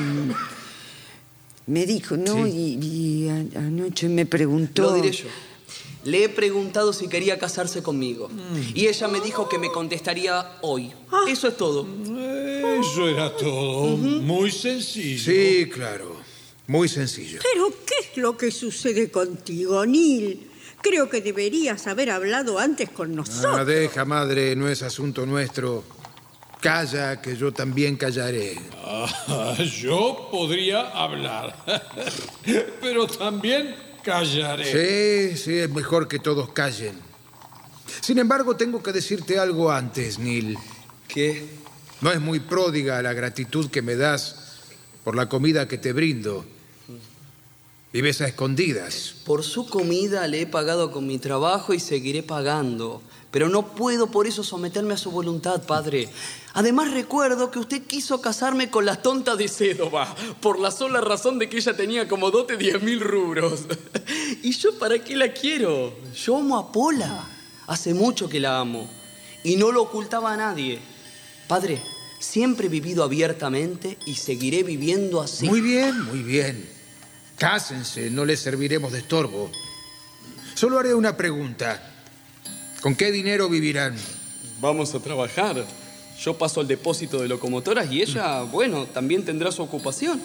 Me 1.66 1.86
dijo, 1.86 2.16
¿no? 2.16 2.44
Sí. 2.46 2.78
Y, 2.80 3.24
y 3.24 3.28
anoche 3.28 4.08
me 4.08 4.26
preguntó... 4.26 4.82
Lo 4.82 4.94
diré 4.94 5.10
yo. 5.10 5.26
Le 6.04 6.24
he 6.24 6.28
preguntado 6.28 6.92
si 6.92 7.08
quería 7.08 7.38
casarse 7.38 7.82
conmigo. 7.82 8.28
Y 8.74 8.86
ella 8.86 9.08
me 9.08 9.20
dijo 9.20 9.48
que 9.48 9.58
me 9.58 9.70
contestaría 9.70 10.58
hoy. 10.62 10.92
Eso 11.28 11.48
es 11.48 11.56
todo. 11.56 11.86
Eso 12.80 13.08
era 13.08 13.36
todo. 13.36 13.96
Muy 13.96 14.50
sencillo. 14.50 15.24
Sí, 15.24 15.68
claro. 15.72 16.16
Muy 16.66 16.88
sencillo. 16.88 17.40
¿Pero 17.42 17.72
qué 17.86 17.94
es 18.00 18.16
lo 18.16 18.36
que 18.36 18.50
sucede 18.50 19.10
contigo, 19.10 19.84
Neil? 19.84 20.48
Creo 20.80 21.08
que 21.08 21.20
deberías 21.20 21.86
haber 21.86 22.10
hablado 22.10 22.58
antes 22.58 22.90
con 22.90 23.14
nosotros. 23.14 23.56
Ah, 23.56 23.64
deja, 23.64 24.04
madre, 24.04 24.56
no 24.56 24.68
es 24.68 24.82
asunto 24.82 25.24
nuestro. 25.26 25.84
Calla, 26.60 27.20
que 27.20 27.36
yo 27.36 27.52
también 27.52 27.96
callaré. 27.96 28.58
Ah, 28.84 29.56
yo 29.80 30.28
podría 30.30 30.90
hablar, 30.90 31.56
pero 32.80 33.06
también 33.06 33.74
callaré. 34.02 35.32
Sí, 35.32 35.36
sí, 35.36 35.58
es 35.58 35.70
mejor 35.70 36.08
que 36.08 36.18
todos 36.18 36.50
callen. 36.50 36.94
Sin 38.00 38.18
embargo, 38.18 38.56
tengo 38.56 38.82
que 38.82 38.92
decirte 38.92 39.38
algo 39.38 39.70
antes, 39.70 40.18
Neil. 40.18 40.56
¿Qué? 41.08 41.46
No 42.00 42.10
es 42.10 42.20
muy 42.20 42.40
pródiga 42.40 43.00
la 43.02 43.12
gratitud 43.12 43.70
que 43.70 43.82
me 43.82 43.96
das 43.96 44.36
por 45.04 45.14
la 45.14 45.28
comida 45.28 45.68
que 45.68 45.78
te 45.78 45.92
brindo. 45.92 46.44
Vives 47.92 48.20
a 48.22 48.26
escondidas. 48.26 49.14
Por 49.24 49.44
su 49.44 49.68
comida 49.68 50.26
le 50.26 50.40
he 50.40 50.46
pagado 50.46 50.90
con 50.90 51.06
mi 51.06 51.18
trabajo 51.18 51.74
y 51.74 51.80
seguiré 51.80 52.22
pagando. 52.22 53.02
Pero 53.32 53.48
no 53.48 53.74
puedo 53.74 54.08
por 54.08 54.26
eso 54.26 54.44
someterme 54.44 54.92
a 54.92 54.98
su 54.98 55.10
voluntad, 55.10 55.62
padre. 55.62 56.10
Además 56.52 56.92
recuerdo 56.92 57.50
que 57.50 57.58
usted 57.58 57.82
quiso 57.82 58.20
casarme 58.20 58.68
con 58.70 58.84
la 58.84 59.00
tonta 59.00 59.36
de 59.36 59.48
Cédova, 59.48 60.14
por 60.42 60.60
la 60.60 60.70
sola 60.70 61.00
razón 61.00 61.38
de 61.38 61.48
que 61.48 61.56
ella 61.56 61.74
tenía 61.74 62.06
como 62.06 62.30
dote 62.30 62.58
diez 62.58 62.82
mil 62.82 63.00
rubros. 63.00 63.64
¿Y 64.42 64.52
yo 64.52 64.78
para 64.78 65.02
qué 65.02 65.16
la 65.16 65.32
quiero? 65.32 65.94
Yo 66.14 66.36
amo 66.36 66.58
a 66.58 66.70
Pola. 66.70 67.26
Hace 67.68 67.94
mucho 67.94 68.28
que 68.28 68.38
la 68.38 68.60
amo. 68.60 68.88
Y 69.42 69.56
no 69.56 69.72
lo 69.72 69.82
ocultaba 69.82 70.34
a 70.34 70.36
nadie. 70.36 70.78
Padre, 71.48 71.80
siempre 72.18 72.66
he 72.66 72.70
vivido 72.70 73.02
abiertamente 73.02 73.96
y 74.04 74.16
seguiré 74.16 74.62
viviendo 74.62 75.22
así. 75.22 75.48
Muy 75.48 75.62
bien, 75.62 76.04
muy 76.04 76.22
bien. 76.22 76.68
Cásense, 77.38 78.10
no 78.10 78.26
les 78.26 78.40
serviremos 78.40 78.92
de 78.92 78.98
estorbo. 78.98 79.50
Solo 80.54 80.78
haré 80.78 80.92
una 80.92 81.16
pregunta. 81.16 81.91
¿Con 82.82 82.96
qué 82.96 83.12
dinero 83.12 83.48
vivirán? 83.48 83.96
Vamos 84.60 84.92
a 84.94 84.98
trabajar. 84.98 85.64
Yo 86.20 86.34
paso 86.36 86.60
al 86.60 86.66
depósito 86.66 87.20
de 87.20 87.28
locomotoras 87.28 87.90
y 87.92 88.02
ella, 88.02 88.42
bueno, 88.42 88.86
también 88.86 89.24
tendrá 89.24 89.52
su 89.52 89.62
ocupación. 89.62 90.20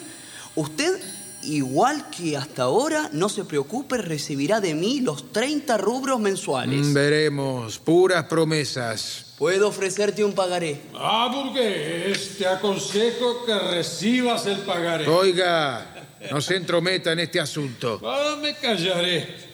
Usted, 0.56 1.00
igual 1.44 2.10
que 2.10 2.36
hasta 2.36 2.64
ahora, 2.64 3.10
no 3.12 3.28
se 3.28 3.44
preocupe, 3.44 3.98
recibirá 3.98 4.60
de 4.60 4.74
mí 4.74 5.00
los 5.00 5.32
30 5.32 5.76
rubros 5.78 6.18
mensuales. 6.18 6.86
Mm, 6.86 6.94
Veremos, 6.94 7.78
puras 7.78 8.24
promesas. 8.24 9.26
Puedo 9.38 9.68
ofrecerte 9.68 10.24
un 10.24 10.32
pagaré. 10.32 10.80
Ah, 10.96 11.30
burgués, 11.32 12.38
te 12.38 12.46
aconsejo 12.46 13.44
que 13.46 13.54
recibas 13.56 14.46
el 14.46 14.58
pagaré. 14.58 15.06
Oiga, 15.06 16.08
no 16.32 16.40
se 16.40 16.56
entrometa 16.56 17.12
en 17.12 17.20
este 17.20 17.38
asunto. 17.38 18.00
Ah, 18.04 18.36
me 18.42 18.54
callaré, 18.54 19.47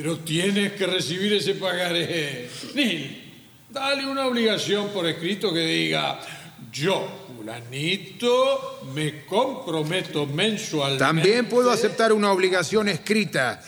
pero 0.00 0.16
tienes 0.20 0.74
que 0.74 0.86
recibir 0.86 1.32
ese 1.32 1.56
pagaré. 1.56 2.48
Neil, 2.72 3.42
dale 3.68 4.06
una 4.06 4.28
obligación 4.28 4.90
por 4.90 5.08
escrito 5.08 5.52
que 5.52 5.58
diga, 5.58 6.20
yo, 6.70 7.26
fulanito, 7.36 8.80
me 8.94 9.26
comprometo 9.26 10.24
mensualmente. 10.24 11.04
También 11.04 11.48
puedo 11.48 11.72
aceptar 11.72 12.12
una 12.12 12.30
obligación 12.30 12.88
escrita. 12.88 13.60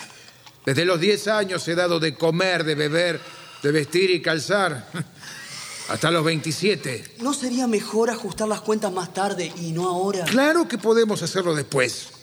Desde 0.65 0.85
los 0.85 1.01
10 1.01 1.27
años 1.27 1.67
he 1.67 1.75
dado 1.75 1.99
de 1.99 2.15
comer, 2.15 2.63
de 2.63 2.77
beber, 2.77 3.21
de 3.61 3.73
vestir 3.73 4.13
y 4.13 4.23
calzar. 4.23 4.87
Hasta 5.89 6.13
los 6.13 6.25
27. 6.25 7.17
¿No 7.23 7.35
sería 7.35 7.67
mejor 7.67 8.09
ajustar 8.09 8.47
las 8.47 8.61
cuentas 8.61 8.93
más 8.93 9.13
tarde 9.13 9.53
y 9.57 9.73
no 9.73 9.89
ahora? 9.89 10.27
Claro 10.27 10.69
que 10.69 10.79
podemos 10.79 11.25
hacerlo 11.25 11.57
después. 11.57 12.20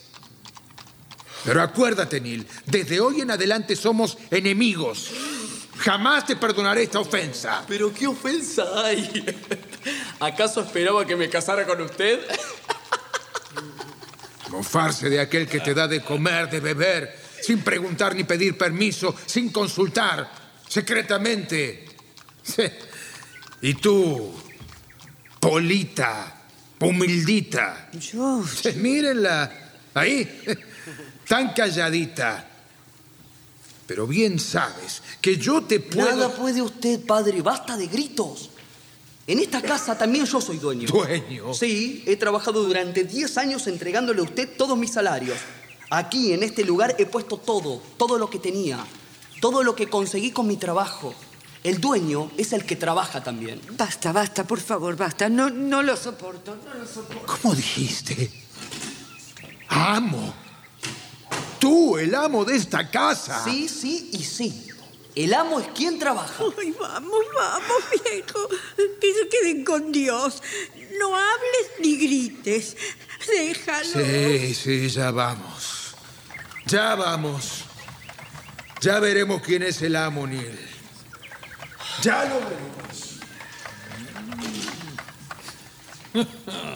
Pero 1.47 1.61
acuérdate, 1.61 2.19
Neil, 2.19 2.45
desde 2.65 2.99
hoy 2.99 3.21
en 3.21 3.31
adelante 3.31 3.77
somos 3.77 4.17
enemigos. 4.29 5.11
Jamás 5.77 6.25
te 6.25 6.35
perdonaré 6.35 6.83
esta 6.83 6.99
ofensa. 6.99 7.63
Pero 7.65 7.93
qué 7.93 8.05
ofensa 8.05 8.65
hay. 8.83 9.25
¿Acaso 10.19 10.59
esperaba 10.59 11.07
que 11.07 11.15
me 11.15 11.29
casara 11.29 11.65
con 11.65 11.79
usted? 11.79 12.19
Mofarse 14.49 15.09
de 15.09 15.21
aquel 15.21 15.47
que 15.47 15.61
te 15.61 15.73
da 15.73 15.87
de 15.87 16.03
comer, 16.03 16.49
de 16.49 16.59
beber, 16.59 17.17
sin 17.41 17.61
preguntar 17.61 18.13
ni 18.13 18.25
pedir 18.25 18.57
permiso, 18.57 19.15
sin 19.25 19.49
consultar, 19.49 20.29
secretamente. 20.67 21.85
Y 23.61 23.73
tú, 23.75 24.33
Polita, 25.39 26.41
humildita. 26.81 27.89
Yo... 27.93 28.43
Mírenla, 28.75 29.49
ahí, 29.93 30.43
tan 31.27 31.53
calladita. 31.53 32.47
Pero 33.85 34.05
bien 34.05 34.39
sabes 34.39 35.01
que 35.21 35.37
yo 35.37 35.63
te 35.63 35.79
puedo... 35.79 36.09
Nada 36.09 36.29
puede 36.29 36.61
usted, 36.61 37.05
padre. 37.05 37.41
Basta 37.41 37.77
de 37.77 37.87
gritos. 37.87 38.49
En 39.25 39.39
esta 39.39 39.61
casa 39.61 39.97
también 39.97 40.25
yo 40.25 40.41
soy 40.41 40.57
dueño. 40.57 40.87
¿Dueño? 40.87 41.53
Sí, 41.53 42.03
he 42.05 42.15
trabajado 42.15 42.63
durante 42.63 43.03
10 43.03 43.37
años 43.37 43.67
entregándole 43.67 44.21
a 44.21 44.23
usted 44.23 44.57
todos 44.57 44.77
mis 44.77 44.91
salarios. 44.91 45.37
Aquí, 45.89 46.33
en 46.33 46.43
este 46.43 46.65
lugar, 46.65 46.95
he 46.97 47.05
puesto 47.05 47.37
todo, 47.37 47.81
todo 47.97 48.17
lo 48.17 48.29
que 48.29 48.39
tenía, 48.39 48.85
todo 49.41 49.63
lo 49.63 49.75
que 49.75 49.87
conseguí 49.87 50.31
con 50.31 50.47
mi 50.47 50.57
trabajo. 50.57 51.13
El 51.63 51.79
dueño 51.79 52.31
es 52.37 52.53
el 52.53 52.65
que 52.65 52.75
trabaja 52.75 53.23
también. 53.23 53.61
Basta, 53.71 54.11
basta, 54.11 54.45
por 54.45 54.59
favor, 54.59 54.95
basta. 54.95 55.27
No, 55.29 55.49
no 55.49 55.81
lo 55.81 55.95
soporto, 55.97 56.57
no 56.65 56.73
lo 56.73 56.85
soporto. 56.85 57.25
¿Cómo 57.25 57.55
dijiste? 57.55 58.31
Amo. 59.69 60.46
Tú, 61.59 61.97
el 61.97 62.13
amo 62.15 62.45
de 62.45 62.55
esta 62.55 62.89
casa. 62.89 63.43
Sí, 63.43 63.67
sí 63.67 64.09
y 64.13 64.23
sí. 64.23 64.67
El 65.15 65.33
amo 65.33 65.59
es 65.59 65.67
quien 65.69 65.97
trabaja. 65.97 66.43
Ay, 66.59 66.75
vamos, 66.79 67.25
vamos, 67.35 67.83
viejo. 68.03 68.47
Que 69.01 69.13
se 69.13 69.27
queden 69.29 69.65
con 69.65 69.91
Dios. 69.91 70.43
No 70.99 71.15
hables 71.15 71.71
ni 71.79 71.97
grites. 71.97 72.77
Déjalo. 73.27 74.05
Sí, 74.05 74.53
sí, 74.53 74.89
ya 74.89 75.09
vamos. 75.11 75.95
Ya 76.67 76.93
vamos. 76.95 77.63
Ya 78.81 78.99
veremos 78.99 79.41
quién 79.41 79.63
es 79.63 79.81
el 79.81 79.95
amo, 79.95 80.27
Neil. 80.27 80.59
Ya 82.03 82.25
lo 82.25 82.39
veremos. 82.39 82.77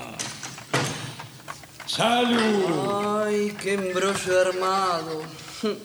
¡Salud! 1.91 3.25
Ay, 3.25 3.53
qué 3.61 3.73
embrollo 3.73 4.39
armado. 4.39 5.23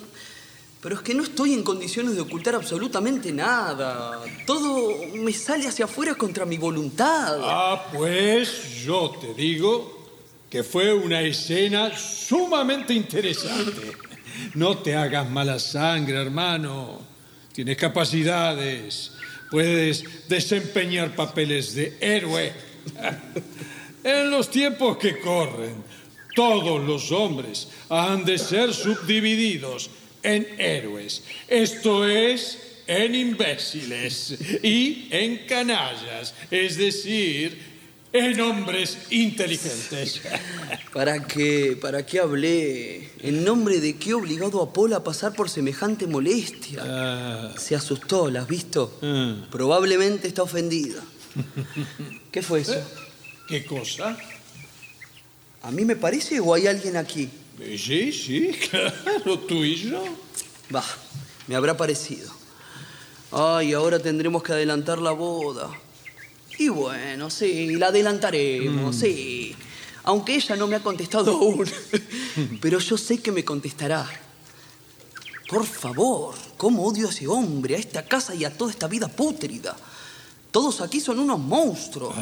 Pero 0.81 0.95
es 0.95 1.01
que 1.01 1.15
no 1.15 1.25
estoy 1.25 1.53
en 1.53 1.65
condiciones 1.65 2.15
de 2.15 2.21
ocultar 2.21 2.55
absolutamente 2.55 3.33
nada. 3.33 4.21
Todo 4.47 4.95
me 5.15 5.33
sale 5.33 5.67
hacia 5.67 5.87
afuera 5.87 6.15
contra 6.15 6.47
mi 6.47 6.59
voluntad. 6.59 7.39
Ah, 7.43 7.87
pues 7.93 8.85
yo 8.85 9.17
te 9.21 9.35
digo 9.35 10.07
que 10.49 10.63
fue 10.63 10.95
una 10.95 11.23
escena 11.23 11.91
sumamente 11.99 12.95
interesante. 12.95 13.91
No 14.55 14.79
te 14.79 14.95
hagas 14.95 15.29
mala 15.29 15.59
sangre, 15.59 16.23
hermano. 16.23 17.01
Tienes 17.53 17.77
capacidades. 17.77 19.11
Puedes 19.51 20.29
desempeñar 20.29 21.17
papeles 21.17 21.75
de 21.75 21.97
héroe. 22.01 22.53
En 24.07 24.31
los 24.31 24.49
tiempos 24.49 24.99
que 24.99 25.19
corren, 25.19 25.83
todos 26.37 26.85
los 26.87 27.11
hombres 27.11 27.69
han 27.89 28.25
de 28.25 28.39
ser 28.39 28.73
subdivididos 28.73 29.91
en 30.23 30.47
héroes. 30.59 31.25
Esto 31.49 32.07
es, 32.07 32.59
en 32.87 33.15
imbéciles 33.15 34.37
y 34.63 35.09
en 35.11 35.47
canallas. 35.49 36.35
Es 36.51 36.77
decir, 36.77 37.59
en 38.13 38.41
hombres 38.41 38.99
inteligentes. 39.11 40.21
¿Para 40.93 41.27
qué? 41.27 41.77
¿Para 41.81 42.05
qué 42.05 42.21
hablé? 42.21 43.11
¿En 43.21 43.43
nombre 43.43 43.81
de 43.81 43.97
qué 43.97 44.11
he 44.11 44.15
obligado 44.15 44.63
a 44.63 44.73
Paul 44.73 44.93
a 44.93 45.03
pasar 45.03 45.35
por 45.35 45.49
semejante 45.49 46.07
molestia? 46.07 46.83
Ah. 46.85 47.55
Se 47.57 47.75
asustó, 47.75 48.31
¿la 48.31 48.43
has 48.43 48.49
visto? 48.49 49.01
Probablemente 49.51 50.29
está 50.29 50.43
ofendida. 50.43 51.03
¿Qué 52.31 52.43
fue 52.43 52.61
eso? 52.61 52.81
¿Qué 53.49 53.65
cosa? 53.65 54.19
¿A 55.67 55.73
mí 55.73 55.85
me 55.85 55.97
parece 55.97 56.39
o 56.39 56.55
hay 56.55 56.69
alguien 56.69 56.97
aquí? 56.97 57.29
Eh, 57.59 57.77
Sí, 57.77 58.13
sí, 58.13 58.53
claro, 58.71 59.41
tú 59.41 59.65
y 59.65 59.75
yo. 59.75 60.01
Va, 60.73 60.85
me 61.49 61.57
habrá 61.57 61.77
parecido. 61.77 62.31
Ay, 63.33 63.73
ahora 63.73 63.99
tendremos 63.99 64.45
que 64.45 64.53
adelantar 64.53 64.99
la 65.01 65.11
boda. 65.11 65.69
Y 66.57 66.69
bueno, 66.69 67.31
sí, 67.31 67.75
la 67.75 67.89
adelantaremos, 67.89 68.95
sí. 68.95 69.57
Aunque 70.05 70.37
ella 70.37 70.55
no 70.55 70.69
me 70.69 70.77
ha 70.77 70.81
contestado 70.85 71.33
aún. 71.37 71.69
Pero 72.61 72.79
yo 72.79 72.97
sé 72.97 73.19
que 73.19 73.33
me 73.33 73.45
contestará. 73.45 74.09
Por 75.49 75.67
favor, 75.67 76.37
cómo 76.57 76.85
odio 76.87 77.09
a 77.09 77.11
ese 77.11 77.27
hombre, 77.27 77.75
a 77.75 77.79
esta 77.79 78.05
casa 78.05 78.37
y 78.37 78.45
a 78.45 78.57
toda 78.57 78.71
esta 78.71 78.87
vida 78.87 79.09
pútrida. 79.09 79.77
Todos 80.53 80.81
aquí 80.81 81.01
son 81.01 81.19
unos 81.19 81.41
monstruos. 81.41 82.15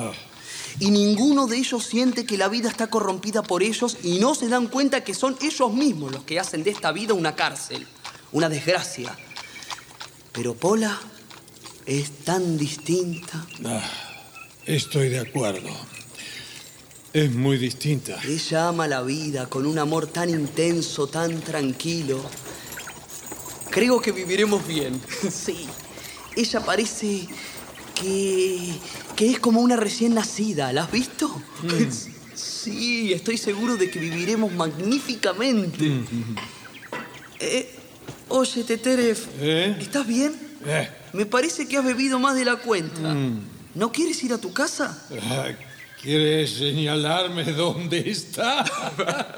Y 0.81 0.91
ninguno 0.91 1.47
de 1.47 1.59
ellos 1.59 1.85
siente 1.85 2.27
que 2.27 2.37
la 2.37 2.49
vida 2.49 2.69
está 2.69 2.89
corrompida 2.89 3.43
por 3.43 3.63
ellos 3.63 3.97
y 4.03 4.19
no 4.19 4.35
se 4.35 4.49
dan 4.49 4.67
cuenta 4.67 5.05
que 5.05 5.15
son 5.15 5.37
ellos 5.41 5.73
mismos 5.73 6.13
los 6.13 6.25
que 6.25 6.41
hacen 6.41 6.65
de 6.65 6.71
esta 6.71 6.91
vida 6.93 7.15
una 7.15 7.37
cárcel, 7.37 7.87
una 8.33 8.49
desgracia. 8.49 9.17
Pero 10.33 10.55
Pola 10.55 11.01
es 11.87 12.11
tan 12.25 12.59
distinta. 12.59 13.47
Ah, 13.65 13.83
estoy 14.67 15.11
de 15.11 15.21
acuerdo. 15.21 15.71
Es 17.13 17.33
muy 17.33 17.59
distinta. 17.59 18.21
Ella 18.25 18.69
ama 18.69 18.89
la 18.89 19.03
vida 19.03 19.47
con 19.49 19.67
un 19.67 19.79
amor 19.79 20.09
tan 20.09 20.29
intenso, 20.29 21.07
tan 21.07 21.41
tranquilo. 21.41 22.21
Creo 23.71 24.01
que 24.01 24.11
viviremos 24.11 24.67
bien. 24.67 25.01
Sí. 25.31 25.69
Ella 26.35 26.65
parece 26.65 27.29
que, 27.95 28.73
que 29.17 29.31
es 29.31 29.39
como 29.39 29.61
una 29.61 29.77
recién 29.77 30.15
nacida. 30.15 30.73
¿La 30.73 30.85
has 30.85 30.93
visto? 30.93 31.31
Sí, 32.35 33.13
estoy 33.13 33.39
seguro 33.39 33.77
de 33.77 33.91
que 33.91 33.99
viviremos 33.99 34.53
magníficamente. 34.53 35.91
Eh, 37.39 37.75
oye, 38.29 38.65
Teteref, 38.65 39.27
¿Eh? 39.41 39.77
¿estás 39.81 40.07
bien? 40.07 40.35
Eh, 40.67 40.89
Me 41.13 41.27
parece 41.27 41.69
que 41.69 41.77
has 41.77 41.85
bebido 41.85 42.19
más 42.19 42.35
de 42.35 42.45
la 42.45 42.57
cuenta. 42.57 43.01
mm. 43.15 43.55
¿No 43.75 43.91
quieres 43.91 44.23
ir 44.23 44.33
a 44.33 44.39
tu 44.39 44.53
casa? 44.53 45.05
Ah, 45.23 45.49
¿Quieres 46.01 46.51
señalarme 46.55 47.45
dónde 47.45 48.09
está? 48.09 48.65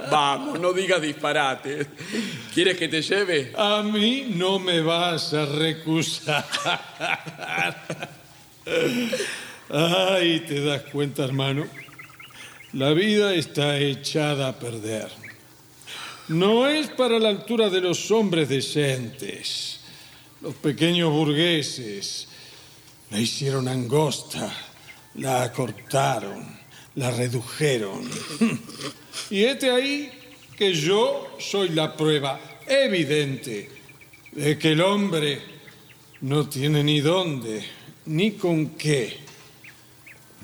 Vamos, 0.11 0.61
no 0.61 0.73
digas 0.75 1.01
disparate. 1.01 1.87
¿Quieres 2.53 2.77
que 2.77 2.89
te 2.89 3.01
lleve? 3.01 3.53
A 3.57 3.83
mí 3.83 4.33
no 4.35 4.59
me 4.59 4.81
vas 4.83 5.33
a 5.33 5.47
recusar. 5.47 6.45
Ay, 9.69 10.45
¿te 10.47 10.61
das 10.61 10.83
cuenta, 10.93 11.25
hermano? 11.25 11.67
La 12.73 12.93
vida 12.93 13.35
está 13.35 13.79
echada 13.79 14.49
a 14.49 14.59
perder. 14.59 15.09
No 16.29 16.69
es 16.69 16.89
para 16.89 17.19
la 17.19 17.31
altura 17.31 17.69
de 17.69 17.81
los 17.81 18.11
hombres 18.13 18.49
decentes. 18.49 19.81
Los 20.41 20.55
pequeños 20.55 21.11
burgueses 21.11 22.29
la 23.11 23.19
hicieron 23.19 23.67
angosta, 23.67 24.53
la 25.17 25.43
acortaron, 25.43 26.45
la 26.95 27.11
redujeron. 27.11 28.09
Y 29.31 29.43
este 29.43 29.71
ahí 29.71 30.13
que 30.57 30.75
yo 30.75 31.37
soy 31.41 31.71
la 31.71 31.97
prueba 31.97 32.39
evidente 32.67 33.69
de 34.31 34.59
que 34.59 34.73
el 34.73 34.83
hombre 34.83 35.41
no 36.21 36.49
tiene 36.49 36.85
ni 36.85 37.01
dónde, 37.01 37.65
ni 38.05 38.33
con 38.33 38.77
qué, 38.77 39.26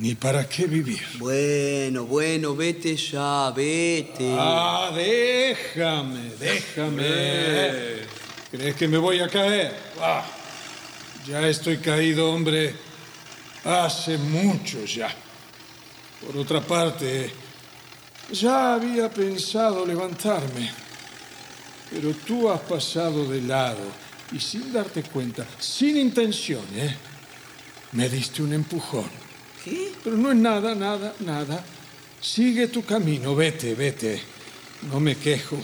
ni 0.02 0.16
para 0.16 0.48
qué 0.48 0.66
vivir. 0.66 1.00
Bueno, 1.20 2.06
bueno, 2.06 2.56
vete 2.56 2.96
ya, 2.96 3.52
vete. 3.52 4.34
Ah, 4.36 4.90
déjame, 4.92 6.28
déjame. 6.40 8.08
¿Crees 8.50 8.74
que 8.74 8.88
me 8.88 8.98
voy 8.98 9.20
a 9.20 9.28
caer? 9.28 9.72
Ah, 10.00 10.24
ya 11.24 11.46
estoy 11.46 11.76
caído, 11.76 12.32
hombre, 12.32 12.74
hace 13.62 14.18
mucho 14.18 14.84
ya. 14.84 15.08
Por 16.26 16.36
otra 16.36 16.60
parte, 16.60 17.30
ya 18.32 18.74
había 18.74 19.08
pensado 19.08 19.86
levantarme, 19.86 20.68
pero 21.92 22.12
tú 22.26 22.50
has 22.50 22.60
pasado 22.62 23.24
de 23.28 23.40
lado 23.42 23.84
y 24.32 24.40
sin 24.40 24.72
darte 24.72 25.04
cuenta, 25.04 25.46
sin 25.60 25.96
intención, 25.96 26.64
¿eh? 26.74 26.92
Me 27.92 28.08
diste 28.08 28.42
un 28.42 28.52
empujón. 28.52 29.21
¿Qué? 29.64 29.92
Pero 30.02 30.16
no 30.16 30.32
es 30.32 30.38
nada, 30.38 30.74
nada, 30.74 31.14
nada. 31.20 31.64
Sigue 32.20 32.68
tu 32.68 32.84
camino, 32.84 33.34
vete, 33.34 33.74
vete. 33.74 34.20
No 34.90 35.00
me 35.00 35.16
quejo. 35.16 35.56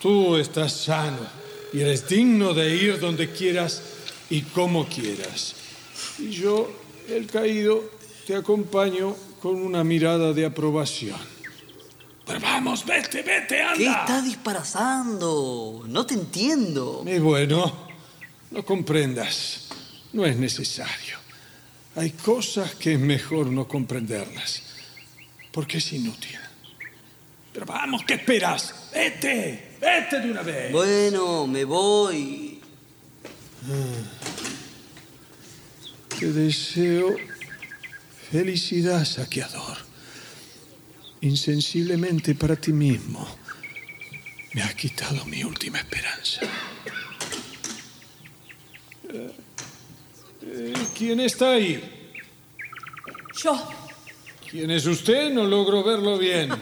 Tú 0.00 0.36
estás 0.36 0.72
sano 0.72 1.26
y 1.72 1.80
eres 1.80 2.08
digno 2.08 2.54
de 2.54 2.74
ir 2.74 3.00
donde 3.00 3.30
quieras 3.30 3.82
y 4.30 4.42
como 4.42 4.86
quieras. 4.88 5.54
Y 6.18 6.30
yo, 6.30 6.70
el 7.08 7.26
caído, 7.26 7.90
te 8.26 8.34
acompaño 8.34 9.14
con 9.40 9.56
una 9.56 9.84
mirada 9.84 10.32
de 10.32 10.46
aprobación. 10.46 11.18
Pero 12.26 12.40
vamos, 12.40 12.84
vete, 12.84 13.22
vete, 13.22 13.62
anda. 13.62 13.76
¿Qué 13.76 13.86
estás 13.86 14.24
disparazando? 14.24 15.84
No 15.86 16.04
te 16.04 16.14
entiendo. 16.14 17.04
Y 17.06 17.18
bueno, 17.18 17.72
no 18.50 18.64
comprendas. 18.64 19.68
No 20.12 20.24
es 20.24 20.36
necesario. 20.36 21.25
Hay 21.96 22.10
cosas 22.10 22.74
que 22.74 22.92
es 22.92 23.00
mejor 23.00 23.46
no 23.46 23.66
comprenderlas, 23.66 24.62
porque 25.50 25.78
es 25.78 25.92
inútil. 25.94 26.38
Pero 27.54 27.64
vamos, 27.64 28.04
¿qué 28.06 28.14
esperas? 28.14 28.90
Vete, 28.92 29.76
vete 29.80 30.20
de 30.20 30.30
una 30.30 30.42
vez. 30.42 30.70
Bueno, 30.72 31.46
me 31.46 31.64
voy. 31.64 32.60
Te 36.18 36.32
deseo 36.32 37.16
felicidad, 38.30 39.02
saqueador. 39.06 39.78
Insensiblemente 41.22 42.34
para 42.34 42.56
ti 42.56 42.74
mismo, 42.74 43.26
me 44.52 44.62
has 44.62 44.74
quitado 44.74 45.24
mi 45.24 45.42
última 45.44 45.78
esperanza. 45.78 46.42
Eh, 50.46 50.72
¿Quién 50.96 51.20
está 51.20 51.52
ahí? 51.52 51.82
Yo. 53.42 53.68
¿Quién 54.50 54.70
es 54.70 54.86
usted? 54.86 55.32
No 55.32 55.44
logro 55.44 55.82
verlo 55.84 56.18
bien. 56.18 56.50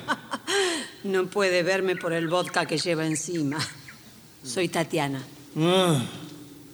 No 1.05 1.26
puede 1.26 1.62
verme 1.62 1.97
por 1.97 2.14
el 2.14 2.28
vodka 2.28 2.64
que 2.64 2.78
lleva 2.78 3.07
encima. 3.07 3.59
Soy 4.43 4.70
Tatiana, 4.70 5.22
Ah, 5.55 6.03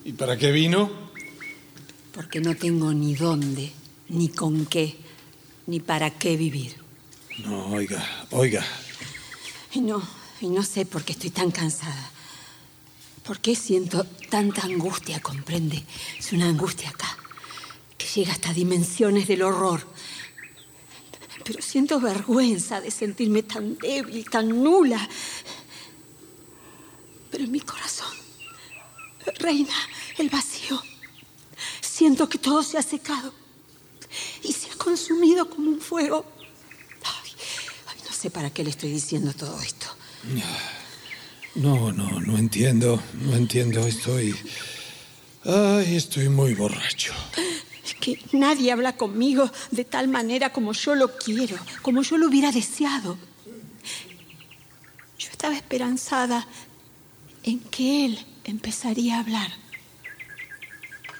¿Y 0.05 0.13
para 0.13 0.37
qué 0.37 0.53
vino? 0.53 0.89
porque 2.15 2.41
no 2.41 2.55
tengo 2.55 2.93
ni 2.95 3.17
dónde, 3.17 3.73
ni 4.09 4.29
con 4.29 4.67
qué, 4.67 4.97
ni 5.67 5.81
para 5.81 6.11
qué 6.11 6.37
vivir. 6.37 6.77
No, 7.45 7.67
oiga, 7.73 8.05
oiga. 8.31 8.65
Y 9.75 9.81
no, 9.81 10.01
y 10.41 10.49
no 10.49 10.63
sé 10.63 10.87
por 10.87 11.03
qué 11.03 11.11
estoy 11.13 11.31
tan 11.31 11.51
cansada. 11.51 12.10
¿Por 13.25 13.41
qué 13.41 13.55
siento 13.55 14.05
tanta 14.29 14.63
angustia, 14.63 15.21
comprende? 15.21 15.85
Es 16.19 16.33
una 16.33 16.49
angustia 16.49 16.89
acá, 16.89 17.17
que 17.97 18.07
llega 18.07 18.33
hasta 18.33 18.53
dimensiones 18.53 19.29
del 19.29 19.43
horror. 19.43 19.87
pero 21.45 21.63
siento 21.63 22.01
vergüenza 22.01 22.81
de 22.81 22.91
sentirme 22.91 23.43
tan 23.43 23.77
débil, 23.79 24.29
tan 24.29 24.63
nula. 24.63 25.09
Pero 27.31 27.45
en 27.45 27.53
mi 27.53 27.61
corazón 27.61 28.21
reina 29.39 29.75
el 30.19 30.29
vacío. 30.29 30.81
Siento 31.81 32.29
que 32.29 32.39
todo 32.39 32.63
se 32.63 32.79
ha 32.79 32.83
secado 32.83 33.33
y 34.43 34.53
se 34.53 34.71
ha 34.71 34.77
consumido 34.77 35.49
como 35.49 35.71
un 35.71 35.81
fuego. 35.81 36.25
no 38.07 38.13
sé 38.13 38.31
para 38.31 38.51
qué 38.51 38.65
le 38.65 38.71
estoy 38.71 38.91
diciendo 38.91 39.33
todo 39.33 39.61
esto. 39.61 39.87
No, 40.25 40.80
no, 41.55 42.21
no 42.21 42.39
entiendo, 42.39 43.03
no 43.15 43.37
entiendo. 43.37 43.87
Estoy... 43.87 44.35
Ay, 45.45 45.97
estoy 45.97 46.29
muy 46.29 46.55
borracho. 46.55 47.15
Es 47.85 47.95
que 47.95 48.19
nadie 48.33 48.73
habla 48.73 48.97
conmigo 48.97 49.51
de 49.71 49.85
tal 49.85 50.09
manera 50.09 50.53
como 50.53 50.73
yo 50.73 50.95
lo 50.95 51.17
quiero, 51.17 51.57
como 51.83 52.03
yo 52.03 52.19
lo 52.19 52.29
hubiera 52.29 52.53
deseado. 52.53 53.17
Yo 55.19 55.31
estaba 55.31 55.57
esperanzada 55.57 56.47
en 57.43 57.59
que 57.59 58.05
él 58.05 58.27
empezaría 58.45 59.17
a 59.17 59.21
hablar. 59.21 59.51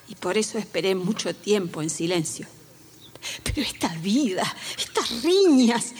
Y 0.09 0.15
por 0.17 0.37
eso 0.37 0.59
esperé 0.59 0.95
mucho 0.95 1.35
tiempo 1.35 1.81
en 1.83 1.89
silencio. 1.89 2.47
Pero 3.43 3.63
esta 3.63 3.89
vida, 3.97 4.45
estas 4.79 5.23
riñas, 5.23 5.93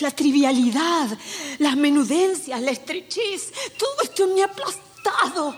la 0.00 0.10
trivialidad, 0.10 1.18
las 1.58 1.76
menudencias, 1.76 2.60
la 2.60 2.70
estrechez, 2.70 3.52
todo 3.78 4.02
esto 4.02 4.26
me 4.34 4.42
ha 4.42 4.46
aplastado. 4.46 5.56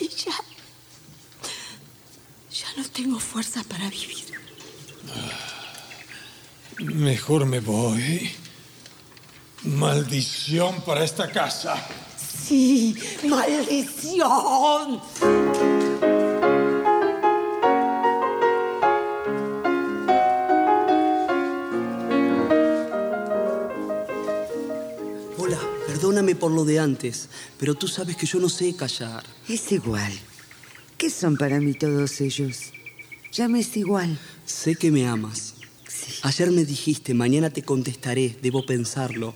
Y 0.00 0.08
ya. 0.08 0.32
Ya 2.50 2.66
no 2.76 2.88
tengo 2.88 3.18
fuerza 3.18 3.62
para 3.64 3.88
vivir. 3.90 4.26
Mejor 6.78 7.46
me 7.46 7.60
voy. 7.60 8.30
Maldición 9.64 10.82
para 10.82 11.04
esta 11.04 11.30
casa. 11.30 11.86
Sí, 12.46 12.94
maldición. 13.24 15.00
Perdóname 26.26 26.34
por 26.34 26.50
lo 26.50 26.64
de 26.64 26.80
antes, 26.80 27.28
pero 27.58 27.74
tú 27.74 27.86
sabes 27.86 28.16
que 28.16 28.26
yo 28.26 28.40
no 28.40 28.48
sé 28.48 28.74
callar. 28.74 29.22
Es 29.48 29.70
igual. 29.70 30.12
¿Qué 30.98 31.08
son 31.08 31.36
para 31.36 31.60
mí 31.60 31.74
todos 31.74 32.20
ellos? 32.20 32.72
Ya 33.32 33.48
me 33.48 33.60
es 33.60 33.76
igual. 33.76 34.18
Sé 34.44 34.74
que 34.74 34.90
me 34.90 35.06
amas. 35.06 35.54
Ayer 36.22 36.50
me 36.50 36.64
dijiste, 36.64 37.14
mañana 37.14 37.50
te 37.50 37.62
contestaré, 37.62 38.36
debo 38.42 38.66
pensarlo. 38.66 39.34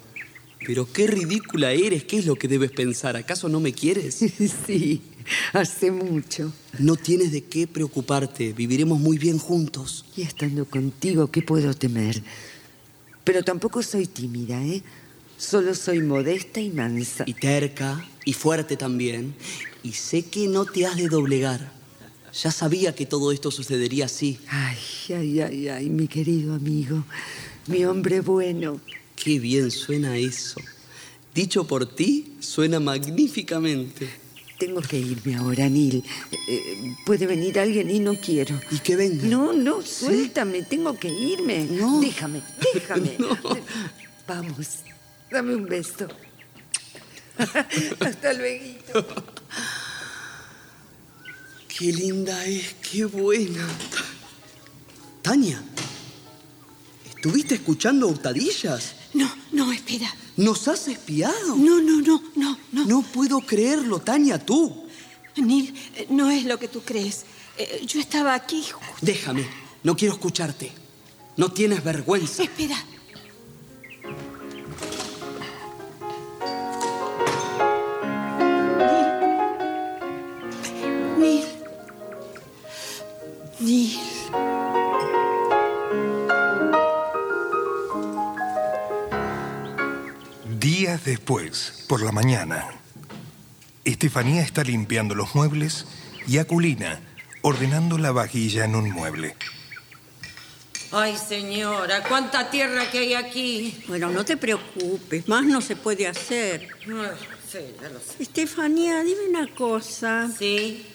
Pero 0.66 0.92
qué 0.92 1.06
ridícula 1.06 1.72
eres, 1.72 2.04
¿qué 2.04 2.18
es 2.18 2.26
lo 2.26 2.34
que 2.34 2.48
debes 2.48 2.72
pensar? 2.72 3.16
¿Acaso 3.16 3.48
no 3.48 3.60
me 3.60 3.72
quieres? 3.72 4.16
sí, 4.66 5.00
hace 5.52 5.90
mucho. 5.90 6.52
No 6.78 6.96
tienes 6.96 7.30
de 7.30 7.44
qué 7.44 7.66
preocuparte, 7.66 8.52
viviremos 8.52 8.98
muy 8.98 9.16
bien 9.16 9.38
juntos. 9.38 10.04
Y 10.16 10.22
estando 10.22 10.64
contigo, 10.64 11.30
¿qué 11.30 11.42
puedo 11.42 11.72
temer? 11.72 12.22
Pero 13.22 13.42
tampoco 13.42 13.82
soy 13.82 14.06
tímida, 14.06 14.62
¿eh? 14.64 14.82
Solo 15.40 15.74
soy 15.74 16.02
modesta 16.02 16.60
y 16.60 16.68
mansa. 16.68 17.24
Y 17.26 17.32
terca, 17.32 18.06
y 18.26 18.34
fuerte 18.34 18.76
también. 18.76 19.34
Y 19.82 19.92
sé 19.92 20.26
que 20.26 20.46
no 20.46 20.66
te 20.66 20.84
has 20.84 20.98
de 20.98 21.08
doblegar. 21.08 21.72
Ya 22.34 22.52
sabía 22.52 22.94
que 22.94 23.06
todo 23.06 23.32
esto 23.32 23.50
sucedería 23.50 24.04
así. 24.04 24.38
Ay, 24.48 24.76
ay, 25.08 25.40
ay, 25.40 25.68
ay, 25.68 25.88
mi 25.88 26.08
querido 26.08 26.52
amigo. 26.52 27.04
Mi 27.68 27.86
hombre 27.86 28.20
bueno. 28.20 28.82
Qué 29.16 29.38
bien 29.38 29.70
suena 29.70 30.18
eso. 30.18 30.60
Dicho 31.34 31.66
por 31.66 31.86
ti, 31.86 32.34
suena 32.40 32.78
magníficamente. 32.78 34.10
Tengo 34.58 34.82
que 34.82 34.98
irme 34.98 35.36
ahora, 35.36 35.70
Nil. 35.70 36.04
Eh, 36.50 36.96
puede 37.06 37.26
venir 37.26 37.58
alguien 37.58 37.88
y 37.88 37.98
no 37.98 38.14
quiero. 38.20 38.60
¿Y 38.70 38.78
que 38.80 38.94
venga? 38.94 39.24
No, 39.24 39.54
no, 39.54 39.80
suéltame. 39.80 40.64
Tengo 40.64 40.98
que 40.98 41.08
irme. 41.08 41.64
No. 41.64 41.98
Déjame, 41.98 42.42
déjame. 42.74 43.16
Vamos, 44.28 44.80
dame 45.30 45.54
un 45.54 45.66
beso. 45.66 46.08
Hasta 48.00 48.32
luego. 48.34 48.64
Qué 51.68 51.92
linda 51.92 52.44
es, 52.46 52.74
qué 52.90 53.04
buena. 53.06 53.66
Tania, 55.22 55.62
¿estuviste 57.08 57.54
escuchando 57.54 58.08
hurtadillas? 58.08 58.94
No, 59.14 59.30
no, 59.52 59.72
espera. 59.72 60.12
¿Nos 60.36 60.68
has 60.68 60.88
espiado? 60.88 61.56
No, 61.56 61.80
no, 61.80 62.00
no, 62.02 62.22
no, 62.36 62.58
no. 62.72 62.84
No 62.86 63.02
puedo 63.02 63.40
creerlo, 63.40 64.00
Tania, 64.00 64.44
tú. 64.44 64.86
Nil, 65.36 65.74
eh, 65.96 66.06
no 66.10 66.30
es 66.30 66.44
lo 66.44 66.58
que 66.58 66.68
tú 66.68 66.82
crees. 66.82 67.24
Eh, 67.56 67.82
Yo 67.86 68.00
estaba 68.00 68.34
aquí. 68.34 68.64
Déjame, 69.00 69.46
no 69.82 69.96
quiero 69.96 70.14
escucharte. 70.14 70.72
No 71.36 71.50
tienes 71.52 71.82
vergüenza. 71.82 72.42
Espera. 72.42 72.76
Días 90.58 91.04
después, 91.04 91.84
por 91.86 92.02
la 92.02 92.10
mañana, 92.10 92.70
Estefanía 93.84 94.40
está 94.40 94.64
limpiando 94.64 95.14
los 95.14 95.34
muebles 95.34 95.86
y 96.26 96.38
Aculina 96.38 97.00
ordenando 97.42 97.98
la 97.98 98.12
vajilla 98.12 98.64
en 98.64 98.76
un 98.76 98.90
mueble. 98.90 99.36
Ay, 100.92 101.16
señora, 101.18 102.02
cuánta 102.04 102.50
tierra 102.50 102.90
que 102.90 102.98
hay 103.00 103.14
aquí. 103.14 103.84
Bueno, 103.88 104.08
no 104.08 104.24
te 104.24 104.38
preocupes, 104.38 105.28
más 105.28 105.44
no 105.44 105.60
se 105.60 105.76
puede 105.76 106.06
hacer. 106.06 106.66
Ah, 106.88 107.10
Sí, 107.50 107.58
ya 107.82 107.88
lo 107.88 107.98
sé. 107.98 108.22
Estefanía, 108.22 109.02
dime 109.02 109.28
una 109.28 109.52
cosa. 109.52 110.30
Sí. 110.38 110.86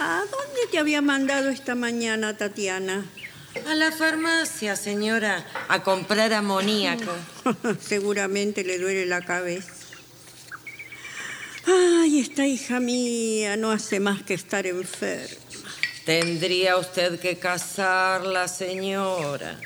¿A 0.00 0.18
dónde 0.30 0.60
te 0.70 0.78
había 0.78 1.00
mandado 1.02 1.50
esta 1.50 1.74
mañana, 1.74 2.36
Tatiana? 2.36 3.04
A 3.68 3.74
la 3.74 3.92
farmacia, 3.92 4.76
señora, 4.76 5.44
a 5.68 5.82
comprar 5.82 6.32
amoníaco. 6.32 7.12
Seguramente 7.80 8.64
le 8.64 8.78
duele 8.78 9.06
la 9.06 9.20
cabeza. 9.22 9.72
Ay, 11.66 12.18
esta 12.20 12.46
hija 12.46 12.80
mía 12.80 13.56
no 13.56 13.70
hace 13.70 14.00
más 14.00 14.22
que 14.22 14.34
estar 14.34 14.66
enferma. 14.66 15.36
Tendría 16.04 16.76
usted 16.78 17.20
que 17.20 17.36
casarla, 17.38 18.48
señora. 18.48 19.60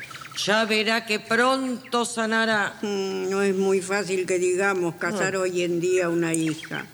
Ya 0.45 0.65
verá 0.65 1.05
que 1.07 1.19
pronto 1.19 2.05
sanará. 2.05 2.75
Mm, 2.83 3.29
No 3.29 3.41
es 3.41 3.55
muy 3.55 3.81
fácil 3.81 4.27
que 4.27 4.37
digamos 4.37 4.95
casar 4.95 5.33
No. 5.33 5.41
hoy 5.41 5.63
en 5.63 5.79
día 5.79 6.09
una 6.09 6.33
hija. 6.35 6.85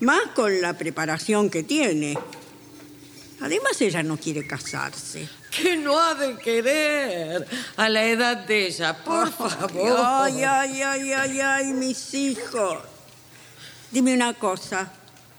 Más 0.00 0.22
con 0.34 0.62
la 0.62 0.78
preparación 0.78 1.50
que 1.50 1.62
tiene. 1.64 2.16
Además, 3.40 3.80
ella 3.80 4.02
no 4.02 4.16
quiere 4.16 4.46
casarse. 4.46 5.28
Que 5.50 5.76
no 5.76 5.98
ha 5.98 6.14
de 6.14 6.36
querer 6.36 7.46
a 7.76 7.88
la 7.88 8.04
edad 8.04 8.36
de 8.38 8.66
ella, 8.66 8.96
por 8.96 9.32
favor. 9.32 9.96
Ay, 10.04 10.42
ay, 10.42 10.82
ay, 10.82 11.12
ay, 11.12 11.40
ay, 11.40 11.72
mis 11.72 12.14
hijos. 12.14 12.78
Dime 13.90 14.14
una 14.14 14.34
cosa. 14.34 14.90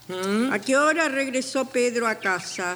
¿Mm? 0.07 0.51
¿A 0.51 0.59
qué 0.59 0.75
hora 0.77 1.07
regresó 1.09 1.65
Pedro 1.65 2.07
a 2.07 2.15
casa? 2.15 2.75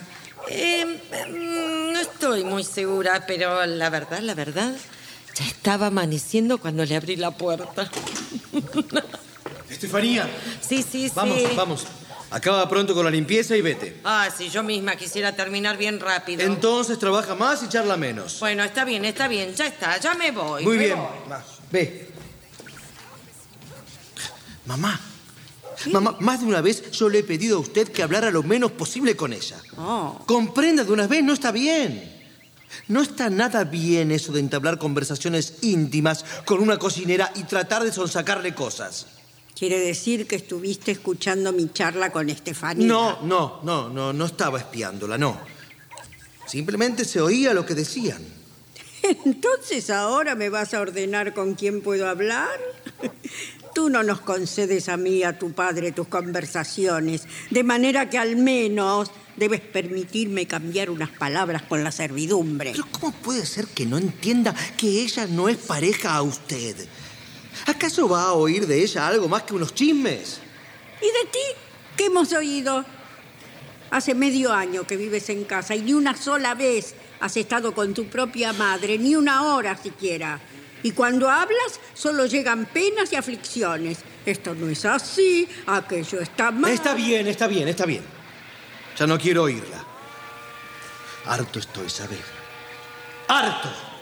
Eh, 0.49 0.85
mm, 0.85 1.93
no 1.93 1.99
estoy 1.99 2.43
muy 2.43 2.63
segura, 2.63 3.23
pero 3.25 3.65
la 3.65 3.89
verdad, 3.89 4.19
la 4.19 4.35
verdad, 4.35 4.75
ya 5.33 5.45
estaba 5.45 5.87
amaneciendo 5.87 6.59
cuando 6.59 6.85
le 6.85 6.95
abrí 6.95 7.15
la 7.15 7.31
puerta. 7.31 7.89
Estefanía. 9.69 10.29
Sí, 10.61 10.83
sí, 10.83 11.11
Vamos, 11.15 11.37
sí. 11.39 11.47
vamos. 11.55 11.87
Acaba 12.33 12.67
pronto 12.67 12.95
con 12.95 13.05
la 13.05 13.11
limpieza 13.11 13.55
y 13.55 13.61
vete. 13.61 13.99
Ah, 14.03 14.27
si 14.35 14.49
yo 14.49 14.63
misma 14.63 14.95
quisiera 14.95 15.35
terminar 15.35 15.77
bien 15.77 15.99
rápido. 15.99 16.41
Entonces 16.41 16.97
trabaja 16.97 17.35
más 17.35 17.61
y 17.61 17.69
charla 17.69 17.95
menos. 17.95 18.39
Bueno, 18.39 18.63
está 18.63 18.85
bien, 18.85 19.05
está 19.05 19.27
bien, 19.27 19.53
ya 19.53 19.67
está, 19.67 19.99
ya 19.99 20.15
me 20.15 20.31
voy. 20.31 20.63
Muy 20.63 20.77
me 20.77 20.85
bien. 20.85 20.97
voy. 20.97 21.37
Ve. 21.71 22.09
Mamá. 24.65 24.99
Mamá, 25.91 26.17
más 26.21 26.39
de 26.39 26.47
una 26.47 26.61
vez 26.61 26.89
yo 26.89 27.07
le 27.07 27.19
he 27.19 27.23
pedido 27.23 27.57
a 27.57 27.59
usted 27.59 27.91
que 27.91 28.01
hablara 28.01 28.31
lo 28.31 28.41
menos 28.41 28.71
posible 28.71 29.15
con 29.15 29.31
ella. 29.31 29.57
Oh. 29.77 30.19
Comprenda 30.25 30.83
de 30.83 30.91
una 30.91 31.05
vez, 31.05 31.23
no 31.23 31.33
está 31.33 31.51
bien. 31.51 32.11
No 32.87 33.03
está 33.03 33.29
nada 33.29 33.63
bien 33.63 34.11
eso 34.11 34.31
de 34.31 34.39
entablar 34.39 34.79
conversaciones 34.79 35.59
íntimas 35.61 36.25
con 36.45 36.61
una 36.61 36.79
cocinera 36.79 37.31
y 37.35 37.43
tratar 37.43 37.83
de 37.83 37.91
sonsacarle 37.91 38.55
cosas. 38.55 39.05
Quiere 39.57 39.79
decir 39.79 40.25
que 40.27 40.35
estuviste 40.35 40.91
escuchando 40.91 41.51
mi 41.53 41.71
charla 41.71 42.11
con 42.11 42.29
Estefanía. 42.29 42.87
No, 42.87 43.21
no, 43.21 43.59
no, 43.63 43.89
no, 43.89 44.11
no 44.11 44.25
estaba 44.25 44.57
espiándola, 44.57 45.17
no. 45.17 45.39
Simplemente 46.47 47.05
se 47.05 47.21
oía 47.21 47.53
lo 47.53 47.65
que 47.65 47.75
decían. 47.75 48.21
Entonces 49.25 49.89
ahora 49.89 50.35
me 50.35 50.49
vas 50.49 50.73
a 50.73 50.81
ordenar 50.81 51.33
con 51.33 51.53
quién 51.53 51.81
puedo 51.81 52.07
hablar. 52.07 52.59
Tú 53.75 53.89
no 53.89 54.03
nos 54.03 54.21
concedes 54.21 54.87
a 54.87 54.97
mí, 54.97 55.23
a 55.23 55.39
tu 55.39 55.51
padre, 55.51 55.91
tus 55.91 56.07
conversaciones, 56.07 57.23
de 57.49 57.63
manera 57.63 58.09
que 58.09 58.19
al 58.19 58.35
menos 58.35 59.09
debes 59.35 59.61
permitirme 59.61 60.45
cambiar 60.45 60.91
unas 60.91 61.09
palabras 61.09 61.63
con 61.63 61.83
la 61.83 61.91
servidumbre. 61.91 62.71
Pero 62.71 62.87
¿cómo 62.91 63.11
puede 63.11 63.45
ser 63.47 63.65
que 63.67 63.87
no 63.87 63.97
entienda 63.97 64.53
que 64.77 65.01
ella 65.01 65.25
no 65.25 65.49
es 65.49 65.57
pareja 65.57 66.15
a 66.15 66.21
usted? 66.21 66.75
¿Acaso 67.65 68.09
va 68.09 68.23
a 68.23 68.33
oír 68.33 68.67
de 68.67 68.81
ella 68.81 69.07
algo 69.07 69.27
más 69.27 69.43
que 69.43 69.53
unos 69.53 69.73
chismes? 69.73 70.39
¿Y 71.01 71.05
de 71.05 71.31
ti? 71.31 71.39
¿Qué 71.97 72.05
hemos 72.05 72.31
oído? 72.33 72.83
Hace 73.91 74.15
medio 74.15 74.51
año 74.51 74.87
que 74.87 74.97
vives 74.97 75.29
en 75.29 75.43
casa 75.43 75.75
y 75.75 75.81
ni 75.81 75.93
una 75.93 76.15
sola 76.15 76.55
vez 76.55 76.95
has 77.19 77.37
estado 77.37 77.73
con 77.73 77.93
tu 77.93 78.07
propia 78.07 78.51
madre, 78.53 78.97
ni 78.97 79.15
una 79.15 79.43
hora 79.43 79.77
siquiera. 79.77 80.39
Y 80.81 80.91
cuando 80.91 81.29
hablas, 81.29 81.79
solo 81.93 82.25
llegan 82.25 82.65
penas 82.65 83.13
y 83.13 83.15
aflicciones. 83.15 83.99
Esto 84.25 84.53
no 84.55 84.67
es 84.67 84.83
así, 84.85 85.47
aquello 85.67 86.19
está 86.19 86.51
mal. 86.51 86.71
Está 86.71 86.93
bien, 86.93 87.27
está 87.27 87.47
bien, 87.47 87.67
está 87.67 87.85
bien. 87.85 88.03
Ya 88.97 89.07
no 89.07 89.17
quiero 89.17 89.43
oírla. 89.43 89.83
Harto 91.25 91.59
estoy, 91.59 91.89
¿sabes? 91.89 92.19
¡Harto! 93.27 93.92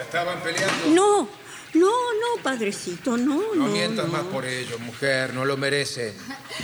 Estaban 0.00 0.40
peleando? 0.42 0.86
No, 0.90 1.28
no, 1.74 1.86
no, 1.90 2.42
padrecito, 2.42 3.16
no, 3.16 3.40
No 3.54 3.66
no. 3.66 3.66
mientas 3.68 4.06
no. 4.06 4.12
más 4.12 4.22
por 4.24 4.44
ello, 4.44 4.78
mujer, 4.80 5.32
no 5.34 5.44
lo 5.44 5.56
merece. 5.56 6.14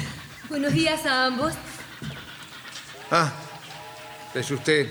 Buenos 0.48 0.72
días 0.72 1.04
a 1.06 1.26
ambos. 1.26 1.52
Ah, 3.10 3.32
es 4.34 4.50
usted. 4.50 4.88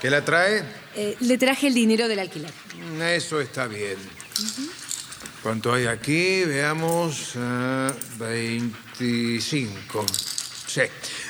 ¿Qué 0.00 0.10
la 0.10 0.24
trae? 0.24 0.62
Eh, 0.94 1.16
le 1.20 1.38
traje 1.38 1.66
el 1.68 1.74
dinero 1.74 2.08
del 2.08 2.18
alquiler. 2.20 2.52
Mm, 2.92 3.02
Eso 3.02 3.40
está 3.40 3.66
bien. 3.66 3.96
¿Cuánto 5.42 5.72
hay 5.72 5.86
aquí? 5.86 6.44
Veamos. 6.44 7.32
ah, 7.36 7.92
25. 8.18 10.04
Sí. 10.66 10.82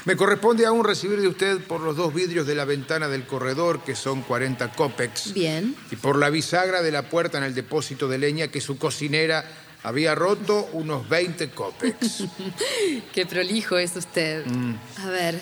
Me 0.09 0.17
corresponde 0.17 0.65
aún 0.65 0.85
recibir 0.85 1.21
de 1.21 1.29
usted 1.29 1.61
por 1.61 1.83
los 1.83 1.95
dos 1.95 2.15
vidrios 2.15 2.47
de 2.47 2.55
la 2.55 2.65
ventana 2.65 3.09
del 3.09 3.27
corredor, 3.27 3.85
que 3.85 3.95
son 3.95 4.23
40 4.23 4.73
copex. 4.73 5.35
Bien. 5.35 5.77
Y 5.91 5.97
por 5.97 6.17
la 6.17 6.31
bisagra 6.31 6.81
de 6.81 6.91
la 6.91 7.11
puerta 7.11 7.37
en 7.37 7.45
el 7.45 7.55
depósito 7.55 8.09
de 8.09 8.17
leña 8.17 8.49
que 8.49 8.63
su 8.63 8.79
cocinera 8.79 9.45
había 9.83 10.15
roto 10.15 10.67
unos 10.73 11.07
20 11.11 11.51
copex. 11.51 12.25
Qué 13.13 13.27
prolijo 13.27 13.77
es 13.77 13.97
usted. 13.97 14.47
Mm. 14.47 14.77
A 14.97 15.11
ver. 15.11 15.39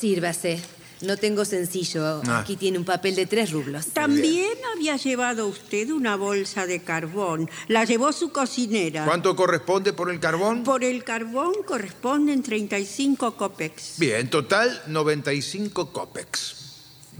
Sírvase. 0.00 0.58
No 1.02 1.16
tengo 1.16 1.44
sencillo. 1.44 2.22
Ah. 2.26 2.40
Aquí 2.40 2.56
tiene 2.56 2.78
un 2.78 2.84
papel 2.84 3.14
de 3.14 3.26
tres 3.26 3.50
rublos. 3.50 3.88
También 3.88 4.52
había 4.74 4.96
llevado 4.96 5.46
usted 5.46 5.90
una 5.90 6.16
bolsa 6.16 6.66
de 6.66 6.82
carbón. 6.82 7.50
La 7.68 7.84
llevó 7.84 8.12
su 8.12 8.30
cocinera. 8.30 9.04
¿Cuánto 9.04 9.36
corresponde 9.36 9.92
por 9.92 10.10
el 10.10 10.20
carbón? 10.20 10.64
Por 10.64 10.84
el 10.84 11.04
carbón 11.04 11.54
corresponden 11.66 12.42
35 12.42 13.36
copex. 13.36 13.98
Bien, 13.98 14.30
total 14.30 14.82
95 14.86 15.92
copex. 15.92 16.56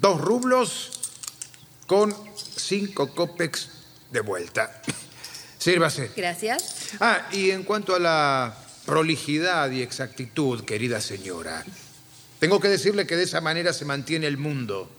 Dos 0.00 0.20
rublos 0.20 0.90
con 1.86 2.14
cinco 2.56 3.14
copex 3.14 3.68
de 4.10 4.20
vuelta. 4.20 4.82
Sírvase. 5.58 6.10
Gracias. 6.16 6.92
Ah, 7.00 7.28
y 7.32 7.50
en 7.50 7.62
cuanto 7.62 7.94
a 7.94 7.98
la 7.98 8.56
prolijidad 8.86 9.70
y 9.70 9.82
exactitud, 9.82 10.64
querida 10.64 11.00
señora, 11.00 11.64
tengo 12.38 12.60
que 12.60 12.68
decirle 12.68 13.06
que 13.06 13.16
de 13.16 13.24
esa 13.24 13.40
manera 13.40 13.72
se 13.72 13.84
mantiene 13.84 14.26
el 14.26 14.36
mundo. 14.36 14.90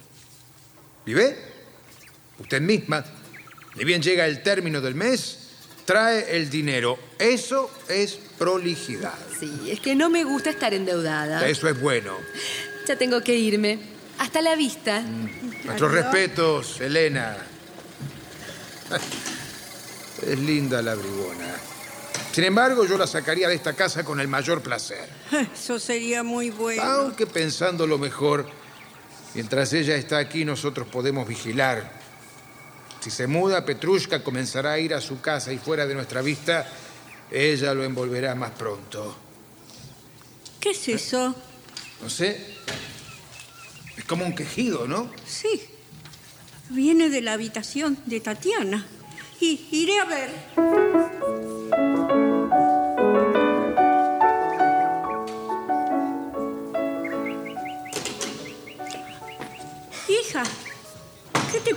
¿Y 1.05 1.13
ve? 1.13 1.37
Usted 2.39 2.61
misma, 2.61 3.05
ni 3.75 3.83
bien 3.83 4.01
llega 4.01 4.25
el 4.27 4.43
término 4.43 4.81
del 4.81 4.95
mes, 4.95 5.39
trae 5.85 6.35
el 6.35 6.49
dinero. 6.49 6.99
Eso 7.17 7.71
es 7.87 8.19
prolijidad. 8.37 9.17
Sí, 9.39 9.69
es 9.71 9.79
que 9.79 9.95
no 9.95 10.09
me 10.09 10.23
gusta 10.23 10.49
estar 10.49 10.73
endeudada. 10.73 11.47
Eso 11.47 11.67
es 11.69 11.79
bueno. 11.79 12.17
Ya 12.87 12.97
tengo 12.97 13.21
que 13.21 13.35
irme. 13.35 13.79
Hasta 14.19 14.41
la 14.41 14.55
vista. 14.55 15.01
Nuestros 15.01 15.91
Adiós. 15.91 15.91
respetos, 15.91 16.81
Elena. 16.81 17.37
Es 20.25 20.39
linda 20.39 20.81
la 20.81 20.95
bribona. 20.95 21.55
Sin 22.37 22.43
embargo, 22.43 22.85
yo 22.85 22.99
la 22.99 23.07
sacaría 23.07 23.49
de 23.49 23.55
esta 23.55 23.73
casa 23.73 24.03
con 24.03 24.19
el 24.19 24.27
mayor 24.27 24.61
placer. 24.61 25.09
Eso 25.55 25.79
sería 25.79 26.21
muy 26.21 26.51
bueno. 26.51 26.83
Aunque 26.83 27.25
pensando 27.25 27.87
lo 27.87 27.97
mejor, 27.97 28.47
mientras 29.33 29.73
ella 29.73 29.95
está 29.95 30.19
aquí, 30.19 30.45
nosotros 30.45 30.87
podemos 30.87 31.27
vigilar. 31.27 31.91
Si 32.99 33.09
se 33.09 33.25
muda, 33.25 33.65
Petrushka 33.65 34.23
comenzará 34.23 34.73
a 34.73 34.77
ir 34.77 34.93
a 34.93 35.01
su 35.01 35.19
casa 35.19 35.51
y 35.51 35.57
fuera 35.57 35.87
de 35.87 35.95
nuestra 35.95 36.21
vista, 36.21 36.69
ella 37.31 37.73
lo 37.73 37.83
envolverá 37.83 38.35
más 38.35 38.51
pronto. 38.51 39.17
¿Qué 40.59 40.69
es 40.69 40.89
eso? 40.89 41.33
No 42.03 42.07
sé. 42.07 42.39
Es 43.97 44.05
como 44.05 44.23
un 44.23 44.35
quejido, 44.35 44.87
¿no? 44.87 45.11
Sí. 45.25 45.59
Viene 46.69 47.09
de 47.09 47.21
la 47.21 47.33
habitación 47.33 47.97
de 48.05 48.19
Tatiana. 48.19 48.85
Y 49.39 49.67
iré 49.71 49.99
a 49.99 50.05
ver. 50.05 51.96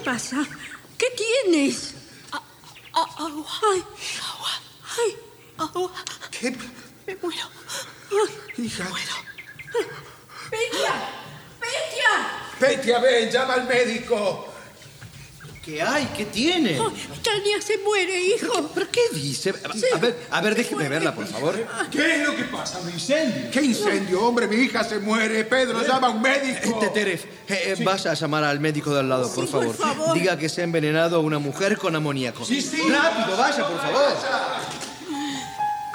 Pasa? 0.01 0.45
¿Qué 0.99 1.07
tienes? 1.17 1.95
Agua. 2.93 3.47
Ay, 3.73 3.85
Agua. 4.33 4.51
ay, 4.99 5.17
Agua. 5.59 5.93
¿Qué? 6.31 6.51
Me 7.07 7.17
muero. 7.17 7.47
Hija. 8.59 8.85
¡Petia! 10.51 10.95
¡Petia! 11.61 12.13
Vete 12.59 12.95
a 12.95 12.99
ver, 12.99 13.31
llama 13.31 13.55
al 13.55 13.67
médico. 13.67 14.50
¿Qué 15.65 15.83
hay? 15.83 16.07
¿Qué 16.17 16.25
tiene? 16.25 16.79
Tania 17.23 17.61
se 17.61 17.77
muere, 17.79 18.19
hijo. 18.19 18.71
¿Pero 18.75 18.87
qué 18.91 19.01
dice? 19.13 19.51
A, 19.51 19.97
a 19.97 19.99
ver, 19.99 20.27
a 20.31 20.41
ver, 20.41 20.55
déjeme 20.55 20.89
verla, 20.89 21.15
por 21.15 21.27
favor. 21.27 21.55
¿Qué 21.91 22.15
es 22.17 22.27
lo 22.27 22.35
que 22.35 22.45
pasa? 22.45 22.79
¿Un 22.81 22.89
incendio? 22.91 23.51
¿Qué 23.51 23.61
incendio, 23.61 24.23
hombre? 24.25 24.49
Mi 24.49 24.57
hija 24.57 24.83
se 24.85 24.99
muere. 25.01 25.45
Pedro, 25.45 25.87
llama 25.87 26.07
a 26.07 26.11
un 26.11 26.23
médico. 26.23 26.79
Teteref, 26.79 27.25
eh, 27.25 27.75
eh, 27.79 27.85
vaya 27.85 28.13
a 28.13 28.15
llamar 28.15 28.45
al 28.45 28.59
médico 28.59 28.95
de 28.95 29.01
al 29.01 29.09
lado, 29.11 29.31
por, 29.35 29.45
Sí, 29.47 29.53
por 29.53 29.75
favor. 29.75 29.77
favor. 29.99 30.15
Diga 30.19 30.39
que 30.39 30.49
se 30.49 30.63
ha 30.63 30.65
envenenado 30.65 31.17
a 31.17 31.21
una 31.21 31.39
mujer 31.39 31.77
con 31.77 31.95
amoníaco. 31.95 32.43
Sí, 32.47 32.63
sí. 32.63 32.81
Rápido, 32.91 33.37
vaya, 33.37 33.69
por 33.69 33.81
favor. 33.83 34.17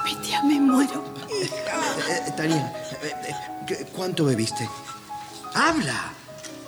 Petia, 0.03 0.43
me 0.43 0.59
muero. 0.59 1.03
Eh, 1.32 1.49
eh, 2.28 2.32
Tania, 2.38 2.72
eh, 3.01 3.13
eh, 3.30 3.34
¿qué- 3.68 3.86
¿cuánto 3.95 4.26
bebiste? 4.26 4.70
¡Habla! 5.55 6.11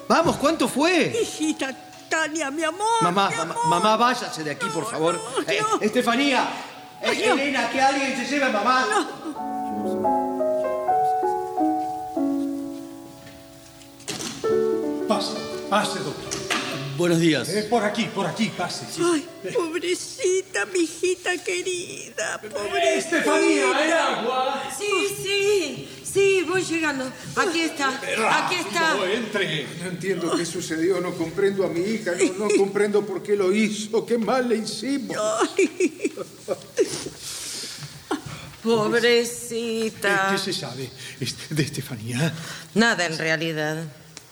Vamos, 0.08 0.38
¿cuánto 0.38 0.68
fue? 0.68 1.16
Hijita 1.22 1.87
Tania, 2.10 2.52
mi 2.52 2.64
amor. 2.64 3.02
Mamá, 3.02 3.30
mi 3.30 3.36
mamá, 3.36 3.54
amor. 3.54 3.68
mamá, 3.68 3.98
váyase 3.98 4.44
de 4.44 4.52
aquí, 4.52 4.68
por 4.70 4.86
favor. 4.90 5.16
no, 5.16 5.52
Eh. 5.52 5.62
Estefanía, 5.82 6.48
eh, 7.02 7.08
Ay. 7.10 7.24
Elena, 7.24 7.70
que 7.70 7.82
alguien 7.82 8.16
se 8.18 8.26
lleve 8.26 8.46
a 8.46 8.50
mamá. 8.50 8.86
Pase, 15.08 15.38
pase, 15.70 16.00
doctor. 16.00 16.37
Buenos 16.98 17.20
días. 17.20 17.48
Eh, 17.50 17.68
por 17.70 17.84
aquí, 17.84 18.06
por 18.06 18.26
aquí, 18.26 18.52
pase. 18.58 18.86
sí. 18.92 19.02
Ay, 19.04 19.24
pobrecita, 19.54 20.66
mi 20.66 20.80
hijita 20.80 21.38
querida, 21.44 22.42
pobrecita. 22.42 22.94
Estefanía, 22.96 23.78
¿hay 23.78 23.92
agua? 23.92 24.64
Sí, 24.76 25.16
sí, 25.24 25.90
sí, 26.04 26.44
voy 26.50 26.64
llegando. 26.64 27.06
Aquí 27.36 27.62
está, 27.62 27.90
aquí 27.90 28.56
está. 28.56 28.96
No 28.96 29.06
entre. 29.06 29.68
No 29.84 29.90
entiendo 29.90 30.36
qué 30.36 30.44
sucedió, 30.44 31.00
no 31.00 31.14
comprendo 31.14 31.66
a 31.66 31.70
mi 31.70 31.82
hija, 31.82 32.14
no, 32.40 32.48
no 32.48 32.56
comprendo 32.58 33.06
por 33.06 33.22
qué 33.22 33.36
lo 33.36 33.54
hizo, 33.54 34.04
qué 34.04 34.18
mal 34.18 34.50
le 34.50 34.56
hicimos. 34.58 35.16
Ay, 35.58 36.14
Pobrecita. 38.64 40.30
¿Qué 40.32 40.38
se 40.40 40.52
sabe 40.52 40.90
este, 41.20 41.54
de 41.54 41.62
Estefanía? 41.64 42.34
Nada 42.74 43.06
en 43.06 43.18
realidad. 43.18 43.84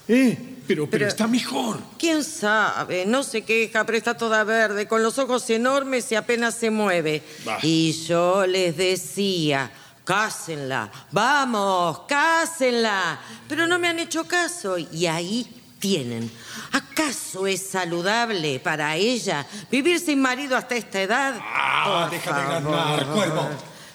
Eh, 0.07 0.55
pero, 0.68 0.86
pero, 0.86 0.91
Pero- 0.91 1.07
está 1.07 1.28
mejor. 1.28 1.80
¿Quién 1.97 2.24
sabe? 2.24 3.05
No 3.05 3.24
se 3.24 3.43
queja, 3.43 3.86
pero 3.86 3.97
está 3.97 4.16
toda 4.16 4.43
verde, 4.43 4.88
con 4.88 5.01
los 5.03 5.18
ojos 5.20 5.49
enormes 5.49 6.11
y 6.11 6.16
apenas 6.16 6.55
se 6.55 6.70
mueve. 6.70 7.24
Bah. 7.45 7.59
Y 7.61 7.91
yo 8.07 8.45
les 8.45 8.76
decía, 8.78 9.72
cásenla, 10.03 10.91
vamos, 11.11 12.01
cásenla. 12.07 13.20
Pero 13.47 13.68
no 13.68 13.80
me 13.80 13.88
han 13.88 13.99
hecho 13.99 14.26
caso 14.26 14.78
y 14.78 15.05
ahí 15.07 15.47
tienen. 15.80 16.32
¿Acaso 16.72 17.45
es 17.47 17.68
saludable 17.70 18.59
para 18.59 18.95
ella 18.95 19.45
vivir 19.70 19.99
sin 19.99 20.20
marido 20.22 20.55
hasta 20.57 20.76
esta 20.76 21.01
edad? 21.01 21.36
Ah, 21.39 22.07
Por 22.09 22.20
favor. 22.20 22.49
ganar, 22.74 23.05
cuervo. 23.07 23.49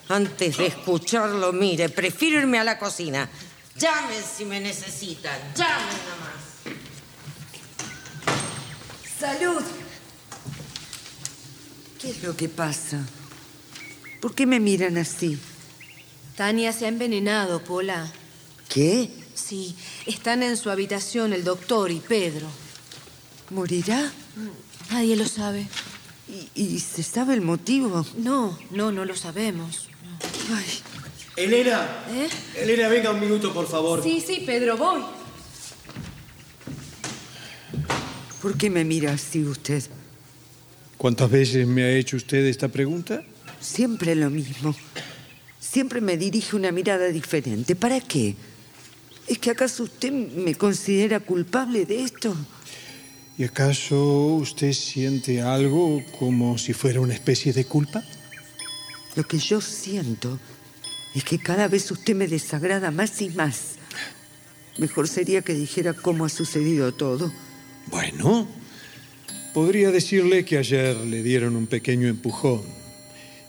Antes 0.09 0.57
de 0.57 0.67
escucharlo, 0.67 1.53
mire, 1.53 1.89
prefiero 1.89 2.41
irme 2.41 2.59
a 2.59 2.65
la 2.65 2.79
cocina. 2.79 3.29
Llamen 3.77 4.23
si 4.37 4.45
me 4.45 4.61
necesitan. 4.61 5.39
Llamen 5.55 5.87
nomás. 6.11 6.40
¡Salud! 9.21 9.63
¿Qué 12.01 12.09
es 12.11 12.23
lo 12.23 12.35
que 12.35 12.49
pasa? 12.49 13.07
¿Por 14.23 14.35
qué 14.35 14.47
me 14.47 14.61
miran 14.61 14.97
así? 14.97 15.39
Tania 16.37 16.73
se 16.73 16.87
ha 16.87 16.89
envenenado, 16.89 17.63
Pola. 17.63 18.11
¿Qué? 18.71 19.11
Sí, 19.35 19.77
están 20.07 20.43
en 20.43 20.57
su 20.57 20.71
habitación 20.71 21.35
el 21.35 21.45
doctor 21.45 21.91
y 21.91 22.01
Pedro. 22.01 22.47
¿Morirá? 23.51 24.11
Nadie 24.91 25.17
lo 25.17 25.29
sabe. 25.29 25.67
¿Y, 26.27 26.63
y 26.63 26.79
se 26.81 27.03
sabe 27.03 27.35
el 27.35 27.43
motivo? 27.43 28.07
No, 28.17 28.59
no, 28.71 28.91
no 28.91 29.05
lo 29.05 29.15
sabemos. 29.17 29.89
Ay, 30.51 30.81
Elena, 31.37 32.07
¿Eh? 32.11 32.29
Elena, 32.57 32.89
venga 32.89 33.11
un 33.11 33.21
minuto, 33.21 33.53
por 33.53 33.69
favor. 33.69 34.03
Sí, 34.03 34.25
sí, 34.27 34.45
Pedro, 34.47 34.79
voy. 34.79 35.20
¿Por 38.41 38.57
qué 38.57 38.71
me 38.71 38.85
mira 38.85 39.13
así 39.13 39.45
usted? 39.45 39.83
¿Cuántas 40.97 41.31
veces 41.31 41.67
me 41.67 41.83
ha 41.83 41.93
hecho 41.93 42.17
usted 42.17 42.45
esta 42.47 42.69
pregunta? 42.69 43.23
Siempre 43.61 44.15
lo 44.15 44.31
mismo. 44.31 44.75
Siempre 45.59 46.01
me 46.01 46.17
dirige 46.17 46.57
una 46.57 46.73
mirada 46.73 47.09
diferente. 47.09 47.77
¿Para 47.77 48.01
qué? 48.01 48.35
¿Es 49.27 49.39
que 49.39 49.51
acaso 49.51 49.85
usted 49.85 50.13
me 50.13 50.55
considera 50.55 51.21
culpable 51.21 51.87
de 51.87 52.03
esto? 52.03 52.35
¿Y 53.39 53.45
acaso 53.45 54.35
usted 54.35 54.73
siente 54.73 55.41
algo 55.41 56.03
como 56.19 56.59
si 56.59 56.73
fuera 56.73 57.01
una 57.01 57.15
especie 57.15 57.53
de 57.53 57.65
culpa? 57.65 58.03
Lo 59.17 59.25
que 59.25 59.39
yo 59.39 59.61
siento 59.61 60.39
es 61.15 61.25
que 61.25 61.39
cada 61.39 61.69
vez 61.69 61.91
usted 61.91 62.15
me 62.15 62.29
desagrada 62.29 62.91
más 62.91 63.21
y 63.23 63.31
más. 63.31 63.77
Mejor 64.79 65.09
sería 65.09 65.43
que 65.43 65.55
dijera 65.55 65.93
cómo 65.95 66.25
ha 66.25 66.29
sucedido 66.29 66.93
todo. 66.93 67.33
Bueno, 67.87 68.47
podría 69.53 69.91
decirle 69.91 70.45
que 70.45 70.59
ayer 70.59 70.97
le 70.97 71.23
dieron 71.23 71.57
un 71.57 71.67
pequeño 71.67 72.09
empujón. 72.09 72.63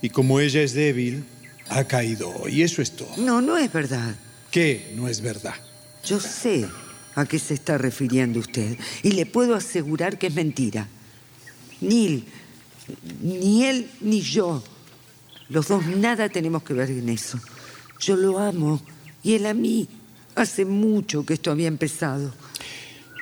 Y 0.01 0.09
como 0.09 0.39
ella 0.39 0.61
es 0.61 0.73
débil, 0.73 1.23
ha 1.69 1.84
caído 1.86 2.29
hoy. 2.29 2.63
Eso 2.63 2.82
es 2.82 2.91
todo. 2.91 3.15
No, 3.17 3.41
no 3.41 3.57
es 3.57 3.71
verdad. 3.71 4.15
¿Qué 4.49 4.91
no 4.95 5.07
es 5.07 5.21
verdad? 5.21 5.55
Yo 6.03 6.19
sé 6.19 6.67
a 7.15 7.25
qué 7.25 7.39
se 7.39 7.53
está 7.53 7.77
refiriendo 7.77 8.39
usted 8.39 8.77
y 9.03 9.11
le 9.11 9.25
puedo 9.25 9.55
asegurar 9.55 10.17
que 10.17 10.27
es 10.27 10.34
mentira. 10.34 10.88
Neil, 11.79 12.25
ni 13.21 13.65
él 13.65 13.89
ni 14.01 14.21
yo, 14.21 14.63
los 15.49 15.67
dos 15.67 15.86
nada 15.86 16.29
tenemos 16.29 16.63
que 16.63 16.73
ver 16.73 16.89
en 16.89 17.09
eso. 17.09 17.39
Yo 17.99 18.15
lo 18.15 18.39
amo 18.39 18.82
y 19.23 19.34
él 19.34 19.45
a 19.45 19.53
mí. 19.53 19.88
Hace 20.34 20.63
mucho 20.63 21.25
que 21.25 21.34
esto 21.34 21.51
había 21.51 21.67
empezado. 21.67 22.34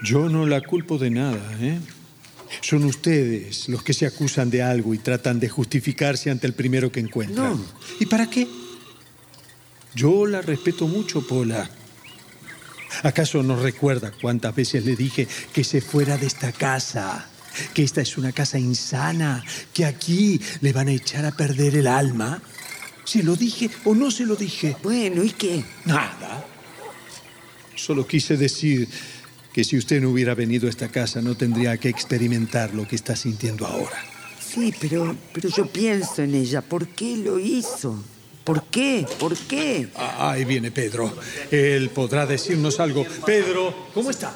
Yo 0.03 0.29
no 0.29 0.45
la 0.45 0.61
culpo 0.61 0.97
de 0.97 1.09
nada, 1.09 1.57
¿eh? 1.59 1.79
Son 2.61 2.83
ustedes 2.85 3.69
los 3.69 3.83
que 3.83 3.93
se 3.93 4.05
acusan 4.05 4.49
de 4.49 4.63
algo 4.63 4.93
y 4.93 4.97
tratan 4.97 5.39
de 5.39 5.49
justificarse 5.49 6.31
ante 6.31 6.47
el 6.47 6.53
primero 6.53 6.91
que 6.91 6.99
encuentran. 6.99 7.57
No. 7.57 7.65
¿Y 7.99 8.05
para 8.05 8.29
qué? 8.29 8.47
Yo 9.93 10.25
la 10.25 10.41
respeto 10.41 10.87
mucho, 10.87 11.25
Pola. 11.25 11.69
¿Acaso 13.03 13.43
no 13.43 13.55
recuerda 13.55 14.11
cuántas 14.19 14.55
veces 14.55 14.83
le 14.85 14.95
dije 14.95 15.27
que 15.53 15.63
se 15.63 15.81
fuera 15.81 16.17
de 16.17 16.27
esta 16.27 16.51
casa? 16.51 17.29
Que 17.73 17.83
esta 17.83 18.01
es 18.01 18.17
una 18.17 18.31
casa 18.31 18.57
insana, 18.57 19.43
que 19.73 19.85
aquí 19.85 20.39
le 20.61 20.73
van 20.73 20.87
a 20.87 20.91
echar 20.93 21.25
a 21.25 21.31
perder 21.31 21.75
el 21.75 21.87
alma. 21.87 22.41
¿Se 23.03 23.23
lo 23.23 23.35
dije 23.35 23.69
o 23.85 23.95
no 23.95 24.11
se 24.11 24.25
lo 24.25 24.35
dije? 24.35 24.75
Bueno, 24.83 25.23
¿y 25.23 25.31
qué? 25.31 25.63
Nada. 25.85 26.45
Solo 27.75 28.05
quise 28.05 28.37
decir 28.37 28.87
que 29.53 29.63
si 29.63 29.77
usted 29.77 30.01
no 30.01 30.09
hubiera 30.09 30.35
venido 30.35 30.67
a 30.67 30.69
esta 30.69 30.89
casa 30.89 31.21
no 31.21 31.35
tendría 31.35 31.77
que 31.77 31.89
experimentar 31.89 32.73
lo 32.73 32.87
que 32.87 32.95
está 32.95 33.15
sintiendo 33.15 33.65
ahora. 33.65 34.03
Sí, 34.39 34.73
pero, 34.79 35.15
pero 35.33 35.49
yo 35.49 35.67
pienso 35.67 36.23
en 36.23 36.35
ella. 36.35 36.61
¿Por 36.61 36.87
qué 36.87 37.17
lo 37.17 37.37
hizo? 37.39 38.03
¿Por 38.43 38.63
qué? 38.63 39.05
¿Por 39.19 39.37
qué? 39.37 39.89
Ah, 39.95 40.31
Ahí 40.31 40.43
viene 40.45 40.71
Pedro. 40.71 41.13
Él 41.51 41.89
podrá 41.89 42.25
decirnos 42.25 42.79
algo. 42.79 43.05
Pedro, 43.25 43.89
¿cómo 43.93 44.09
está? 44.09 44.33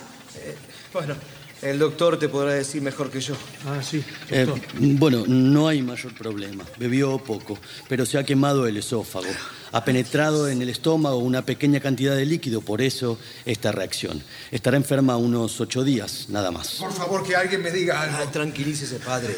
Bueno, 0.94 1.16
el 1.64 1.80
doctor 1.80 2.20
te 2.20 2.30
podrá 2.30 2.54
decir 2.54 2.82
mejor 2.82 3.10
que 3.10 3.22
yo. 3.22 3.36
Ah, 3.66 3.82
sí. 3.82 4.04
Eh, 4.30 4.48
bueno, 4.80 5.24
no 5.28 5.68
hay 5.68 5.82
mayor 5.82 6.14
problema. 6.14 6.66
Bebió 6.78 7.18
poco, 7.20 7.58
pero 7.88 8.06
se 8.06 8.18
ha 8.18 8.24
quemado 8.24 8.68
el 8.68 8.78
esófago. 8.78 9.28
Ha 9.72 9.84
penetrado 9.86 10.50
en 10.50 10.62
el 10.62 10.70
estómago 10.70 11.18
una 11.18 11.46
pequeña 11.46 11.80
cantidad 11.80 12.16
de 12.16 12.26
líquido, 12.26 12.62
por 12.62 12.82
eso 12.82 13.18
esta 13.46 13.72
reacción. 13.72 14.22
Estará 14.52 14.78
enferma 14.78 15.18
unos 15.18 15.60
ocho 15.62 15.84
días, 15.84 16.28
nada 16.30 16.52
más. 16.52 16.76
Por 16.76 16.94
favor, 16.94 17.26
que 17.26 17.36
alguien 17.36 17.62
me 17.62 17.72
diga 17.72 18.02
algo. 18.02 18.18
Ah, 18.20 18.32
tranquilícese, 18.32 19.00
padre. 19.00 19.36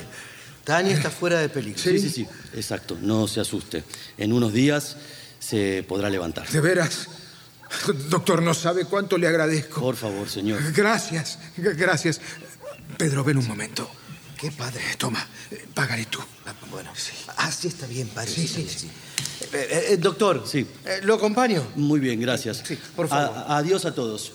Tania 0.64 0.96
está 0.96 1.12
fuera 1.12 1.40
de 1.40 1.50
peligro. 1.50 1.80
Sí, 1.80 2.00
sí, 2.00 2.10
sí, 2.10 2.28
exacto. 2.56 2.98
No 3.00 3.28
se 3.28 3.40
asuste. 3.40 3.84
En 4.18 4.34
unos 4.34 4.52
días 4.52 4.98
se 5.40 5.86
podrá 5.88 6.10
levantar. 6.10 6.50
De 6.50 6.60
veras. 6.60 7.08
Doctor, 8.10 8.42
no 8.42 8.54
sabe 8.54 8.86
cuánto 8.86 9.18
le 9.18 9.28
agradezco. 9.28 9.82
Por 9.82 9.96
favor, 9.96 10.30
señor. 10.30 10.60
Gracias, 10.74 11.40
gracias. 11.58 12.22
Pedro, 12.98 13.24
ven 13.24 13.38
un 13.38 13.48
momento. 13.48 13.90
¿Qué, 14.38 14.52
padre? 14.52 14.82
Toma, 14.98 15.26
pagaré 15.74 16.06
tú. 16.06 16.20
Ah, 16.46 16.54
bueno, 16.70 16.92
sí. 16.96 17.12
Ah, 17.38 17.52
sí, 17.52 17.68
está 17.70 17.88
bien, 17.88 18.08
padre. 18.10 18.30
Sí, 18.32 18.48
Sí, 18.48 18.68
sí. 18.70 18.90
Eh, 19.54 19.68
eh, 19.70 19.86
eh, 19.92 19.98
doctor, 19.98 20.44
Sí. 20.46 20.68
eh, 20.86 21.00
¿lo 21.04 21.16
acompaño? 21.16 21.66
Muy 21.76 22.00
bien, 22.00 22.20
gracias. 22.20 22.62
Sí, 22.66 22.78
por 22.96 23.08
favor. 23.08 23.36
A- 23.38 23.58
adiós 23.58 23.86
a 23.86 23.94
todos. 23.96 24.34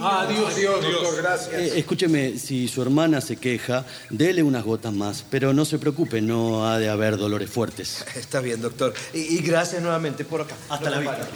Adiós, 0.00 0.56
Dios, 0.56 0.80
doctor, 0.82 1.16
gracias. 1.16 1.52
Eh, 1.52 1.72
escúcheme, 1.78 2.38
si 2.38 2.68
su 2.68 2.80
hermana 2.80 3.20
se 3.20 3.36
queja, 3.36 3.84
dele 4.08 4.42
unas 4.42 4.64
gotas 4.64 4.94
más, 4.94 5.24
pero 5.28 5.52
no 5.52 5.64
se 5.66 5.78
preocupe, 5.78 6.22
no 6.22 6.66
ha 6.66 6.78
de 6.78 6.88
haber 6.88 7.18
dolores 7.18 7.50
fuertes. 7.50 8.04
Está 8.14 8.40
bien, 8.40 8.62
doctor. 8.62 8.94
Y, 9.12 9.18
y 9.18 9.38
gracias 9.42 9.82
nuevamente 9.82 10.24
por 10.24 10.40
acá. 10.42 10.54
Hasta 10.70 10.88
la 10.88 10.98
vista. 11.00 11.28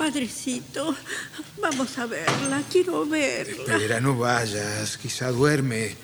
Padrecito, 0.00 0.96
vamos 1.60 1.98
a 1.98 2.06
verla, 2.06 2.62
quiero 2.72 3.04
verla. 3.04 3.76
Espera, 3.76 4.00
no 4.00 4.16
vayas, 4.16 4.96
quizá 4.96 5.30
duerme. 5.30 5.94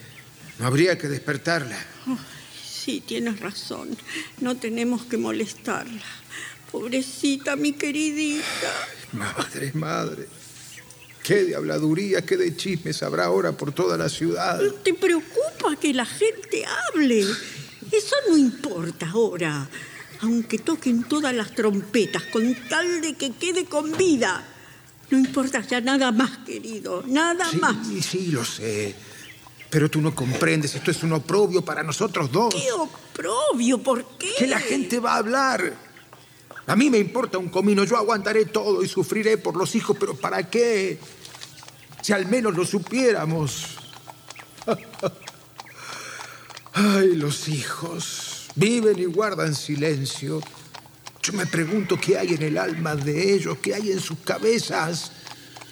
No 0.58 0.66
habría 0.66 0.98
que 0.98 1.08
despertarla. 1.08 1.78
Sí, 2.62 3.02
tienes 3.06 3.40
razón. 3.40 3.96
No 4.42 4.54
tenemos 4.58 5.06
que 5.06 5.16
molestarla. 5.16 6.04
Pobrecita, 6.70 7.56
mi 7.56 7.72
queridita. 7.72 8.70
Madre, 9.12 9.72
madre. 9.72 10.28
Qué 11.22 11.44
de 11.44 11.56
habladuría, 11.56 12.20
qué 12.20 12.36
de 12.36 12.54
chismes 12.54 13.02
habrá 13.02 13.24
ahora 13.24 13.52
por 13.52 13.72
toda 13.72 13.96
la 13.96 14.10
ciudad. 14.10 14.60
¿Te 14.84 14.92
preocupa 14.92 15.74
que 15.80 15.94
la 15.94 16.04
gente 16.04 16.66
hable? 16.66 17.20
Eso 17.20 18.16
no 18.28 18.36
importa 18.36 19.08
ahora. 19.08 19.66
Aunque 20.22 20.58
toquen 20.58 21.04
todas 21.04 21.34
las 21.34 21.54
trompetas 21.54 22.22
con 22.24 22.54
tal 22.68 23.00
de 23.00 23.14
que 23.14 23.32
quede 23.32 23.66
con 23.66 23.96
vida. 23.96 24.44
No 25.10 25.18
importa 25.18 25.60
ya 25.60 25.80
nada 25.80 26.10
más, 26.10 26.38
querido. 26.38 27.02
Nada 27.06 27.48
Sí, 27.50 27.56
más. 27.58 27.76
sí, 28.02 28.26
lo 28.32 28.44
sé. 28.44 28.94
Pero 29.70 29.90
tú 29.90 30.00
no 30.00 30.14
comprendes, 30.14 30.74
esto 30.74 30.90
es 30.90 31.02
un 31.02 31.12
oprobio 31.12 31.62
para 31.64 31.82
nosotros 31.82 32.30
dos. 32.32 32.54
¡Qué 32.54 32.72
oprobio! 32.72 33.78
¿Por 33.82 34.06
qué? 34.16 34.32
Que 34.38 34.46
la 34.46 34.58
gente 34.60 34.98
va 35.00 35.14
a 35.14 35.18
hablar. 35.18 35.74
A 36.66 36.74
mí 36.76 36.90
me 36.90 36.98
importa 36.98 37.38
un 37.38 37.48
comino, 37.48 37.84
yo 37.84 37.96
aguantaré 37.96 38.46
todo 38.46 38.82
y 38.82 38.88
sufriré 38.88 39.38
por 39.38 39.56
los 39.56 39.74
hijos, 39.74 39.96
pero 40.00 40.16
¿para 40.16 40.48
qué? 40.50 40.98
Si 42.02 42.12
al 42.12 42.26
menos 42.26 42.56
lo 42.56 42.64
supiéramos. 42.64 43.76
Ay, 46.72 47.14
los 47.16 47.48
hijos. 47.48 48.35
Viven 48.56 48.98
y 48.98 49.04
guardan 49.04 49.54
silencio. 49.54 50.40
Yo 51.22 51.32
me 51.34 51.46
pregunto 51.46 51.98
qué 52.00 52.16
hay 52.18 52.34
en 52.34 52.42
el 52.42 52.58
alma 52.58 52.96
de 52.96 53.34
ellos, 53.34 53.58
qué 53.58 53.74
hay 53.74 53.92
en 53.92 54.00
sus 54.00 54.18
cabezas. 54.20 55.12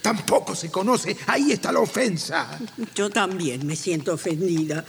Tampoco 0.03 0.55
se 0.55 0.69
conoce. 0.69 1.17
Ahí 1.25 1.51
está 1.51 1.71
la 1.71 1.79
ofensa. 1.79 2.59
Yo 2.93 3.09
también 3.09 3.65
me 3.65 3.75
siento 3.75 4.13
ofendida. 4.13 4.85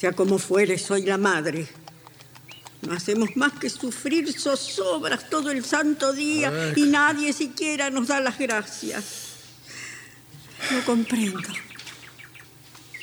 Sea 0.00 0.12
como 0.12 0.38
fuere, 0.38 0.76
soy 0.76 1.02
la 1.02 1.18
madre. 1.18 1.68
No 2.82 2.94
hacemos 2.94 3.36
más 3.36 3.52
que 3.52 3.70
sufrir 3.70 4.32
zozobras 4.32 5.30
todo 5.30 5.52
el 5.52 5.64
santo 5.64 6.12
día 6.12 6.72
y 6.74 6.82
nadie 6.82 7.32
siquiera 7.32 7.90
nos 7.90 8.08
da 8.08 8.18
las 8.18 8.38
gracias. 8.38 9.04
No 10.72 10.84
comprendo. 10.84 11.48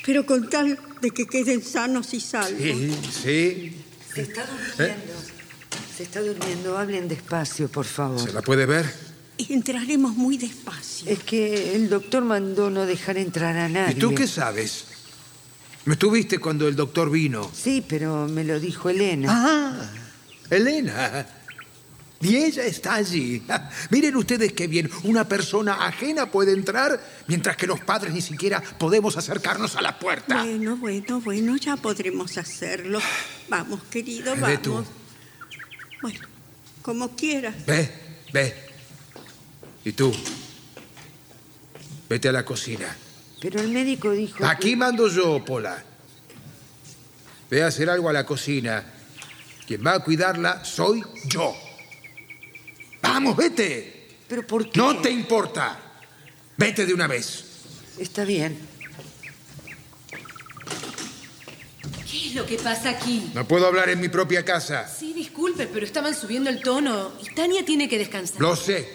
Pero 0.06 0.26
con 0.26 0.50
tal 0.50 0.78
de 1.00 1.12
que 1.12 1.28
queden 1.28 1.64
sanos 1.64 2.14
y 2.14 2.20
salvos. 2.20 2.62
Sí, 2.62 2.98
sí. 3.24 3.84
Se 4.18 4.24
está 4.24 4.48
durmiendo. 4.48 5.14
Se 5.96 6.04
está 6.04 6.22
durmiendo. 6.22 6.76
Hablen 6.76 7.08
despacio, 7.08 7.68
por 7.68 7.86
favor. 7.86 8.20
¿Se 8.20 8.34
la 8.34 8.42
puede 8.42 8.66
ver? 8.66 8.92
Entraremos 9.38 10.16
muy 10.16 10.40
despacio. 10.40 11.08
Es 11.08 11.20
que 11.22 11.76
el 11.76 11.88
doctor 11.88 12.24
mandó 12.24 12.72
no 12.72 12.88
dejar 12.88 13.18
entrar 13.18 13.56
a 13.56 13.70
nadie. 13.70 13.94
¿Y 13.96 14.00
tú 14.00 14.16
qué 14.16 14.28
sabes? 14.28 14.86
¿Me 15.86 15.96
tuviste 15.98 16.40
cuando 16.40 16.68
el 16.68 16.76
doctor 16.76 17.12
vino? 17.12 17.48
Sí, 17.54 17.86
pero 17.88 18.28
me 18.28 18.44
lo 18.44 18.60
dijo 18.60 18.90
Elena. 18.90 19.28
Ah, 19.30 19.90
Elena. 20.50 21.28
Y 22.20 22.36
ella 22.38 22.66
está 22.66 22.96
allí. 22.96 23.44
Miren 23.90 24.16
ustedes 24.16 24.54
qué 24.54 24.68
bien. 24.68 24.90
Una 25.04 25.28
persona 25.28 25.86
ajena 25.86 26.32
puede 26.32 26.52
entrar 26.54 27.00
mientras 27.28 27.56
que 27.58 27.68
los 27.68 27.80
padres 27.80 28.14
ni 28.14 28.22
siquiera 28.22 28.62
podemos 28.62 29.18
acercarnos 29.18 29.76
a 29.76 29.82
la 29.82 30.00
puerta. 30.00 30.44
Bueno, 30.44 30.78
bueno, 30.78 31.22
bueno, 31.22 31.56
ya 31.58 31.78
podremos 31.78 32.38
hacerlo. 32.38 33.00
Vamos, 33.50 33.84
querido, 33.84 34.34
Ve 34.36 34.42
vamos. 34.42 34.62
tú. 34.62 34.86
Bueno, 36.02 36.20
como 36.82 37.16
quieras. 37.16 37.66
Ve, 37.66 37.90
ve. 38.34 38.56
Y 39.86 39.92
tú. 39.92 40.12
Vete 42.10 42.30
a 42.30 42.32
la 42.32 42.44
cocina. 42.44 42.96
Pero 43.42 43.62
el 43.62 43.70
médico 43.70 44.12
dijo. 44.12 44.44
Aquí 44.46 44.76
mando 44.76 45.08
yo, 45.08 45.44
Pola. 45.46 45.84
Ve 47.50 47.64
a 47.64 47.68
hacer 47.68 47.90
algo 47.90 48.10
a 48.10 48.14
la 48.14 48.26
cocina. 48.26 48.84
Quien 49.68 49.86
va 49.86 49.94
a 49.96 50.00
cuidarla 50.04 50.66
soy 50.66 51.04
yo. 51.26 51.54
Vamos, 53.08 53.36
vete. 53.36 54.10
¿Pero 54.28 54.46
por 54.46 54.70
qué? 54.70 54.78
No 54.78 55.00
te 55.00 55.10
importa. 55.10 55.80
Vete 56.58 56.86
de 56.86 56.94
una 56.94 57.08
vez. 57.08 57.46
Está 57.98 58.26
bien. 58.26 58.58
¿Qué 62.10 62.28
es 62.28 62.36
lo 62.36 62.46
que 62.46 62.58
pasa 62.58 62.90
aquí? 62.90 63.32
No 63.34 63.48
puedo 63.48 63.68
hablar 63.68 63.90
en 63.90 64.00
mi 64.00 64.10
propia 64.10 64.44
casa. 64.44 64.88
Sí, 64.88 65.14
disculpe, 65.14 65.68
pero 65.68 65.86
estaban 65.86 66.16
subiendo 66.16 66.50
el 66.50 66.62
tono 66.62 67.12
y 67.24 67.34
Tania 67.34 67.64
tiene 67.66 67.88
que 67.88 67.98
descansar. 67.98 68.42
Lo 68.42 68.56
sé. 68.56 68.88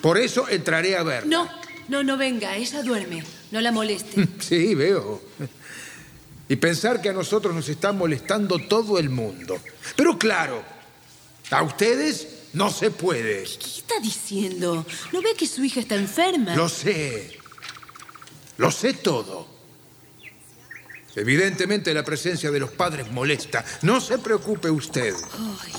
Por 0.00 0.18
eso 0.18 0.48
entraré 0.48 0.96
a 0.96 1.02
ver. 1.02 1.26
No, 1.26 1.48
no, 1.88 2.02
no 2.02 2.16
venga, 2.16 2.56
ella 2.56 2.82
duerme. 2.82 3.24
No 3.50 3.60
la 3.60 3.72
moleste. 3.72 4.26
Sí, 4.40 4.74
veo. 4.74 5.20
Y 6.48 6.56
pensar 6.56 7.00
que 7.00 7.10
a 7.10 7.12
nosotros 7.12 7.54
nos 7.54 7.68
está 7.68 7.92
molestando 7.92 8.58
todo 8.58 8.98
el 8.98 9.08
mundo. 9.08 9.60
Pero 9.94 10.18
claro, 10.18 10.62
a 11.50 11.62
ustedes 11.62 12.39
no 12.52 12.70
se 12.70 12.90
puede. 12.90 13.44
¿Qué 13.44 13.66
está 13.78 13.98
diciendo? 14.02 14.84
¿No 15.12 15.22
ve 15.22 15.34
que 15.36 15.46
su 15.46 15.62
hija 15.64 15.80
está 15.80 15.94
enferma? 15.96 16.54
Lo 16.56 16.68
sé. 16.68 17.38
Lo 18.58 18.70
sé 18.70 18.94
todo. 18.94 19.48
Evidentemente 21.16 21.92
la 21.92 22.04
presencia 22.04 22.50
de 22.50 22.60
los 22.60 22.70
padres 22.70 23.10
molesta. 23.10 23.64
No 23.82 24.00
se 24.00 24.18
preocupe 24.18 24.70
usted. 24.70 25.14
Ay, 25.64 25.72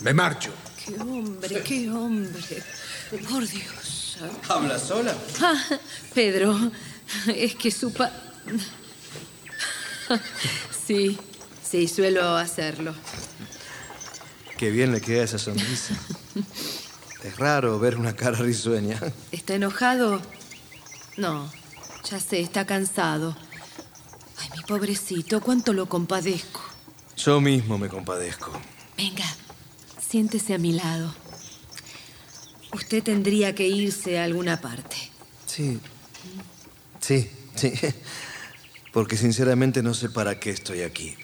Me 0.00 0.14
marcho. 0.14 0.52
qué 0.84 0.94
hombre, 1.00 1.62
qué 1.62 1.90
hombre. 1.90 2.62
Por 3.28 3.46
Dios. 3.48 4.18
¿Habla 4.48 4.78
sola? 4.78 5.16
Ah, 5.40 5.64
Pedro, 6.14 6.70
es 7.34 7.54
que 7.54 7.70
su 7.70 7.92
pa... 7.92 8.12
Sí, 10.86 11.18
sí, 11.68 11.86
suelo 11.88 12.36
hacerlo. 12.36 12.94
Qué 14.58 14.70
bien 14.70 14.90
le 14.90 15.00
queda 15.00 15.22
esa 15.22 15.38
sonrisa. 15.38 15.94
Es 17.22 17.36
raro 17.36 17.78
ver 17.78 17.96
una 17.96 18.16
cara 18.16 18.38
risueña. 18.38 19.00
¿Está 19.30 19.54
enojado? 19.54 20.20
No, 21.16 21.48
ya 22.10 22.18
sé, 22.18 22.40
está 22.40 22.66
cansado. 22.66 23.36
Ay, 24.36 24.48
mi 24.56 24.62
pobrecito, 24.64 25.40
cuánto 25.40 25.72
lo 25.72 25.88
compadezco. 25.88 26.60
Yo 27.16 27.40
mismo 27.40 27.78
me 27.78 27.88
compadezco. 27.88 28.50
Venga, 28.96 29.24
siéntese 30.00 30.54
a 30.54 30.58
mi 30.58 30.72
lado. 30.72 31.14
Usted 32.72 33.04
tendría 33.04 33.54
que 33.54 33.68
irse 33.68 34.18
a 34.18 34.24
alguna 34.24 34.60
parte. 34.60 34.96
Sí. 35.46 35.78
Sí, 37.00 37.30
sí. 37.54 37.72
Porque 38.92 39.16
sinceramente 39.16 39.84
no 39.84 39.94
sé 39.94 40.08
para 40.08 40.40
qué 40.40 40.50
estoy 40.50 40.82
aquí. 40.82 41.16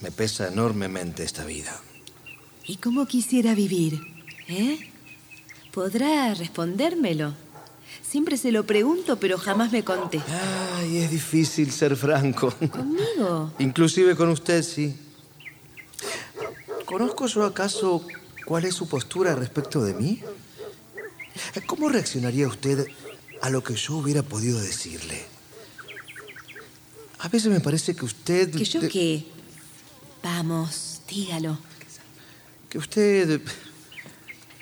Me 0.00 0.10
pesa 0.10 0.48
enormemente 0.48 1.22
esta 1.22 1.44
vida. 1.44 1.78
¿Y 2.68 2.76
cómo 2.76 3.06
quisiera 3.06 3.54
vivir? 3.54 3.98
¿Eh? 4.46 4.78
¿Podrá 5.72 6.34
respondérmelo? 6.34 7.34
Siempre 8.02 8.36
se 8.36 8.52
lo 8.52 8.64
pregunto, 8.66 9.18
pero 9.18 9.38
jamás 9.38 9.72
me 9.72 9.82
contesta. 9.82 10.76
Ay, 10.76 10.98
es 10.98 11.10
difícil 11.10 11.72
ser 11.72 11.96
franco. 11.96 12.50
¿Conmigo? 12.50 13.54
Inclusive 13.58 14.14
con 14.14 14.28
usted, 14.28 14.62
sí. 14.62 14.94
¿Conozco 16.84 17.26
yo 17.26 17.44
acaso 17.44 18.06
cuál 18.44 18.66
es 18.66 18.74
su 18.74 18.86
postura 18.86 19.34
respecto 19.34 19.82
de 19.82 19.94
mí? 19.94 20.20
¿Cómo 21.66 21.88
reaccionaría 21.88 22.48
usted 22.48 22.86
a 23.40 23.48
lo 23.48 23.64
que 23.64 23.76
yo 23.76 23.96
hubiera 23.96 24.22
podido 24.22 24.60
decirle? 24.60 25.24
A 27.20 27.28
veces 27.28 27.50
me 27.50 27.60
parece 27.60 27.96
que 27.96 28.04
usted... 28.04 28.50
¿Que 28.50 28.64
yo 28.64 28.80
qué? 28.88 29.24
Vamos, 30.22 31.00
dígalo. 31.08 31.58
Que 32.68 32.78
usted 32.78 33.40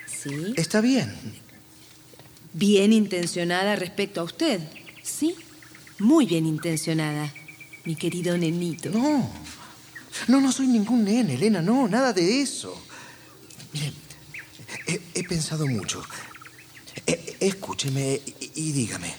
¿Sí? 0.07 0.55
está 0.57 0.81
bien. 0.81 1.15
Bien 2.53 2.93
intencionada 2.93 3.77
respecto 3.77 4.21
a 4.21 4.25
usted. 4.25 4.61
Sí, 5.03 5.35
muy 5.99 6.27
bien 6.27 6.47
intencionada, 6.47 7.33
mi 7.85 7.97
querido 7.97 8.37
nenito. 8.39 8.91
No, 8.91 9.31
no, 10.29 10.41
no 10.41 10.53
soy 10.53 10.67
ningún 10.69 11.05
nene, 11.05 11.35
Elena, 11.35 11.61
no, 11.63 11.89
nada 11.89 12.13
de 12.13 12.41
eso. 12.43 12.81
Mire, 13.73 13.93
he, 14.87 15.01
he 15.15 15.25
pensado 15.25 15.67
mucho. 15.67 16.03
E- 17.07 17.37
escúcheme 17.41 18.21
y, 18.41 18.51
y 18.55 18.73
dígame. 18.73 19.13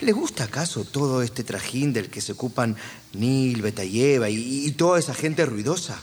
¿Le 0.00 0.10
gusta 0.12 0.44
acaso 0.44 0.84
todo 0.84 1.22
este 1.22 1.44
trajín 1.44 1.92
del 1.92 2.10
que 2.10 2.20
se 2.20 2.32
ocupan 2.32 2.76
Neil, 3.12 3.62
Betayeva 3.62 4.28
y, 4.28 4.66
y 4.66 4.72
toda 4.72 4.98
esa 4.98 5.14
gente 5.14 5.46
ruidosa? 5.46 6.02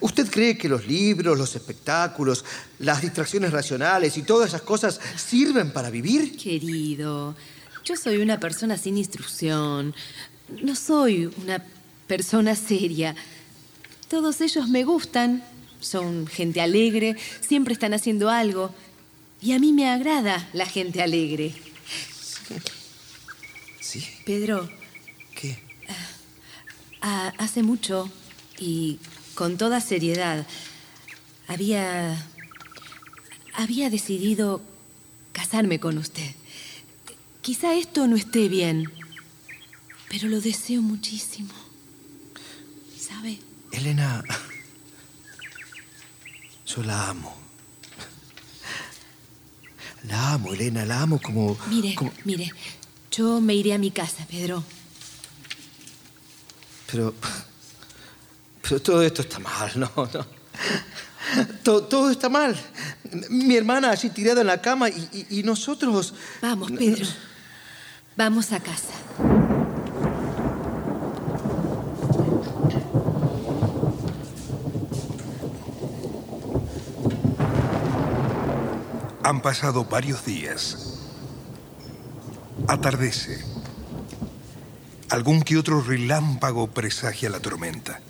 ¿Usted 0.00 0.30
cree 0.30 0.56
que 0.56 0.68
los 0.68 0.86
libros, 0.86 1.38
los 1.38 1.54
espectáculos, 1.54 2.44
las 2.78 3.02
distracciones 3.02 3.52
racionales 3.52 4.16
y 4.16 4.22
todas 4.22 4.48
esas 4.48 4.62
cosas 4.62 5.00
sirven 5.16 5.72
para 5.72 5.90
vivir? 5.90 6.36
Querido, 6.36 7.36
yo 7.84 7.96
soy 7.96 8.16
una 8.16 8.40
persona 8.40 8.76
sin 8.78 8.96
instrucción. 8.96 9.94
No 10.62 10.74
soy 10.74 11.30
una 11.42 11.64
persona 12.06 12.54
seria. 12.54 13.14
Todos 14.08 14.40
ellos 14.40 14.68
me 14.68 14.84
gustan. 14.84 15.44
Son 15.80 16.26
gente 16.26 16.62
alegre, 16.62 17.16
siempre 17.46 17.74
están 17.74 17.92
haciendo 17.92 18.30
algo. 18.30 18.74
Y 19.42 19.52
a 19.52 19.58
mí 19.58 19.72
me 19.72 19.90
agrada 19.90 20.48
la 20.54 20.64
gente 20.64 21.02
alegre. 21.02 21.54
Sí. 23.80 24.06
Pedro. 24.24 24.68
¿Qué? 25.34 25.58
Ah, 27.02 27.34
hace 27.36 27.62
mucho 27.62 28.10
y 28.58 28.98
con 29.34 29.56
toda 29.58 29.80
seriedad 29.80 30.46
había 31.46 32.24
había 33.54 33.90
decidido 33.90 34.62
casarme 35.32 35.78
con 35.80 35.98
usted. 35.98 36.32
Quizá 37.42 37.74
esto 37.74 38.06
no 38.06 38.16
esté 38.16 38.48
bien, 38.48 38.90
pero 40.08 40.28
lo 40.28 40.40
deseo 40.40 40.80
muchísimo. 40.82 41.52
¿Sabe? 42.98 43.38
Elena, 43.72 44.24
yo 46.66 46.82
la 46.82 47.10
amo. 47.10 47.36
La 50.04 50.32
amo, 50.34 50.52
Elena, 50.52 50.84
la 50.84 51.00
amo 51.02 51.20
como... 51.20 51.56
Mire, 51.68 51.94
como- 51.94 52.12
mire, 52.24 52.50
yo 53.10 53.40
me 53.40 53.54
iré 53.54 53.72
a 53.74 53.78
mi 53.78 53.90
casa, 53.90 54.26
Pedro. 54.26 54.62
Pero... 56.90 57.14
Pero 58.66 58.80
todo 58.80 59.02
esto 59.02 59.22
está 59.22 59.38
mal, 59.38 59.70
no, 59.76 59.90
no. 59.96 60.26
To- 61.62 61.84
todo 61.84 62.10
está 62.10 62.28
mal. 62.28 62.54
Mi 63.30 63.56
hermana 63.56 63.90
allí 63.90 64.10
tirada 64.10 64.40
en 64.42 64.46
la 64.46 64.60
cama 64.60 64.88
y, 64.88 65.08
y- 65.30 65.40
y 65.40 65.42
nosotros... 65.42 66.14
Vamos, 66.42 66.70
Pedro. 66.72 67.06
Vamos 68.16 68.52
a 68.52 68.60
casa. 68.60 68.92
Han 79.22 79.40
pasado 79.40 79.84
varios 79.86 80.24
días. 80.24 80.98
Atardece. 82.68 83.42
Algún 85.10 85.42
que 85.42 85.56
otro 85.56 85.80
relámpago 85.80 86.66
presagia 86.68 87.30
la 87.30 87.40
tormenta. 87.40 88.00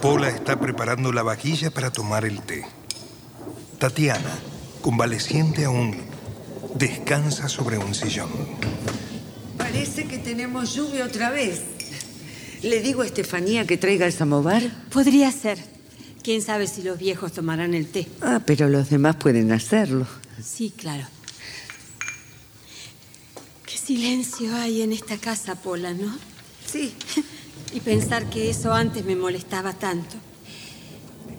Pola 0.00 0.28
está 0.28 0.58
preparando 0.60 1.12
la 1.12 1.22
vajilla 1.22 1.70
para 1.70 1.90
tomar 1.90 2.24
el 2.24 2.40
té. 2.42 2.64
Tatiana, 3.78 4.38
convaleciente 4.80 5.64
aún, 5.64 5.96
descansa 6.74 7.48
sobre 7.48 7.78
un 7.78 7.94
sillón. 7.94 8.30
Parece 9.58 10.06
que 10.06 10.18
tenemos 10.18 10.74
lluvia 10.74 11.04
otra 11.04 11.30
vez. 11.30 11.62
¿Le 12.62 12.80
digo 12.80 13.02
a 13.02 13.06
Estefanía 13.06 13.66
que 13.66 13.76
traiga 13.76 14.06
el 14.06 14.12
samovar? 14.12 14.62
Podría 14.92 15.32
ser. 15.32 15.58
Quién 16.22 16.42
sabe 16.42 16.68
si 16.68 16.82
los 16.82 16.98
viejos 16.98 17.32
tomarán 17.32 17.74
el 17.74 17.88
té. 17.88 18.06
Ah, 18.20 18.40
pero 18.46 18.68
los 18.68 18.90
demás 18.90 19.16
pueden 19.16 19.50
hacerlo. 19.50 20.06
Sí, 20.40 20.72
claro. 20.76 21.04
Qué 23.66 23.76
silencio 23.76 24.54
hay 24.54 24.82
en 24.82 24.92
esta 24.92 25.18
casa, 25.18 25.56
Pola, 25.56 25.92
¿no? 25.92 26.16
Sí. 26.66 26.94
Y 27.72 27.80
pensar 27.80 28.28
que 28.28 28.50
eso 28.50 28.72
antes 28.72 29.04
me 29.04 29.16
molestaba 29.16 29.72
tanto. 29.72 30.16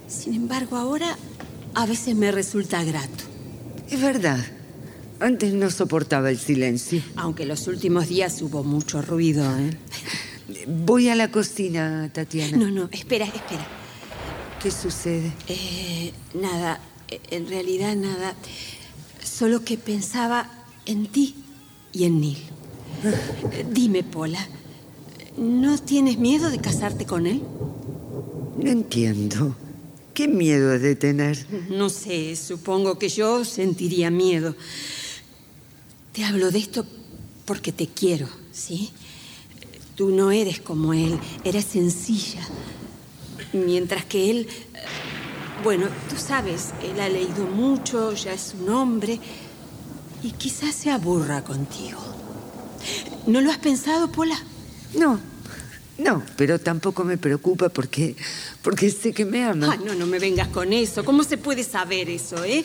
Sin 0.07 0.33
embargo, 0.33 0.77
ahora 0.77 1.17
a 1.73 1.85
veces 1.85 2.15
me 2.15 2.31
resulta 2.31 2.83
grato. 2.83 3.23
Es 3.89 4.01
verdad. 4.01 4.39
Antes 5.19 5.53
no 5.53 5.69
soportaba 5.69 6.29
el 6.29 6.37
silencio. 6.37 7.01
Aunque 7.15 7.45
los 7.45 7.67
últimos 7.67 8.09
días 8.09 8.41
hubo 8.41 8.63
mucho 8.63 9.01
ruido, 9.01 9.45
¿eh? 9.57 9.77
Voy 10.67 11.09
a 11.09 11.15
la 11.15 11.31
cocina, 11.31 12.09
Tatiana. 12.11 12.57
No, 12.57 12.69
no, 12.69 12.89
espera, 12.91 13.25
espera. 13.25 13.65
¿Qué 14.61 14.71
sucede? 14.71 15.31
Eh, 15.47 16.11
nada, 16.33 16.79
en 17.29 17.47
realidad 17.47 17.95
nada. 17.95 18.33
Solo 19.23 19.63
que 19.63 19.77
pensaba 19.77 20.49
en 20.85 21.07
ti 21.07 21.35
y 21.91 22.05
en 22.05 22.21
Neil. 22.21 22.37
Dime, 23.71 24.03
Pola, 24.03 24.45
¿no 25.37 25.77
tienes 25.77 26.17
miedo 26.17 26.49
de 26.49 26.59
casarte 26.59 27.05
con 27.05 27.27
él? 27.27 27.41
No 28.57 28.69
entiendo. 28.69 29.55
¿Qué 30.13 30.27
miedo 30.27 30.77
de 30.77 30.95
tener? 30.95 31.45
No 31.69 31.89
sé, 31.89 32.35
supongo 32.35 32.99
que 32.99 33.09
yo 33.09 33.43
sentiría 33.45 34.11
miedo. 34.11 34.55
Te 36.11 36.23
hablo 36.23 36.51
de 36.51 36.59
esto 36.59 36.85
porque 37.45 37.71
te 37.71 37.87
quiero, 37.87 38.27
¿sí? 38.51 38.91
Tú 39.95 40.09
no 40.09 40.31
eres 40.31 40.59
como 40.59 40.93
él, 40.93 41.19
eres 41.43 41.65
sencilla. 41.65 42.41
Mientras 43.53 44.05
que 44.05 44.29
él, 44.29 44.47
bueno, 45.63 45.87
tú 46.09 46.15
sabes, 46.17 46.73
él 46.83 46.99
ha 46.99 47.09
leído 47.09 47.45
mucho, 47.47 48.13
ya 48.13 48.33
es 48.33 48.55
un 48.59 48.69
hombre, 48.69 49.19
y 50.21 50.31
quizás 50.31 50.75
se 50.75 50.91
aburra 50.91 51.43
contigo. 51.43 51.99
¿No 53.25 53.41
lo 53.41 53.49
has 53.49 53.57
pensado, 53.57 54.11
Pola? 54.11 54.37
No, 54.95 55.19
no, 55.97 56.23
pero 56.37 56.59
tampoco 56.59 57.03
me 57.03 57.17
preocupa 57.17 57.69
porque, 57.69 58.15
porque 58.61 58.89
sé 58.89 59.13
que 59.13 59.25
me 59.25 59.43
ama. 59.43 59.71
Ay, 59.73 59.79
no, 59.85 59.93
no 59.95 60.05
me 60.05 60.19
vengas 60.19 60.47
con 60.49 60.73
eso. 60.73 61.03
¿Cómo 61.05 61.23
se 61.23 61.37
puede 61.37 61.63
saber 61.63 62.09
eso, 62.09 62.43
eh? 62.43 62.63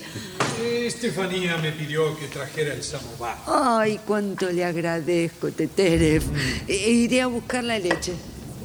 Estefanía 0.63 1.57
me 1.59 1.73
pidió 1.73 2.19
que 2.19 2.27
trajera 2.27 2.75
el 2.75 2.83
samovar. 2.83 3.37
Ay, 3.47 4.01
cuánto 4.07 4.51
le 4.51 4.65
agradezco, 4.65 5.51
Teterev. 5.53 6.23
E- 6.67 6.91
Iré 6.91 7.23
a 7.23 7.27
buscar 7.29 7.63
la 7.65 7.79
leche. 7.79 8.13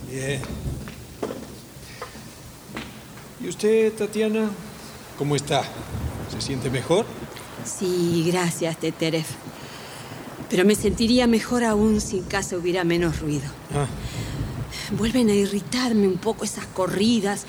Bien. 0.09 0.41
¿Y 3.43 3.47
usted, 3.49 3.91
Tatiana? 3.93 4.49
¿Cómo 5.17 5.35
está? 5.35 5.63
¿Se 6.31 6.41
siente 6.41 6.69
mejor? 6.69 7.05
Sí, 7.65 8.23
gracias, 8.31 8.77
Teterev. 8.79 9.25
Pero 10.53 10.65
me 10.65 10.75
sentiría 10.75 11.25
mejor 11.25 11.63
aún 11.63 11.99
si 11.99 12.19
en 12.19 12.25
casa 12.25 12.55
hubiera 12.55 12.83
menos 12.83 13.19
ruido. 13.21 13.45
Ah, 13.73 13.87
Vuelven 14.95 15.31
a 15.31 15.33
irritarme 15.33 16.07
un 16.07 16.19
poco 16.19 16.45
esas 16.45 16.67
corridas. 16.67 17.45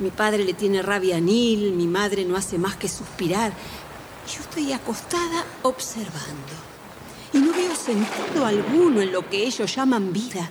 Mi 0.00 0.10
padre 0.10 0.44
le 0.44 0.52
tiene 0.52 0.82
rabia 0.82 1.16
a 1.16 1.20
Neil, 1.20 1.72
mi 1.72 1.86
madre 1.86 2.26
no 2.26 2.36
hace 2.36 2.58
más 2.58 2.76
que 2.76 2.88
suspirar. 2.88 3.54
Yo 4.30 4.42
estoy 4.42 4.70
acostada 4.70 5.46
observando. 5.62 6.52
Y 7.32 7.38
no 7.38 7.54
veo 7.54 7.74
sentido 7.74 8.44
alguno 8.44 9.00
en 9.00 9.12
lo 9.12 9.26
que 9.30 9.46
ellos 9.46 9.74
llaman 9.74 10.12
vida. 10.12 10.50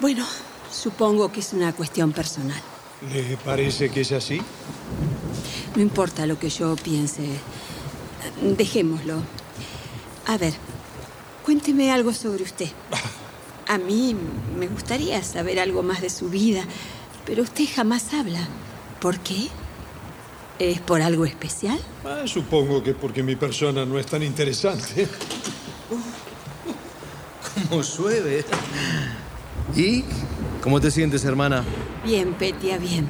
Bueno, 0.00 0.26
supongo 0.70 1.32
que 1.32 1.40
es 1.40 1.54
una 1.54 1.72
cuestión 1.72 2.12
personal. 2.12 2.60
¿Le 3.10 3.38
parece 3.38 3.88
que 3.88 4.02
es 4.02 4.12
así? 4.12 4.38
No 5.74 5.80
importa 5.80 6.26
lo 6.26 6.38
que 6.38 6.50
yo 6.50 6.76
piense. 6.76 7.26
Dejémoslo. 8.42 9.22
A 10.28 10.36
ver, 10.36 10.52
cuénteme 11.42 11.90
algo 11.90 12.12
sobre 12.12 12.44
usted. 12.44 12.68
A 13.66 13.78
mí 13.78 14.14
me 14.58 14.68
gustaría 14.68 15.22
saber 15.22 15.58
algo 15.58 15.82
más 15.82 16.02
de 16.02 16.10
su 16.10 16.28
vida, 16.28 16.62
pero 17.24 17.42
usted 17.42 17.64
jamás 17.74 18.12
habla. 18.12 18.46
¿Por 19.00 19.18
qué? 19.20 19.48
¿Es 20.58 20.80
por 20.80 21.00
algo 21.00 21.24
especial? 21.24 21.80
Ah, 22.04 22.26
supongo 22.26 22.82
que 22.82 22.92
porque 22.92 23.22
mi 23.22 23.36
persona 23.36 23.86
no 23.86 23.98
es 23.98 24.04
tan 24.04 24.22
interesante. 24.22 25.08
Como 27.70 27.82
llueve. 27.82 28.44
¿Y 29.74 30.04
cómo 30.62 30.78
te 30.78 30.90
sientes, 30.90 31.24
hermana? 31.24 31.64
Bien, 32.04 32.34
Petia, 32.34 32.76
bien. 32.76 33.08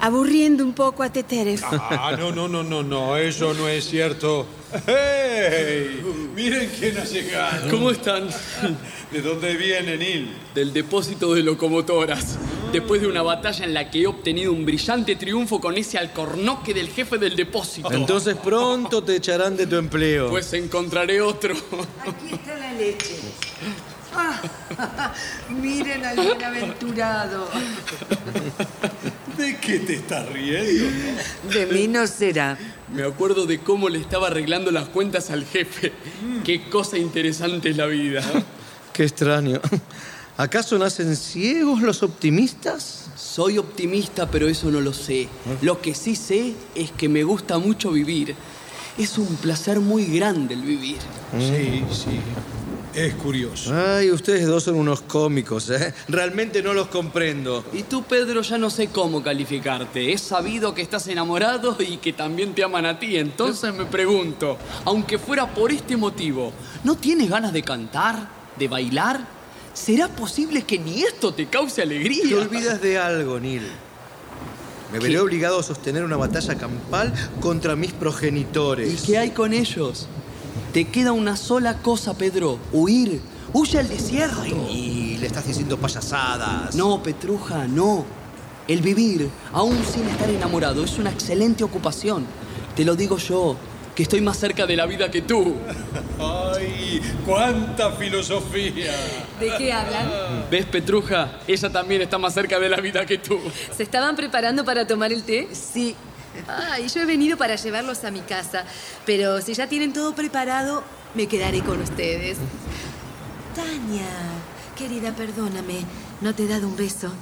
Aburriendo 0.00 0.64
un 0.64 0.72
poco 0.72 1.02
a 1.02 1.12
Teterev. 1.12 1.60
Ah, 1.70 2.16
no, 2.18 2.32
no, 2.32 2.48
no, 2.48 2.62
no, 2.62 2.82
no, 2.82 3.16
eso 3.16 3.52
no 3.54 3.68
es 3.68 3.84
cierto. 3.88 4.46
¡Hey! 4.86 6.02
Miren 6.34 6.70
quién 6.78 6.96
ha 6.96 7.04
llegado. 7.04 7.70
¿Cómo 7.70 7.90
están? 7.90 8.28
¿De 9.10 9.20
dónde 9.20 9.56
viene, 9.56 9.96
Neil? 9.96 10.36
Del 10.54 10.72
depósito 10.72 11.34
de 11.34 11.42
locomotoras. 11.42 12.38
Después 12.72 13.02
de 13.02 13.08
una 13.08 13.22
batalla 13.22 13.64
en 13.64 13.74
la 13.74 13.90
que 13.90 14.02
he 14.02 14.06
obtenido 14.06 14.52
un 14.52 14.64
brillante 14.64 15.16
triunfo 15.16 15.60
con 15.60 15.76
ese 15.76 15.98
alcornoque 15.98 16.72
del 16.72 16.88
jefe 16.88 17.18
del 17.18 17.36
depósito. 17.36 17.92
Entonces 17.92 18.36
pronto 18.36 19.02
te 19.02 19.16
echarán 19.16 19.56
de 19.56 19.66
tu 19.66 19.76
empleo. 19.76 20.30
Pues 20.30 20.52
encontraré 20.52 21.20
otro. 21.20 21.54
Aquí 21.54 22.34
está 22.34 22.56
la 22.56 22.72
leche. 22.72 23.16
Ah, 24.14 25.12
miren 25.50 26.04
al 26.04 26.16
bienaventurado. 26.16 27.48
¿De 29.40 29.56
qué 29.56 29.78
te 29.78 29.94
estás 29.94 30.28
riendo? 30.28 30.84
De 31.50 31.64
mí 31.66 31.88
no 31.88 32.06
será. 32.06 32.58
Me 32.94 33.04
acuerdo 33.04 33.46
de 33.46 33.58
cómo 33.58 33.88
le 33.88 33.98
estaba 33.98 34.26
arreglando 34.26 34.70
las 34.70 34.88
cuentas 34.88 35.30
al 35.30 35.46
jefe. 35.46 35.92
Qué 36.44 36.68
cosa 36.68 36.98
interesante 36.98 37.70
es 37.70 37.76
la 37.78 37.86
vida. 37.86 38.22
Qué 38.92 39.04
extraño. 39.04 39.58
¿Acaso 40.36 40.78
nacen 40.78 41.16
ciegos 41.16 41.80
los 41.80 42.02
optimistas? 42.02 43.06
Soy 43.16 43.56
optimista, 43.56 44.30
pero 44.30 44.46
eso 44.46 44.70
no 44.70 44.82
lo 44.82 44.92
sé. 44.92 45.28
Lo 45.62 45.80
que 45.80 45.94
sí 45.94 46.16
sé 46.16 46.52
es 46.74 46.90
que 46.90 47.08
me 47.08 47.22
gusta 47.22 47.56
mucho 47.56 47.92
vivir. 47.92 48.34
Es 48.98 49.16
un 49.16 49.36
placer 49.36 49.80
muy 49.80 50.04
grande 50.04 50.52
el 50.52 50.62
vivir. 50.62 50.98
Sí, 51.38 51.82
sí. 51.90 52.20
Es 52.94 53.14
curioso. 53.14 53.72
Ay, 53.72 54.10
ustedes 54.10 54.46
dos 54.46 54.64
son 54.64 54.74
unos 54.74 55.00
cómicos, 55.02 55.70
¿eh? 55.70 55.94
Realmente 56.08 56.60
no 56.60 56.74
los 56.74 56.88
comprendo. 56.88 57.64
Y 57.72 57.84
tú, 57.84 58.02
Pedro, 58.02 58.42
ya 58.42 58.58
no 58.58 58.68
sé 58.68 58.88
cómo 58.88 59.22
calificarte. 59.22 60.12
He 60.12 60.18
sabido 60.18 60.74
que 60.74 60.82
estás 60.82 61.06
enamorado 61.06 61.76
y 61.78 61.98
que 61.98 62.12
también 62.12 62.52
te 62.52 62.64
aman 62.64 62.86
a 62.86 62.98
ti. 62.98 63.16
Entonces 63.16 63.72
me 63.72 63.84
pregunto, 63.84 64.58
aunque 64.84 65.18
fuera 65.18 65.54
por 65.54 65.70
este 65.70 65.96
motivo, 65.96 66.52
¿no 66.82 66.96
tienes 66.96 67.30
ganas 67.30 67.52
de 67.52 67.62
cantar? 67.62 68.28
¿De 68.58 68.66
bailar? 68.66 69.20
¿Será 69.72 70.08
posible 70.08 70.62
que 70.62 70.78
ni 70.78 71.02
esto 71.02 71.32
te 71.32 71.46
cause 71.46 71.80
alegría? 71.82 72.24
Te 72.28 72.34
olvidas 72.34 72.82
de 72.82 72.98
algo, 72.98 73.38
Neil. 73.38 73.68
Me 74.92 74.98
veré 74.98 75.20
obligado 75.20 75.60
a 75.60 75.62
sostener 75.62 76.02
una 76.02 76.16
batalla 76.16 76.56
campal 76.56 77.14
contra 77.40 77.76
mis 77.76 77.92
progenitores. 77.92 79.04
¿Y 79.04 79.06
qué 79.06 79.18
hay 79.18 79.30
con 79.30 79.52
ellos? 79.52 80.08
Te 80.72 80.84
queda 80.84 81.10
una 81.10 81.36
sola 81.36 81.78
cosa, 81.78 82.14
Pedro. 82.14 82.58
Huir. 82.72 83.20
Huye 83.52 83.80
al 83.80 83.88
desierto. 83.88 84.68
Y 84.70 85.16
le 85.18 85.26
estás 85.26 85.44
diciendo 85.44 85.76
payasadas. 85.76 86.76
No, 86.76 87.02
Petruja, 87.02 87.66
no. 87.66 88.04
El 88.68 88.80
vivir, 88.80 89.28
aún 89.52 89.76
sin 89.84 90.06
estar 90.06 90.30
enamorado, 90.30 90.84
es 90.84 90.96
una 90.96 91.10
excelente 91.10 91.64
ocupación. 91.64 92.24
Te 92.76 92.84
lo 92.84 92.94
digo 92.94 93.18
yo, 93.18 93.56
que 93.96 94.04
estoy 94.04 94.20
más 94.20 94.38
cerca 94.38 94.64
de 94.64 94.76
la 94.76 94.86
vida 94.86 95.10
que 95.10 95.22
tú. 95.22 95.56
¡Ay! 96.20 97.00
¡Cuánta 97.26 97.90
filosofía! 97.90 98.92
¿De 99.40 99.52
qué 99.58 99.72
hablan? 99.72 100.08
¿Ves, 100.52 100.66
Petruja? 100.66 101.40
Ella 101.48 101.70
también 101.70 102.02
está 102.02 102.16
más 102.16 102.32
cerca 102.32 102.60
de 102.60 102.68
la 102.68 102.76
vida 102.76 103.04
que 103.04 103.18
tú. 103.18 103.40
¿Se 103.76 103.82
estaban 103.82 104.14
preparando 104.14 104.64
para 104.64 104.86
tomar 104.86 105.12
el 105.12 105.24
té? 105.24 105.48
Sí. 105.50 105.96
Ay, 106.46 106.88
yo 106.88 107.00
he 107.02 107.06
venido 107.06 107.36
para 107.36 107.56
llevarlos 107.56 108.04
a 108.04 108.10
mi 108.10 108.20
casa, 108.20 108.64
pero 109.06 109.40
si 109.40 109.54
ya 109.54 109.68
tienen 109.68 109.92
todo 109.92 110.14
preparado, 110.14 110.84
me 111.14 111.26
quedaré 111.26 111.60
con 111.60 111.80
ustedes. 111.80 112.38
Tania, 113.54 114.06
querida, 114.76 115.12
perdóname, 115.12 115.84
no 116.20 116.34
te 116.34 116.44
he 116.44 116.48
dado 116.48 116.68
un 116.68 116.76
beso. 116.76 117.12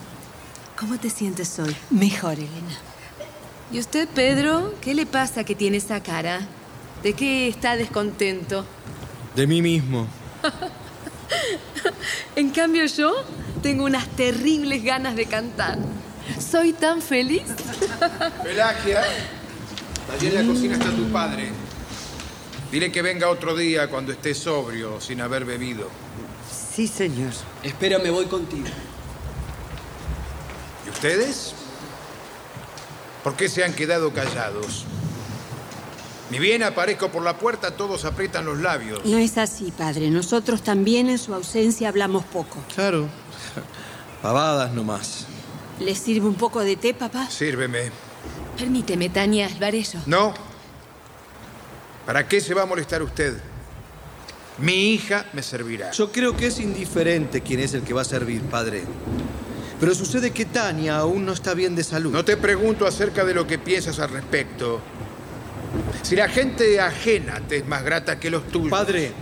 ¿Cómo 0.79 0.99
te 0.99 1.11
sientes 1.11 1.59
hoy? 1.59 1.75
Mejor, 1.91 2.35
Elena. 2.35 2.79
¿Y 3.73 3.81
usted, 3.81 4.09
Pedro? 4.09 4.75
¿Qué 4.81 4.95
le 4.95 5.07
pasa 5.07 5.45
que 5.45 5.55
tiene 5.55 5.79
esa 5.79 6.03
cara? 6.03 6.47
¿De 7.03 7.13
qué 7.15 7.49
está 7.49 7.77
descontento? 7.77 8.65
De 9.35 9.47
mí 9.47 9.63
mismo. 9.63 10.07
En 12.37 12.51
cambio 12.51 12.87
yo 12.87 13.13
tengo 13.63 13.85
unas 13.85 14.07
terribles 14.11 14.85
ganas 14.85 15.17
de 15.17 15.27
cantar. 15.27 15.77
Soy 16.39 16.73
tan 16.73 17.01
feliz. 17.01 17.43
Pelagia, 18.43 19.03
allí 20.13 20.27
en 20.27 20.35
la 20.35 20.45
cocina 20.45 20.75
está 20.75 20.91
tu 20.91 21.09
padre. 21.11 21.51
Dile 22.71 22.93
que 22.93 23.03
venga 23.03 23.31
otro 23.31 23.57
día 23.57 23.89
cuando 23.89 24.13
esté 24.13 24.35
sobrio, 24.35 25.01
sin 25.01 25.21
haber 25.21 25.45
bebido. 25.45 25.89
Sí, 26.75 26.87
señor. 26.87 27.33
Espera, 27.63 27.99
me 27.99 28.11
voy 28.11 28.27
contigo. 28.27 28.67
¿Y 30.87 30.91
ustedes? 30.91 31.55
¿Por 33.25 33.35
qué 33.35 33.49
se 33.49 33.65
han 33.65 33.73
quedado 33.73 34.13
callados? 34.13 34.85
Ni 36.31 36.39
bien 36.39 36.63
aparezco 36.63 37.11
por 37.11 37.23
la 37.23 37.39
puerta, 37.39 37.71
todos 37.71 38.05
aprietan 38.05 38.45
los 38.45 38.59
labios. 38.59 39.03
No 39.05 39.17
es 39.17 39.39
así, 39.39 39.71
padre. 39.71 40.11
Nosotros 40.11 40.63
también 40.63 41.09
en 41.09 41.19
su 41.19 41.35
ausencia 41.35 41.89
hablamos 41.89 42.25
poco. 42.27 42.59
Claro. 42.75 43.09
Pavadas 44.23 44.73
nomás. 44.73 45.27
¿Le 45.81 45.95
sirve 45.95 46.27
un 46.27 46.35
poco 46.35 46.61
de 46.61 46.77
té, 46.77 46.95
papá? 46.95 47.29
Sírveme. 47.31 47.91
Permíteme, 48.57 49.09
Tania 49.09 49.47
Alvarello. 49.47 50.01
No. 50.07 50.35
¿Para 52.05 52.27
qué 52.27 52.41
se 52.41 52.55
va 52.55 52.63
a 52.63 52.67
molestar 52.67 53.03
usted? 53.03 53.39
Mi 54.59 54.93
hija 54.93 55.27
me 55.33 55.43
servirá. 55.43 55.93
Yo 55.93 56.11
creo 56.11 56.37
que 56.37 56.49
es 56.49 56.59
indiferente 56.59 57.43
quién 57.43 57.61
es 57.61 57.75
el 57.75 57.83
que 57.83 57.95
va 57.95 58.03
a 58.03 58.05
servir, 58.05 58.43
padre. 58.43 58.83
Pero 59.79 59.95
sucede 59.95 60.33
que 60.33 60.45
Tania 60.45 60.99
aún 60.99 61.25
no 61.25 61.33
está 61.33 61.55
bien 61.55 61.77
de 61.77 61.85
salud. 61.85 62.13
No 62.13 62.25
te 62.25 62.37
pregunto 62.37 62.87
acerca 62.87 63.25
de 63.25 63.35
lo 63.35 63.47
que 63.47 63.59
piensas 63.59 64.01
al 64.01 64.11
respecto. 64.11 64.81
Si 66.03 66.17
la 66.17 66.29
gente 66.29 66.81
ajena 66.81 67.41
te 67.47 67.59
es 67.59 67.67
más 67.67 67.85
grata 67.85 68.19
que 68.19 68.31
los 68.31 68.49
tuyos. 68.49 68.71
Padre. 68.71 69.13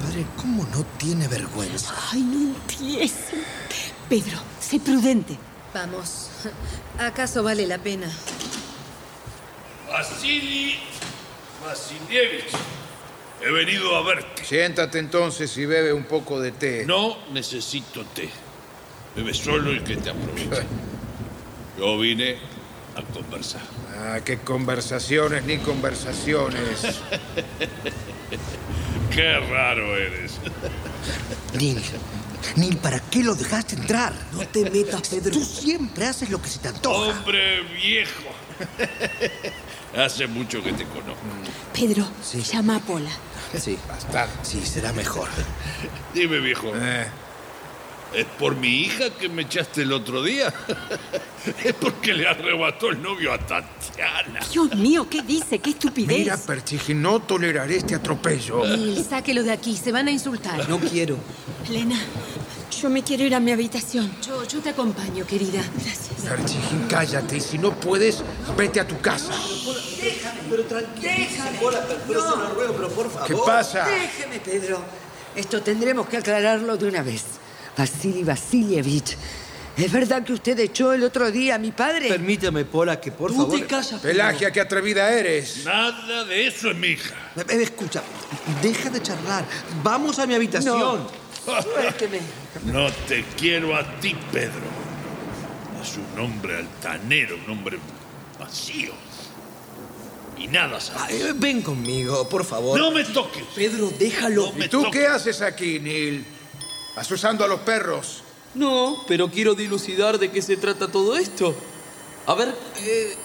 Padre, 0.00 0.24
¿cómo 0.36 0.66
no 0.72 0.84
tiene 0.96 1.28
vergüenza? 1.28 1.94
Ay, 2.10 2.22
no 2.22 2.54
empiece. 2.54 3.36
Pedro, 4.14 4.38
sé 4.60 4.78
prudente. 4.78 5.36
Vamos. 5.74 6.30
¿Acaso 7.00 7.42
vale 7.42 7.66
la 7.66 7.78
pena? 7.78 8.06
Vasily 9.90 10.76
Vasilievich, 11.60 12.52
he 13.44 13.50
venido 13.50 13.96
a 13.96 14.04
verte. 14.04 14.44
Siéntate 14.44 15.00
entonces 15.00 15.58
y 15.58 15.66
bebe 15.66 15.92
un 15.92 16.04
poco 16.04 16.40
de 16.40 16.52
té. 16.52 16.86
No 16.86 17.16
necesito 17.32 18.04
té. 18.04 18.30
Bebe 19.16 19.34
solo 19.34 19.72
el 19.72 19.82
que 19.82 19.96
te 19.96 20.10
aproveche. 20.10 20.62
Yo 21.76 21.98
vine 21.98 22.36
a 22.94 23.02
conversar. 23.12 23.62
Ah, 23.98 24.20
qué 24.24 24.38
conversaciones 24.38 25.42
ni 25.42 25.58
conversaciones. 25.58 26.82
Qué 29.10 29.38
raro 29.38 29.96
eres. 29.96 30.38
Neil, 31.54 31.82
Neil, 32.56 32.76
¿para 32.78 33.00
qué 33.00 33.22
lo 33.22 33.34
dejaste 33.34 33.76
entrar? 33.76 34.12
No 34.32 34.46
te 34.46 34.68
metas, 34.70 35.08
Pedro. 35.08 35.32
Tú 35.32 35.44
siempre 35.44 36.06
haces 36.06 36.30
lo 36.30 36.40
que 36.40 36.48
se 36.48 36.58
te 36.58 36.68
antoja. 36.68 37.18
Hombre 37.18 37.62
viejo. 37.62 38.22
Hace 39.96 40.26
mucho 40.26 40.62
que 40.62 40.72
te 40.72 40.84
conozco. 40.86 41.22
Pedro, 41.72 42.06
llama 42.42 42.76
a 42.76 42.80
Pola. 42.80 43.10
Sí, 43.56 43.78
Basta. 43.88 44.28
sí, 44.42 44.60
será 44.64 44.92
mejor. 44.92 45.28
Dime, 46.12 46.38
viejo. 46.40 46.72
Eh, 46.74 47.06
¿Es 48.14 48.26
por 48.38 48.54
mi 48.54 48.82
hija 48.82 49.10
que 49.10 49.28
me 49.28 49.42
echaste 49.42 49.82
el 49.82 49.92
otro 49.92 50.22
día? 50.22 50.52
es 51.64 51.72
porque 51.74 52.12
le 52.12 52.28
arrebató 52.28 52.90
el 52.90 53.02
novio 53.02 53.32
a 53.32 53.38
Tatiana. 53.38 54.40
Dios 54.52 54.74
mío, 54.76 55.08
¿qué 55.10 55.22
dice? 55.22 55.58
¡Qué 55.58 55.70
estupidez! 55.70 56.18
mira, 56.18 56.36
Perchigi, 56.36 56.94
no 56.94 57.20
toleraré 57.20 57.76
este 57.76 57.96
atropello. 57.96 58.64
Neil, 58.64 59.04
sáquelo 59.04 59.42
de 59.42 59.50
aquí, 59.50 59.76
se 59.76 59.90
van 59.90 60.06
a 60.06 60.12
insultar. 60.12 60.68
No 60.68 60.78
quiero. 60.78 61.16
Elena, 61.68 61.98
yo 62.80 62.88
me 62.88 63.02
quiero 63.02 63.24
ir 63.24 63.34
a 63.34 63.40
mi 63.40 63.50
habitación. 63.50 64.14
Yo, 64.24 64.44
yo 64.46 64.60
te 64.60 64.70
acompaño, 64.70 65.26
querida. 65.26 65.62
Gracias. 65.74 66.28
Perchigi, 66.28 66.86
cállate. 66.88 67.38
Y 67.38 67.40
si 67.40 67.58
no 67.58 67.74
puedes, 67.74 68.22
vete 68.56 68.78
a 68.78 68.86
tu 68.86 69.00
casa. 69.00 69.34
Pero 70.48 70.62
tranquilo. 70.66 71.10
pero 72.06 72.22
se 72.22 72.36
lo 72.36 72.54
ruego, 72.54 72.74
pero 72.74 72.88
por 72.90 73.10
favor. 73.10 73.26
¿Qué 73.26 73.34
pasa? 73.44 73.88
Déjeme, 73.88 74.38
Pedro. 74.38 74.80
Esto 75.34 75.62
tendremos 75.62 76.06
que 76.06 76.18
aclararlo 76.18 76.76
de 76.76 76.86
una 76.86 77.02
vez. 77.02 77.24
Vasily 77.76 78.22
Vasilievich, 78.22 79.16
¿es 79.76 79.90
verdad 79.92 80.22
que 80.24 80.32
usted 80.32 80.58
echó 80.60 80.92
el 80.92 81.02
otro 81.02 81.30
día 81.30 81.56
a 81.56 81.58
mi 81.58 81.72
padre? 81.72 82.08
Permítame, 82.08 82.64
Pola, 82.64 83.00
que 83.00 83.10
por 83.12 83.30
Tú 83.32 83.36
favor. 83.38 83.60
te. 83.66 83.98
Pelagia, 83.98 84.50
qué 84.52 84.60
atrevida 84.60 85.10
eres. 85.12 85.64
Nada 85.64 86.24
de 86.24 86.46
eso 86.46 86.70
es 86.70 86.76
mi 86.76 86.88
hija. 86.88 87.14
Eh, 87.36 87.44
eh, 87.48 87.62
Escucha, 87.62 88.02
deja 88.62 88.90
de 88.90 89.02
charlar. 89.02 89.44
Vamos 89.82 90.18
a 90.18 90.26
mi 90.26 90.34
habitación. 90.34 91.06
Suélteme. 91.44 92.20
No 92.66 92.90
te 93.08 93.24
quiero 93.38 93.76
a 93.76 93.84
ti, 94.00 94.14
Pedro. 94.32 94.84
Es 95.82 95.96
un 95.98 96.18
hombre 96.20 96.56
altanero, 96.58 97.36
un 97.44 97.50
hombre 97.50 97.78
vacío. 98.38 98.92
Y 100.38 100.46
nada 100.48 100.78
Ah, 100.78 100.80
sabes. 100.80 101.20
eh, 101.22 101.32
ven 101.34 101.60
conmigo, 101.62 102.28
por 102.28 102.44
favor. 102.44 102.78
No 102.78 102.90
me 102.90 103.04
toques. 103.04 103.44
Pedro, 103.54 103.92
déjalo. 103.98 104.46
No 104.46 104.52
me 104.54 104.66
¿Y 104.66 104.68
tú 104.68 104.82
toques. 104.84 105.00
qué 105.00 105.06
haces 105.06 105.42
aquí, 105.42 105.78
Neil? 105.80 106.24
¿Vas 106.96 107.10
usando 107.10 107.44
a 107.44 107.48
los 107.48 107.60
perros? 107.60 108.22
No, 108.54 109.04
pero 109.08 109.28
quiero 109.28 109.54
dilucidar 109.54 110.18
de 110.18 110.30
qué 110.30 110.40
se 110.40 110.56
trata 110.56 110.86
todo 110.88 111.16
esto. 111.16 111.54
A 112.26 112.34
ver, 112.34 112.54
eh, 112.78 113.16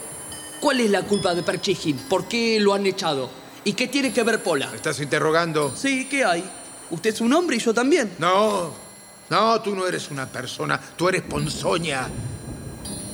¿cuál 0.59 0.79
es 0.79 0.89
la 0.89 1.03
culpa 1.03 1.35
de 1.35 1.43
Perchigin? 1.43 1.97
¿Por 2.09 2.27
qué 2.27 2.59
lo 2.59 2.73
han 2.73 2.85
echado? 2.87 3.29
¿Y 3.63 3.73
qué 3.73 3.87
tiene 3.87 4.11
que 4.11 4.23
ver 4.23 4.41
Pola? 4.41 4.69
¿Me 4.71 4.77
estás 4.77 4.99
interrogando? 4.99 5.73
Sí, 5.75 6.07
¿qué 6.09 6.25
hay? 6.25 6.43
Usted 6.89 7.13
es 7.13 7.21
un 7.21 7.31
hombre 7.33 7.57
y 7.57 7.59
yo 7.59 7.73
también. 7.73 8.15
No, 8.17 8.73
no, 9.29 9.61
tú 9.61 9.75
no 9.75 9.85
eres 9.85 10.09
una 10.09 10.25
persona, 10.25 10.79
tú 10.95 11.07
eres 11.07 11.21
ponzoña. 11.21 12.09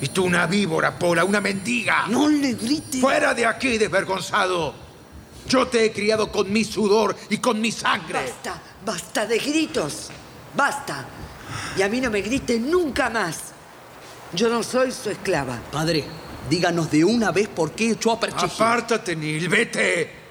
Y 0.01 0.07
tú 0.07 0.23
una 0.23 0.45
víbora, 0.47 0.97
Pola, 0.97 1.25
una 1.25 1.41
mendiga. 1.41 2.07
No 2.07 2.29
le 2.29 2.53
grite. 2.53 2.99
Fuera 2.99 3.33
de 3.33 3.45
aquí, 3.45 3.77
desvergonzado. 3.77 4.73
Yo 5.49 5.67
te 5.67 5.85
he 5.85 5.91
criado 5.91 6.31
con 6.31 6.51
mi 6.51 6.63
sudor 6.63 7.15
y 7.29 7.37
con 7.37 7.59
mi 7.59 7.71
sangre. 7.71 8.19
Basta, 8.23 8.61
basta 8.85 9.25
de 9.25 9.37
gritos. 9.37 10.09
Basta. 10.55 11.05
Y 11.77 11.81
a 11.81 11.89
mí 11.89 12.01
no 12.01 12.09
me 12.09 12.21
grite 12.21 12.59
nunca 12.59 13.09
más. 13.09 13.53
Yo 14.33 14.49
no 14.49 14.63
soy 14.63 14.91
su 14.91 15.09
esclava. 15.09 15.59
Padre, 15.71 16.05
díganos 16.49 16.89
de 16.91 17.03
una 17.03 17.31
vez 17.31 17.47
por 17.47 17.71
qué 17.71 17.91
echó 17.91 18.11
a 18.11 18.19
Perchigin. 18.19 18.49
Apártate, 18.49 19.15
Neil, 19.15 19.47
vete. 19.47 20.25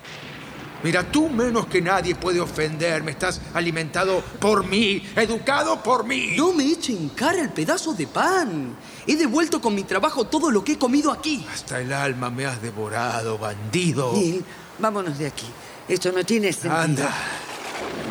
Mira, 0.83 1.03
tú 1.03 1.31
menos 1.31 1.67
que 1.67 1.81
nadie 1.81 2.15
puede 2.15 2.41
ofenderme. 2.41 3.13
Estás 3.13 3.41
alimentado 3.55 4.23
por 4.39 4.67
mí, 4.67 5.03
educado 5.17 5.83
por 5.83 6.05
mí. 6.05 6.35
No 6.37 6.53
me 6.53 6.65
eche 6.67 6.93
en 6.93 7.09
cara 7.09 7.41
el 7.41 7.49
pedazo 7.49 7.95
de 7.95 8.07
pan. 8.07 8.77
He 9.07 9.17
devuelto 9.17 9.63
con 9.63 9.75
mi 9.75 9.85
trabajo 9.85 10.27
todo 10.27 10.51
lo 10.51 10.63
que 10.63 10.73
he 10.73 10.79
comido 10.79 11.11
aquí. 11.11 11.47
Hasta 11.51 11.81
el 11.81 11.91
alma 11.91 12.29
me 12.29 12.45
has 12.45 12.61
devorado, 12.61 13.39
bandido. 13.39 14.13
Neil, 14.13 14.45
vámonos 14.79 15.17
de 15.17 15.27
aquí. 15.27 15.47
Esto 15.89 16.13
no 16.13 16.23
tiene 16.23 16.53
sentido. 16.53 16.77
Anda, 16.77 17.15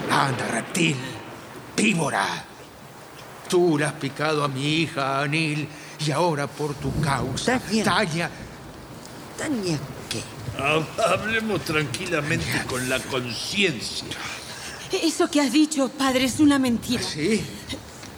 anda, 0.10 0.48
reptil, 0.48 0.98
víbora. 1.76 2.45
Tú 3.50 3.78
le 3.78 3.86
has 3.86 3.94
picado 3.94 4.44
a 4.44 4.48
mi 4.48 4.64
hija, 4.82 5.22
Anil, 5.22 5.68
y 6.06 6.12
ahora 6.12 6.48
por 6.48 6.74
tu 6.76 7.00
causa, 7.02 7.60
Tania. 7.60 7.84
Tania, 7.84 8.30
Tania, 9.38 9.80
¿qué? 10.10 10.24
Ha- 10.62 11.12
Hablemos 11.14 11.62
tranquilamente 11.64 12.64
con 12.68 12.88
la 12.90 13.00
conciencia. 13.00 14.08
Eso 14.91 15.30
que 15.30 15.41
has 15.41 15.52
dicho, 15.52 15.90
padre, 15.90 16.26
es 16.26 16.40
una 16.40 16.60
mentira. 16.60 17.02
¿sí? 17.04 17.44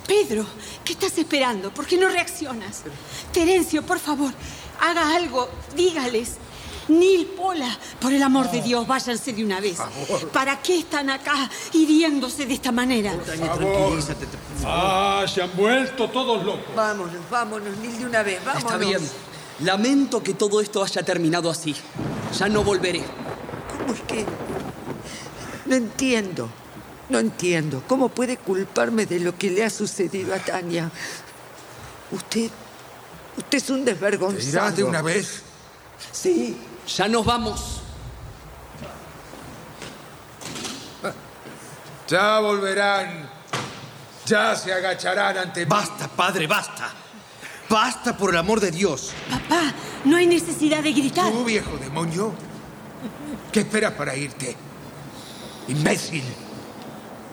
Pedro, 0.08 0.46
¿qué 0.84 0.94
estás 0.94 1.18
esperando? 1.18 1.74
¿Por 1.74 1.86
qué 1.86 1.98
no 1.98 2.08
reaccionas? 2.10 2.84
Terencio, 3.34 3.82
por 3.84 4.00
favor, 4.00 4.32
haga 4.82 5.16
algo. 5.16 5.50
Dígales. 5.76 6.34
Nil 6.88 7.26
Pola, 7.36 7.78
por 8.00 8.14
el 8.14 8.22
amor 8.22 8.52
de 8.52 8.62
Dios, 8.62 8.86
váyanse 8.86 9.34
de 9.34 9.44
una 9.44 9.60
vez. 9.60 9.78
¿Para 10.32 10.62
qué 10.62 10.80
están 10.80 11.10
acá 11.10 11.50
hiriéndose 11.74 12.46
de 12.46 12.54
esta 12.54 12.72
manera? 12.72 13.12
Tania, 13.26 13.52
tranquilízate. 13.54 14.26
te- 14.28 14.38
Ah, 14.66 15.26
se 15.28 15.42
han 15.42 15.56
vuelto 15.56 16.10
todos 16.10 16.44
locos. 16.46 16.76
Vámonos, 16.76 17.16
vámonos, 17.30 17.76
Neil, 17.78 17.98
de 18.00 18.06
una 18.06 18.24
vez. 18.24 18.44
Vámonos. 18.46 18.64
Está 18.72 18.78
bien. 18.78 19.00
Lamento 19.62 20.22
que 20.22 20.34
todo 20.34 20.62
esto 20.62 20.84
haya 20.84 21.02
terminado 21.04 21.50
así. 21.50 21.76
Ya 22.38 22.48
no 22.50 22.64
volveré. 22.64 23.04
¿Cómo 23.80 23.94
es 23.94 24.02
que.? 24.02 24.26
No 25.66 25.76
entiendo. 25.76 26.50
No 27.10 27.20
entiendo. 27.20 27.82
¿Cómo 27.88 28.10
puede 28.10 28.38
culparme 28.38 29.06
de 29.06 29.20
lo 29.20 29.38
que 29.38 29.50
le 29.52 29.64
ha 29.64 29.70
sucedido 29.70 30.34
a 30.36 30.40
Tania? 30.40 30.92
Usted. 32.12 32.50
Usted 33.38 33.58
es 33.58 33.70
un 33.70 33.84
¿Te 33.86 33.92
desvergonzado. 33.94 34.48
irás 34.50 34.76
de 34.76 34.84
una 34.84 35.02
vez? 35.02 35.42
Sí. 36.12 36.58
Ya 36.88 37.08
nos 37.08 37.26
vamos. 37.26 37.82
Ya 42.08 42.40
volverán. 42.40 43.30
Ya 44.26 44.56
se 44.56 44.74
agacharán 44.74 45.38
ante. 45.38 45.66
Basta, 45.66 46.08
padre, 46.08 46.48
basta. 46.48 46.92
Basta 47.70 48.16
por 48.16 48.32
el 48.32 48.38
amor 48.38 48.60
de 48.60 48.72
Dios. 48.72 49.12
Papá, 49.30 49.74
no 50.04 50.18
hay 50.18 50.28
necesidad 50.28 50.84
de 50.84 50.94
gritar. 50.94 51.32
Tú, 51.32 51.44
viejo 51.44 51.78
demonio. 51.78 52.34
¿Qué 53.52 53.62
esperas 53.62 53.94
para 53.94 54.16
irte? 54.16 54.56
Imbécil. 55.68 56.24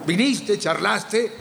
¿Viniste, 0.06 0.58
charlaste? 0.58 1.32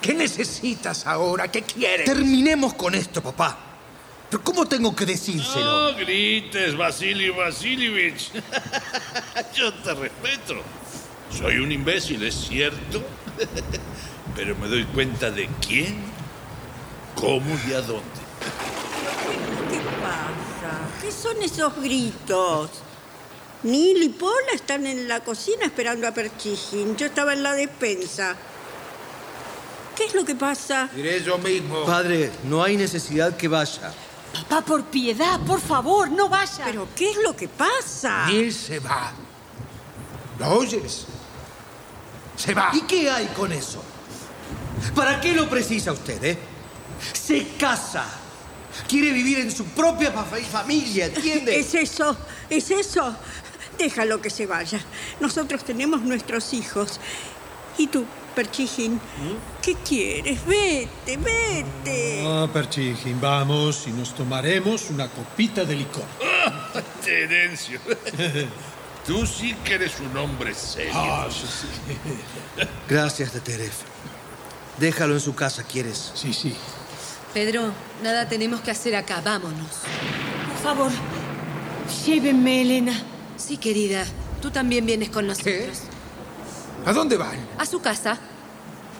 ¿Qué 0.00 0.14
necesitas 0.14 1.06
ahora? 1.06 1.50
¿Qué 1.50 1.62
quieres? 1.62 2.06
Terminemos 2.06 2.74
con 2.74 2.94
esto, 2.94 3.22
papá. 3.22 3.58
¿Pero 4.30 4.42
cómo 4.42 4.66
tengo 4.66 4.94
que 4.94 5.06
decírselo? 5.06 5.92
No 5.92 5.98
grites, 5.98 6.76
Vasily 6.76 7.30
Vasilievich. 7.30 8.32
Yo 9.54 9.72
te 9.72 9.94
respeto. 9.94 10.54
Soy 11.30 11.58
un 11.58 11.70
imbécil, 11.70 12.22
es 12.24 12.34
cierto. 12.34 13.02
Pero 14.36 14.56
me 14.56 14.68
doy 14.68 14.84
cuenta 14.84 15.30
de 15.30 15.48
quién, 15.66 15.96
cómo 17.14 17.56
y 17.68 17.72
a 17.72 17.80
dónde. 17.80 18.02
¿Qué 19.70 19.78
pasa? 20.02 20.78
¿Qué 21.00 21.12
son 21.12 21.42
esos 21.42 21.74
gritos? 21.80 22.70
Nil 23.62 24.02
y 24.02 24.08
Pola 24.10 24.52
están 24.54 24.86
en 24.86 25.08
la 25.08 25.20
cocina 25.20 25.64
esperando 25.64 26.06
a 26.06 26.12
Perchigin. 26.12 26.96
Yo 26.96 27.06
estaba 27.06 27.32
en 27.32 27.42
la 27.42 27.54
despensa. 27.54 28.36
¿Qué 29.96 30.04
es 30.04 30.14
lo 30.14 30.24
que 30.24 30.34
pasa? 30.34 30.90
Diré 30.94 31.22
yo 31.22 31.38
mismo. 31.38 31.84
Padre, 31.84 32.30
no 32.44 32.62
hay 32.62 32.76
necesidad 32.76 33.36
que 33.36 33.48
vaya. 33.48 33.94
Papá, 34.32 34.60
por 34.62 34.84
piedad, 34.84 35.40
por 35.40 35.60
favor, 35.60 36.10
no 36.10 36.28
vaya. 36.28 36.64
¿Pero 36.64 36.88
qué 36.94 37.10
es 37.10 37.16
lo 37.24 37.34
que 37.34 37.48
pasa? 37.48 38.26
Él 38.30 38.52
se 38.52 38.78
va. 38.80 39.12
¿Lo 40.38 40.48
oyes? 40.50 41.06
Se 42.36 42.52
va. 42.52 42.70
¿Y 42.74 42.82
qué 42.82 43.10
hay 43.10 43.26
con 43.28 43.50
eso? 43.52 43.82
¿Para 44.94 45.20
qué 45.20 45.32
lo 45.32 45.48
precisa 45.48 45.92
usted, 45.92 46.22
eh? 46.22 46.38
Se 47.14 47.48
casa. 47.58 48.04
Quiere 48.86 49.10
vivir 49.10 49.38
en 49.40 49.50
su 49.50 49.64
propia 49.64 50.12
fa- 50.12 50.24
familia, 50.24 51.06
¿entiende? 51.06 51.58
Es 51.58 51.74
eso, 51.74 52.14
es 52.50 52.70
eso. 52.70 53.16
Déjalo 53.78 54.20
que 54.20 54.28
se 54.28 54.46
vaya. 54.46 54.80
Nosotros 55.20 55.64
tenemos 55.64 56.02
nuestros 56.02 56.52
hijos. 56.52 57.00
¿Y 57.78 57.86
tú, 57.86 58.04
Perchijín? 58.36 59.00
¿Qué 59.62 59.74
quieres? 59.76 60.44
Vete, 60.44 61.16
vete. 61.16 62.22
Ah, 62.22 62.46
Perchijin, 62.52 63.18
vamos 63.18 63.86
y 63.86 63.92
nos 63.92 64.14
tomaremos 64.14 64.90
una 64.90 65.08
copita 65.08 65.64
de 65.64 65.74
licor. 65.74 66.04
Terencio. 67.04 67.80
Tú 69.06 69.24
sí 69.26 69.54
que 69.64 69.76
eres 69.76 69.98
un 70.00 70.14
hombre 70.18 70.52
serio. 70.52 70.92
Ah, 70.94 71.28
sí, 71.30 71.46
sí. 71.46 72.62
Gracias, 72.88 73.32
Teteref. 73.32 73.74
Déjalo 74.78 75.14
en 75.14 75.20
su 75.20 75.34
casa, 75.34 75.62
¿quieres? 75.62 76.12
Sí, 76.14 76.34
sí. 76.34 76.54
Pedro, 77.32 77.72
nada 78.02 78.28
tenemos 78.28 78.60
que 78.60 78.70
hacer 78.70 78.96
acá. 78.96 79.22
Vámonos. 79.24 79.70
Por 80.52 80.62
favor, 80.62 80.92
llévenme, 82.04 82.60
Elena. 82.60 83.02
Sí, 83.38 83.56
querida. 83.56 84.04
Tú 84.42 84.50
también 84.50 84.84
vienes 84.84 85.08
con 85.08 85.26
nosotros. 85.26 85.84
¿A 86.86 86.92
dónde 86.92 87.16
van? 87.16 87.36
A 87.58 87.66
su 87.66 87.80
casa. 87.80 88.16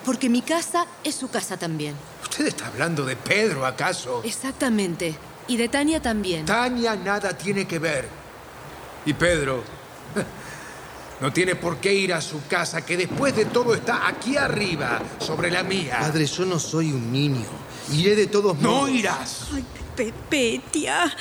Porque 0.04 0.28
mi 0.28 0.42
casa 0.42 0.86
es 1.02 1.14
su 1.14 1.28
casa 1.28 1.56
también. 1.56 1.94
¿Usted 2.22 2.46
está 2.46 2.66
hablando 2.66 3.04
de 3.04 3.16
Pedro, 3.16 3.64
acaso? 3.64 4.22
Exactamente. 4.24 5.16
Y 5.48 5.56
de 5.56 5.68
Tania 5.68 6.02
también. 6.02 6.44
Tania 6.46 6.94
nada 6.96 7.36
tiene 7.36 7.66
que 7.66 7.78
ver. 7.78 8.08
Y 9.04 9.12
Pedro 9.14 9.62
no 11.20 11.32
tiene 11.32 11.54
por 11.54 11.78
qué 11.78 11.94
ir 11.94 12.12
a 12.12 12.20
su 12.20 12.44
casa, 12.46 12.84
que 12.84 12.96
después 12.96 13.34
de 13.34 13.46
todo 13.46 13.74
está 13.74 14.06
aquí 14.08 14.36
arriba, 14.36 15.00
sobre 15.18 15.50
la 15.50 15.62
mía. 15.62 15.96
Padre, 16.00 16.26
yo 16.26 16.44
no 16.44 16.58
soy 16.58 16.92
un 16.92 17.10
niño. 17.12 17.46
Iré 17.92 18.14
de 18.16 18.26
todos 18.26 18.56
No 18.58 18.70
modos. 18.72 18.90
irás. 18.90 19.46
Ay, 19.54 19.64
Pepetia, 19.96 21.12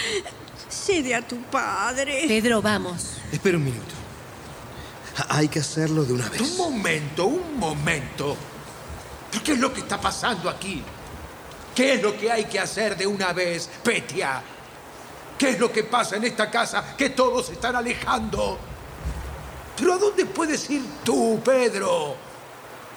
cede 0.69 1.15
a 1.15 1.25
tu 1.25 1.37
padre. 1.43 2.25
Pedro, 2.27 2.61
vamos. 2.61 3.13
Espera 3.31 3.57
un 3.57 3.63
minuto. 3.63 3.94
Ha- 5.17 5.37
Hay 5.37 5.47
que 5.47 5.59
hacerlo 5.59 6.03
de 6.03 6.13
una 6.13 6.29
vez. 6.29 6.41
Un 6.41 6.57
momento, 6.57 7.25
un 7.25 7.57
momento. 7.57 8.35
¿Pero 9.31 9.43
qué 9.43 9.51
es 9.53 9.59
lo 9.59 9.73
que 9.73 9.81
está 9.81 9.99
pasando 9.99 10.49
aquí? 10.49 10.81
¿Qué 11.73 11.95
es 11.95 12.01
lo 12.01 12.17
que 12.17 12.31
hay 12.31 12.45
que 12.45 12.59
hacer 12.59 12.95
de 12.97 13.05
una 13.07 13.33
vez, 13.33 13.69
Petia? 13.83 14.41
¿Qué 15.37 15.49
es 15.49 15.59
lo 15.59 15.71
que 15.71 15.83
pasa 15.83 16.15
en 16.15 16.23
esta 16.23 16.49
casa 16.49 16.95
que 16.97 17.09
todos 17.09 17.47
se 17.47 17.53
están 17.53 17.75
alejando? 17.75 18.57
¿Pero 19.77 19.93
a 19.93 19.97
dónde 19.97 20.25
puedes 20.25 20.69
ir 20.69 20.81
tú, 21.03 21.41
Pedro? 21.43 22.15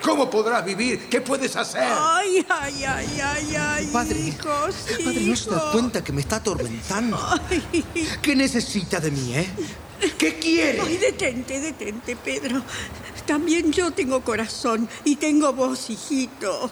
¿Cómo 0.00 0.30
podrás 0.30 0.64
vivir? 0.64 1.08
¿Qué 1.08 1.20
puedes 1.20 1.56
hacer? 1.56 1.82
Ay, 1.84 2.46
ay, 2.48 2.84
ay, 2.84 3.20
ay, 3.20 3.56
ay. 3.56 3.86
Padre, 3.92 4.20
hijos, 4.20 4.76
Padre, 5.04 5.20
¿no 5.22 5.34
se 5.34 5.50
da 5.50 5.72
cuenta 5.72 6.04
que 6.04 6.12
me 6.12 6.20
está 6.20 6.36
atormentando? 6.36 7.18
Ay, 7.50 7.84
¿Qué 8.22 8.36
necesita 8.36 9.00
de 9.00 9.10
mí, 9.10 9.34
eh? 9.34 9.48
¿Qué 10.18 10.38
quiere? 10.38 10.80
ay, 10.80 10.96
detente, 10.96 11.60
detente, 11.60 12.16
Pedro. 12.16 12.62
También 13.26 13.72
yo 13.72 13.90
tengo 13.90 14.22
corazón 14.22 14.88
y 15.04 15.16
tengo 15.16 15.52
voz, 15.52 15.90
hijito. 15.90 16.70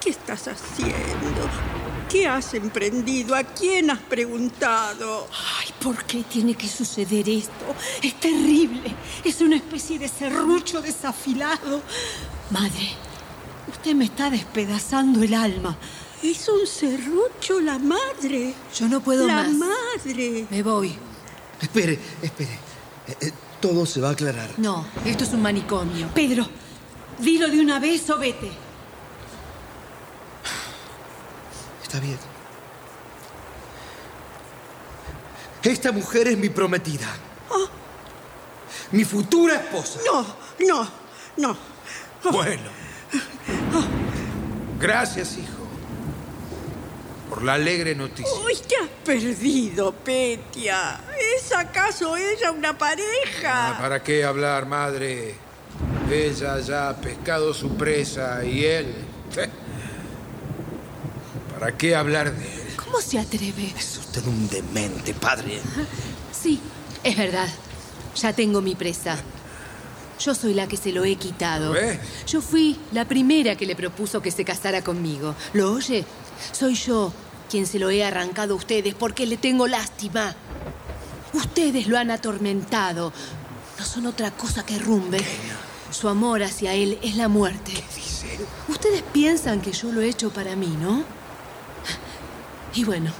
¿Qué 0.00 0.10
estás 0.10 0.48
haciendo? 0.48 1.48
¿Qué 2.08 2.26
has 2.26 2.54
emprendido? 2.54 3.34
¿A 3.34 3.42
quién 3.42 3.90
has 3.90 3.98
preguntado? 3.98 5.28
Ay, 5.60 5.68
¿por 5.82 6.04
qué 6.04 6.22
tiene 6.22 6.54
que 6.54 6.68
suceder 6.68 7.28
esto? 7.28 7.74
Es 8.02 8.18
terrible. 8.18 8.94
Es 9.24 9.40
una 9.42 9.56
especie 9.56 9.98
de 9.98 10.08
serrucho 10.08 10.80
desafilado. 10.80 11.82
Madre, 12.50 12.92
usted 13.68 13.94
me 13.94 14.06
está 14.06 14.30
despedazando 14.30 15.22
el 15.22 15.34
alma. 15.34 15.76
Es 16.22 16.48
un 16.48 16.66
serrucho, 16.66 17.60
la 17.60 17.78
madre. 17.78 18.54
Yo 18.74 18.88
no 18.88 19.00
puedo 19.00 19.26
la 19.26 19.42
más. 19.42 19.52
madre. 19.52 20.46
Me 20.50 20.62
voy. 20.62 20.96
Espere, 21.60 21.98
espere. 22.22 22.58
Eh, 23.08 23.16
eh, 23.20 23.32
todo 23.60 23.84
se 23.86 24.00
va 24.00 24.10
a 24.10 24.12
aclarar. 24.12 24.50
No, 24.58 24.86
esto 25.04 25.24
es 25.24 25.32
un 25.32 25.42
manicomio. 25.42 26.08
Pedro, 26.08 26.46
dilo 27.18 27.48
de 27.48 27.60
una 27.60 27.78
vez 27.78 28.08
o 28.10 28.18
vete. 28.18 28.50
Está 31.82 32.00
bien. 32.00 32.18
Esta 35.62 35.92
mujer 35.92 36.28
es 36.28 36.38
mi 36.38 36.48
prometida. 36.48 37.06
Mi 38.90 39.04
futura 39.04 39.54
esposa. 39.54 40.00
No, 40.06 40.24
no, 40.66 40.88
no. 41.36 41.58
Bueno. 42.30 42.70
Gracias, 44.78 45.36
hijo, 45.36 45.57
por 47.38 47.44
la 47.46 47.54
alegre 47.54 47.94
noticia. 47.94 48.32
Uy, 48.44 48.56
te 48.66 48.74
has 48.74 48.88
perdido, 49.04 49.92
Petia. 49.92 50.98
¿Es 51.36 51.52
acaso 51.52 52.16
ella 52.16 52.50
una 52.50 52.70
Ah, 52.70 52.78
pareja? 52.78 53.76
¿Para 53.78 54.02
qué 54.02 54.24
hablar, 54.24 54.66
madre? 54.66 55.36
Ella 56.10 56.58
ya 56.58 56.88
ha 56.88 56.96
pescado 56.96 57.54
su 57.54 57.76
presa 57.76 58.44
y 58.44 58.64
él... 58.64 58.92
¿eh? 59.36 59.48
¿Para 61.56 61.76
qué 61.76 61.94
hablar 61.94 62.32
de 62.34 62.44
él? 62.44 62.74
¿Cómo 62.74 63.00
se 63.00 63.20
atreve? 63.20 63.72
Es 63.78 63.98
usted 63.98 64.26
un 64.26 64.48
demente, 64.48 65.14
padre. 65.14 65.60
Sí, 66.32 66.58
es 67.04 67.16
verdad. 67.16 67.48
Ya 68.16 68.32
tengo 68.32 68.60
mi 68.60 68.74
presa. 68.74 69.16
Yo 70.18 70.34
soy 70.34 70.54
la 70.54 70.66
que 70.66 70.76
se 70.76 70.90
lo 70.90 71.04
he 71.04 71.14
quitado. 71.14 71.70
¿Ve? 71.70 72.00
Yo 72.26 72.40
fui 72.40 72.80
la 72.90 73.04
primera 73.04 73.54
que 73.54 73.64
le 73.64 73.76
propuso 73.76 74.20
que 74.20 74.32
se 74.32 74.44
casara 74.44 74.82
conmigo. 74.82 75.36
¿Lo 75.52 75.72
oye? 75.74 76.04
Soy 76.50 76.74
yo 76.74 77.12
quien 77.48 77.66
se 77.66 77.78
lo 77.78 77.90
he 77.90 78.04
arrancado 78.04 78.54
a 78.54 78.56
ustedes 78.56 78.94
porque 78.94 79.26
le 79.26 79.36
tengo 79.36 79.66
lástima. 79.66 80.34
Ustedes 81.32 81.86
lo 81.86 81.98
han 81.98 82.10
atormentado. 82.10 83.12
No 83.78 83.84
son 83.84 84.06
otra 84.06 84.30
cosa 84.30 84.64
que 84.64 84.78
rumbe. 84.78 85.20
Su 85.90 86.08
amor 86.08 86.42
hacia 86.42 86.74
él 86.74 86.98
es 87.02 87.16
la 87.16 87.28
muerte. 87.28 87.72
Dice, 87.94 88.38
Ustedes 88.68 89.02
piensan 89.12 89.60
que 89.60 89.72
yo 89.72 89.90
lo 89.92 90.00
he 90.02 90.08
hecho 90.08 90.30
para 90.30 90.54
mí, 90.56 90.76
¿no? 90.80 91.02
Y 92.74 92.84
bueno, 92.84 93.10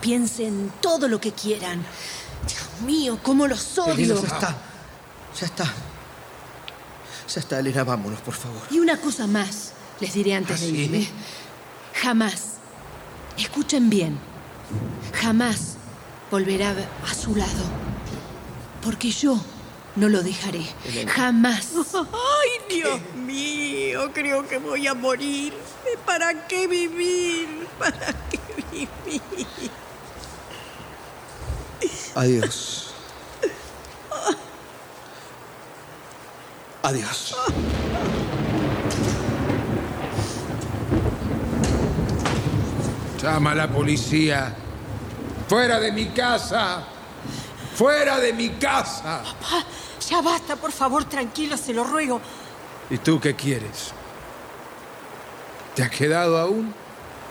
piensen 0.00 0.72
todo 0.80 1.08
lo 1.08 1.20
que 1.20 1.32
quieran. 1.32 1.84
Dios 2.46 2.80
mío, 2.86 3.18
cómo 3.22 3.46
los 3.46 3.76
Elena, 3.78 3.92
odio. 3.94 4.20
ya 4.22 4.26
está. 4.26 4.56
Ya 5.40 5.46
está. 5.46 5.64
Ya 7.34 7.40
está, 7.40 7.58
Elena, 7.60 7.84
vámonos, 7.84 8.20
por 8.20 8.34
favor. 8.34 8.62
Y 8.70 8.78
una 8.80 8.96
cosa 9.00 9.26
más 9.26 9.72
les 10.00 10.14
diré 10.14 10.34
antes 10.34 10.60
¿Ah, 10.60 10.64
de 10.64 10.70
sí? 10.70 10.76
irme. 10.76 11.08
Jamás, 12.02 12.54
escuchen 13.38 13.88
bien, 13.88 14.18
jamás 15.12 15.76
volverá 16.30 16.74
a 17.08 17.14
su 17.14 17.34
lado. 17.34 17.64
Porque 18.82 19.10
yo 19.10 19.40
no 19.96 20.08
lo 20.08 20.22
dejaré. 20.22 20.62
Jamás. 21.08 21.72
Ay, 21.94 22.76
Dios 22.76 23.00
mío, 23.16 24.10
creo 24.12 24.46
que 24.46 24.58
voy 24.58 24.86
a 24.86 24.94
morir. 24.94 25.52
¿Para 26.06 26.46
qué 26.46 26.66
vivir? 26.66 27.66
¿Para 27.78 28.14
qué 28.30 28.40
vivir? 28.56 29.70
Adiós. 32.14 32.94
Adiós. 36.82 37.36
Llama 43.22 43.52
a 43.52 43.54
la 43.54 43.68
policía. 43.68 44.54
¡Fuera 45.48 45.80
de 45.80 45.92
mi 45.92 46.06
casa! 46.06 46.84
¡Fuera 47.74 48.18
de 48.18 48.32
mi 48.32 48.50
casa! 48.50 49.22
Papá, 49.22 49.64
ya 50.08 50.20
basta, 50.20 50.56
por 50.56 50.72
favor, 50.72 51.04
tranquilo, 51.04 51.56
se 51.56 51.72
lo 51.72 51.84
ruego. 51.84 52.20
¿Y 52.90 52.98
tú 52.98 53.20
qué 53.20 53.34
quieres? 53.34 53.92
¿Te 55.74 55.82
has 55.82 55.90
quedado 55.90 56.38
aún? 56.38 56.74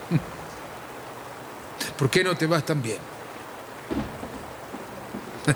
¿Por 1.97 2.09
qué 2.09 2.23
no 2.23 2.35
te 2.35 2.45
vas 2.47 2.65
también? 2.65 2.99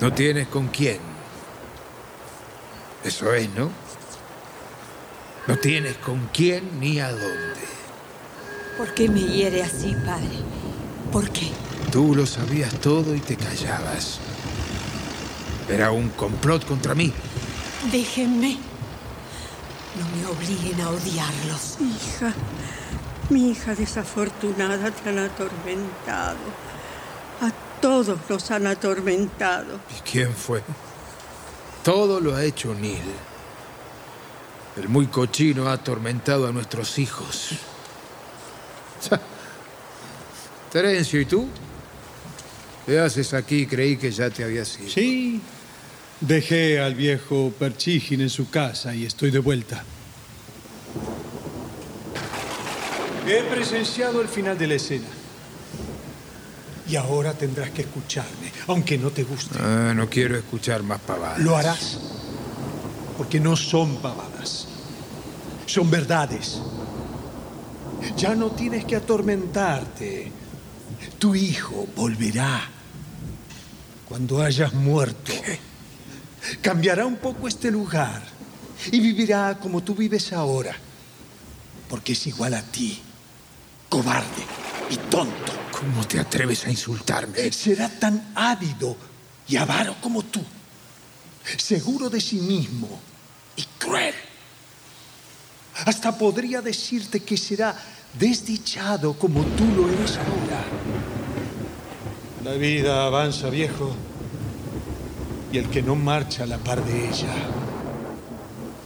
No 0.00 0.12
tienes 0.12 0.48
con 0.48 0.68
quién. 0.68 0.98
Eso 3.04 3.32
es, 3.32 3.48
¿no? 3.50 3.70
No 5.46 5.56
tienes 5.56 5.96
con 5.98 6.28
quién 6.32 6.80
ni 6.80 7.00
a 7.00 7.10
dónde. 7.10 7.83
¿Por 8.76 8.92
qué 8.92 9.08
me 9.08 9.20
hiere 9.20 9.62
así, 9.62 9.94
padre? 10.04 10.38
¿Por 11.12 11.30
qué? 11.30 11.52
Tú 11.92 12.14
lo 12.14 12.26
sabías 12.26 12.74
todo 12.80 13.14
y 13.14 13.20
te 13.20 13.36
callabas. 13.36 14.18
Era 15.68 15.92
un 15.92 16.08
complot 16.10 16.66
contra 16.66 16.94
mí. 16.94 17.12
Déjenme. 17.92 18.58
No 19.96 20.16
me 20.16 20.26
obliguen 20.26 20.80
a 20.80 20.90
odiarlos. 20.90 21.76
Hija, 21.80 22.34
mi 23.30 23.50
hija 23.50 23.76
desafortunada 23.76 24.90
te 24.90 25.08
han 25.08 25.20
atormentado. 25.20 26.36
A 27.40 27.52
todos 27.80 28.18
los 28.28 28.50
han 28.50 28.66
atormentado. 28.66 29.78
¿Y 29.96 30.10
quién 30.10 30.34
fue? 30.34 30.62
Todo 31.84 32.20
lo 32.20 32.34
ha 32.34 32.42
hecho 32.42 32.74
Neil. 32.74 33.02
El 34.76 34.88
muy 34.88 35.06
cochino 35.06 35.68
ha 35.68 35.74
atormentado 35.74 36.48
a 36.48 36.52
nuestros 36.52 36.98
hijos. 36.98 37.50
Terencio, 40.72 41.20
¿y 41.20 41.24
tú? 41.24 41.48
¿Qué 42.86 42.98
haces 42.98 43.32
aquí? 43.32 43.66
Creí 43.66 43.96
que 43.96 44.10
ya 44.10 44.28
te 44.30 44.44
habías 44.44 44.78
ido. 44.78 44.90
Sí, 44.90 45.40
dejé 46.20 46.80
al 46.80 46.94
viejo 46.94 47.52
Perchigin 47.58 48.20
en 48.20 48.30
su 48.30 48.50
casa 48.50 48.94
y 48.94 49.04
estoy 49.06 49.30
de 49.30 49.38
vuelta. 49.38 49.84
He 53.26 53.42
presenciado 53.44 54.20
el 54.20 54.28
final 54.28 54.58
de 54.58 54.66
la 54.66 54.74
escena. 54.74 55.06
Y 56.86 56.96
ahora 56.96 57.32
tendrás 57.32 57.70
que 57.70 57.82
escucharme, 57.82 58.52
aunque 58.66 58.98
no 58.98 59.10
te 59.10 59.22
guste. 59.22 59.58
Ah, 59.58 59.94
no 59.96 60.10
quiero 60.10 60.36
escuchar 60.36 60.82
más 60.82 61.00
pavadas. 61.00 61.38
Lo 61.38 61.56
harás, 61.56 61.98
porque 63.16 63.40
no 63.40 63.56
son 63.56 63.96
pavadas, 64.02 64.68
son 65.64 65.90
verdades. 65.90 66.60
Ya 68.16 68.34
no 68.34 68.50
tienes 68.50 68.84
que 68.84 68.96
atormentarte. 68.96 70.30
Tu 71.18 71.34
hijo 71.34 71.86
volverá 71.96 72.68
cuando 74.08 74.42
hayas 74.42 74.72
muerto. 74.74 75.32
Cambiará 76.60 77.06
un 77.06 77.16
poco 77.16 77.48
este 77.48 77.70
lugar 77.70 78.22
y 78.92 79.00
vivirá 79.00 79.58
como 79.58 79.82
tú 79.82 79.94
vives 79.94 80.32
ahora, 80.32 80.76
porque 81.88 82.12
es 82.12 82.26
igual 82.26 82.54
a 82.54 82.62
ti, 82.62 83.00
cobarde 83.88 84.44
y 84.90 84.96
tonto. 84.96 85.52
¿Cómo 85.72 86.06
te 86.06 86.20
atreves 86.20 86.66
a 86.66 86.70
insultarme? 86.70 87.50
Será 87.52 87.88
tan 87.88 88.32
ávido 88.34 88.96
y 89.48 89.56
avaro 89.56 89.96
como 90.00 90.22
tú, 90.22 90.42
seguro 91.56 92.10
de 92.10 92.20
sí 92.20 92.36
mismo 92.36 93.00
y 93.56 93.64
cruel. 93.78 94.14
Hasta 95.84 96.16
podría 96.16 96.62
decirte 96.62 97.20
que 97.20 97.36
será 97.36 97.74
desdichado 98.18 99.14
como 99.14 99.42
tú 99.42 99.66
lo 99.76 99.88
eres 99.88 100.16
ahora. 100.18 100.64
La 102.44 102.52
vida 102.52 103.06
avanza, 103.06 103.50
viejo, 103.50 103.94
y 105.52 105.58
el 105.58 105.68
que 105.68 105.82
no 105.82 105.94
marcha 105.94 106.44
a 106.44 106.46
la 106.46 106.58
par 106.58 106.84
de 106.84 107.08
ella 107.08 107.34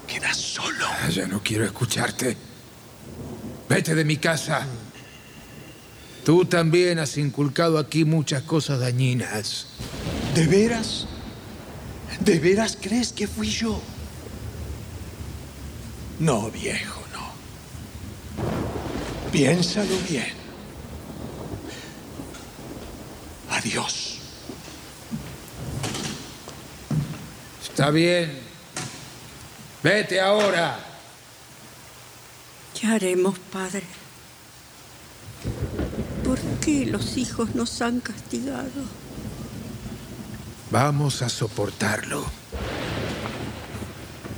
queda 0.06 0.32
solo. 0.32 0.86
Ah, 0.86 1.08
ya 1.08 1.26
no 1.26 1.42
quiero 1.42 1.64
escucharte. 1.64 2.36
Vete 3.68 3.94
de 3.94 4.04
mi 4.04 4.16
casa. 4.16 4.66
Tú 6.24 6.44
también 6.44 6.98
has 6.98 7.16
inculcado 7.16 7.78
aquí 7.78 8.04
muchas 8.04 8.42
cosas 8.42 8.80
dañinas. 8.80 9.66
¿De 10.34 10.46
veras? 10.46 11.06
¿De 12.20 12.38
veras 12.38 12.76
crees 12.80 13.12
que 13.12 13.26
fui 13.26 13.48
yo? 13.48 13.80
No, 16.18 16.50
viejo, 16.50 17.00
no. 17.12 17.30
Piénsalo 19.30 19.96
bien. 20.08 20.32
Adiós. 23.50 24.18
Está 27.62 27.90
bien. 27.90 28.40
Vete 29.82 30.20
ahora. 30.20 30.78
¿Qué 32.78 32.86
haremos, 32.88 33.38
padre? 33.38 33.84
¿Por 36.24 36.38
qué 36.60 36.86
los 36.86 37.16
hijos 37.16 37.54
nos 37.54 37.80
han 37.80 38.00
castigado? 38.00 38.82
Vamos 40.70 41.22
a 41.22 41.28
soportarlo. 41.28 42.24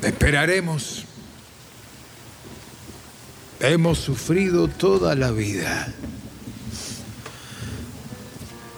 Esperaremos. 0.02 1.06
Hemos 3.60 3.98
sufrido 3.98 4.68
toda 4.68 5.14
la 5.14 5.30
vida. 5.30 5.92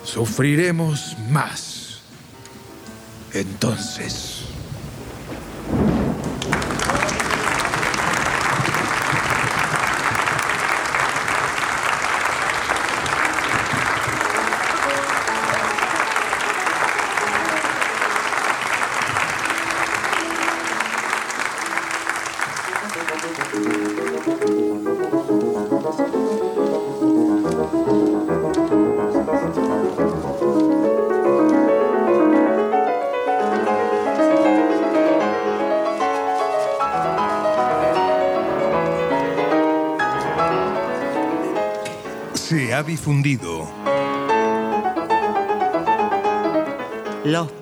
Sufriremos 0.05 1.17
más. 1.31 2.01
Entonces. 3.33 4.42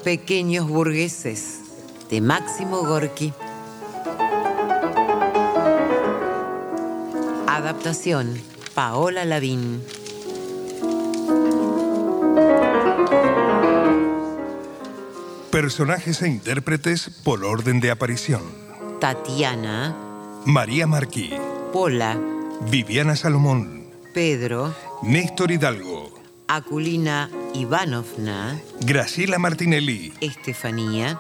Pequeños 0.02 0.68
burgueses 0.68 1.60
de 2.10 2.20
Máximo 2.20 2.82
Gorki. 2.84 3.32
Adaptación 7.46 8.40
Paola 8.74 9.24
Lavín. 9.24 9.82
personajes 15.50 16.22
e 16.22 16.28
intérpretes 16.28 17.10
por 17.24 17.44
orden 17.44 17.80
de 17.80 17.90
aparición. 17.90 18.42
Tatiana, 19.00 19.96
María 20.46 20.86
Marquí, 20.86 21.30
Pola, 21.72 22.18
Viviana 22.70 23.16
Salomón, 23.16 23.90
Pedro, 24.14 24.74
Néstor 25.02 25.50
Hidalgo, 25.50 26.14
Aculina 26.46 27.28
Ivanovna, 27.54 28.60
Graciela 28.80 29.38
Martinelli, 29.38 30.12
Estefanía, 30.20 31.18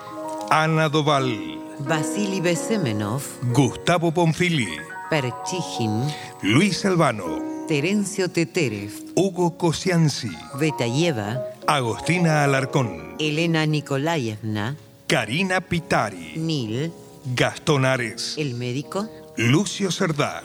Ana 0.50 0.88
Doval, 0.88 1.58
Vasily 1.80 2.40
Besemenov, 2.40 3.22
Gustavo 3.52 4.12
Ponfili, 4.12 4.68
Perchijin, 5.10 6.04
Luis 6.42 6.84
Albano, 6.84 7.66
Terencio 7.66 8.30
Teterev, 8.30 8.90
Hugo 9.16 9.56
Kosianzi, 9.58 10.30
Betayeva, 10.58 11.42
Agostina 11.66 12.44
Alarcón, 12.44 13.16
Elena 13.18 13.66
Nikolayevna, 13.66 14.76
Karina 15.08 15.60
Pitari, 15.60 16.34
Nil, 16.36 16.92
Gastón 17.34 17.84
Ares, 17.84 18.36
el 18.38 18.54
médico, 18.54 19.08
Lucio 19.36 19.90
Cerdá. 19.90 20.42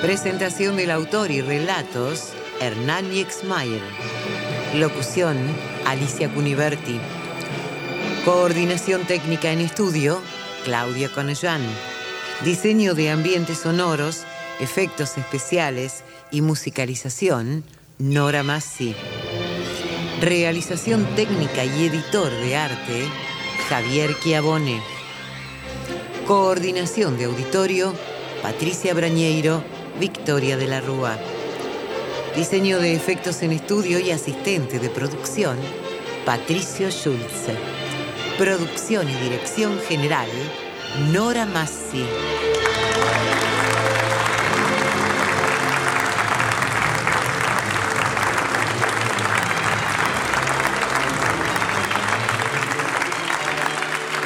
Presentación 0.00 0.76
del 0.76 0.92
autor 0.92 1.32
y 1.32 1.40
relatos, 1.40 2.28
Hernán 2.60 3.10
Yexmayer. 3.10 3.82
Locución, 4.74 5.36
Alicia 5.86 6.28
Cuniverti. 6.28 7.00
Coordinación 8.24 9.06
técnica 9.06 9.50
en 9.50 9.60
estudio, 9.60 10.20
Claudia 10.62 11.08
Conellán. 11.08 11.62
Diseño 12.44 12.94
de 12.94 13.10
ambientes 13.10 13.58
sonoros, 13.58 14.22
efectos 14.60 15.18
especiales 15.18 16.04
y 16.30 16.42
musicalización, 16.42 17.64
Nora 17.98 18.44
Massi. 18.44 18.94
Realización 20.20 21.06
técnica 21.16 21.64
y 21.64 21.86
editor 21.86 22.30
de 22.30 22.56
arte, 22.56 23.08
Javier 23.68 24.16
Chiavone. 24.20 24.80
Coordinación 26.24 27.18
de 27.18 27.24
auditorio, 27.24 27.92
Patricia 28.42 28.94
Brañeiro, 28.94 29.64
Victoria 29.98 30.56
de 30.56 30.68
la 30.68 30.80
Rúa. 30.80 31.18
Diseño 32.36 32.78
de 32.78 32.94
efectos 32.94 33.42
en 33.42 33.50
estudio 33.50 33.98
y 33.98 34.12
asistente 34.12 34.78
de 34.78 34.90
producción, 34.90 35.58
Patricio 36.24 36.88
Schulze. 36.90 37.56
Producción 38.38 39.08
y 39.10 39.14
dirección 39.14 39.76
general, 39.88 40.28
Nora 41.12 41.46
Massi. 41.46 42.04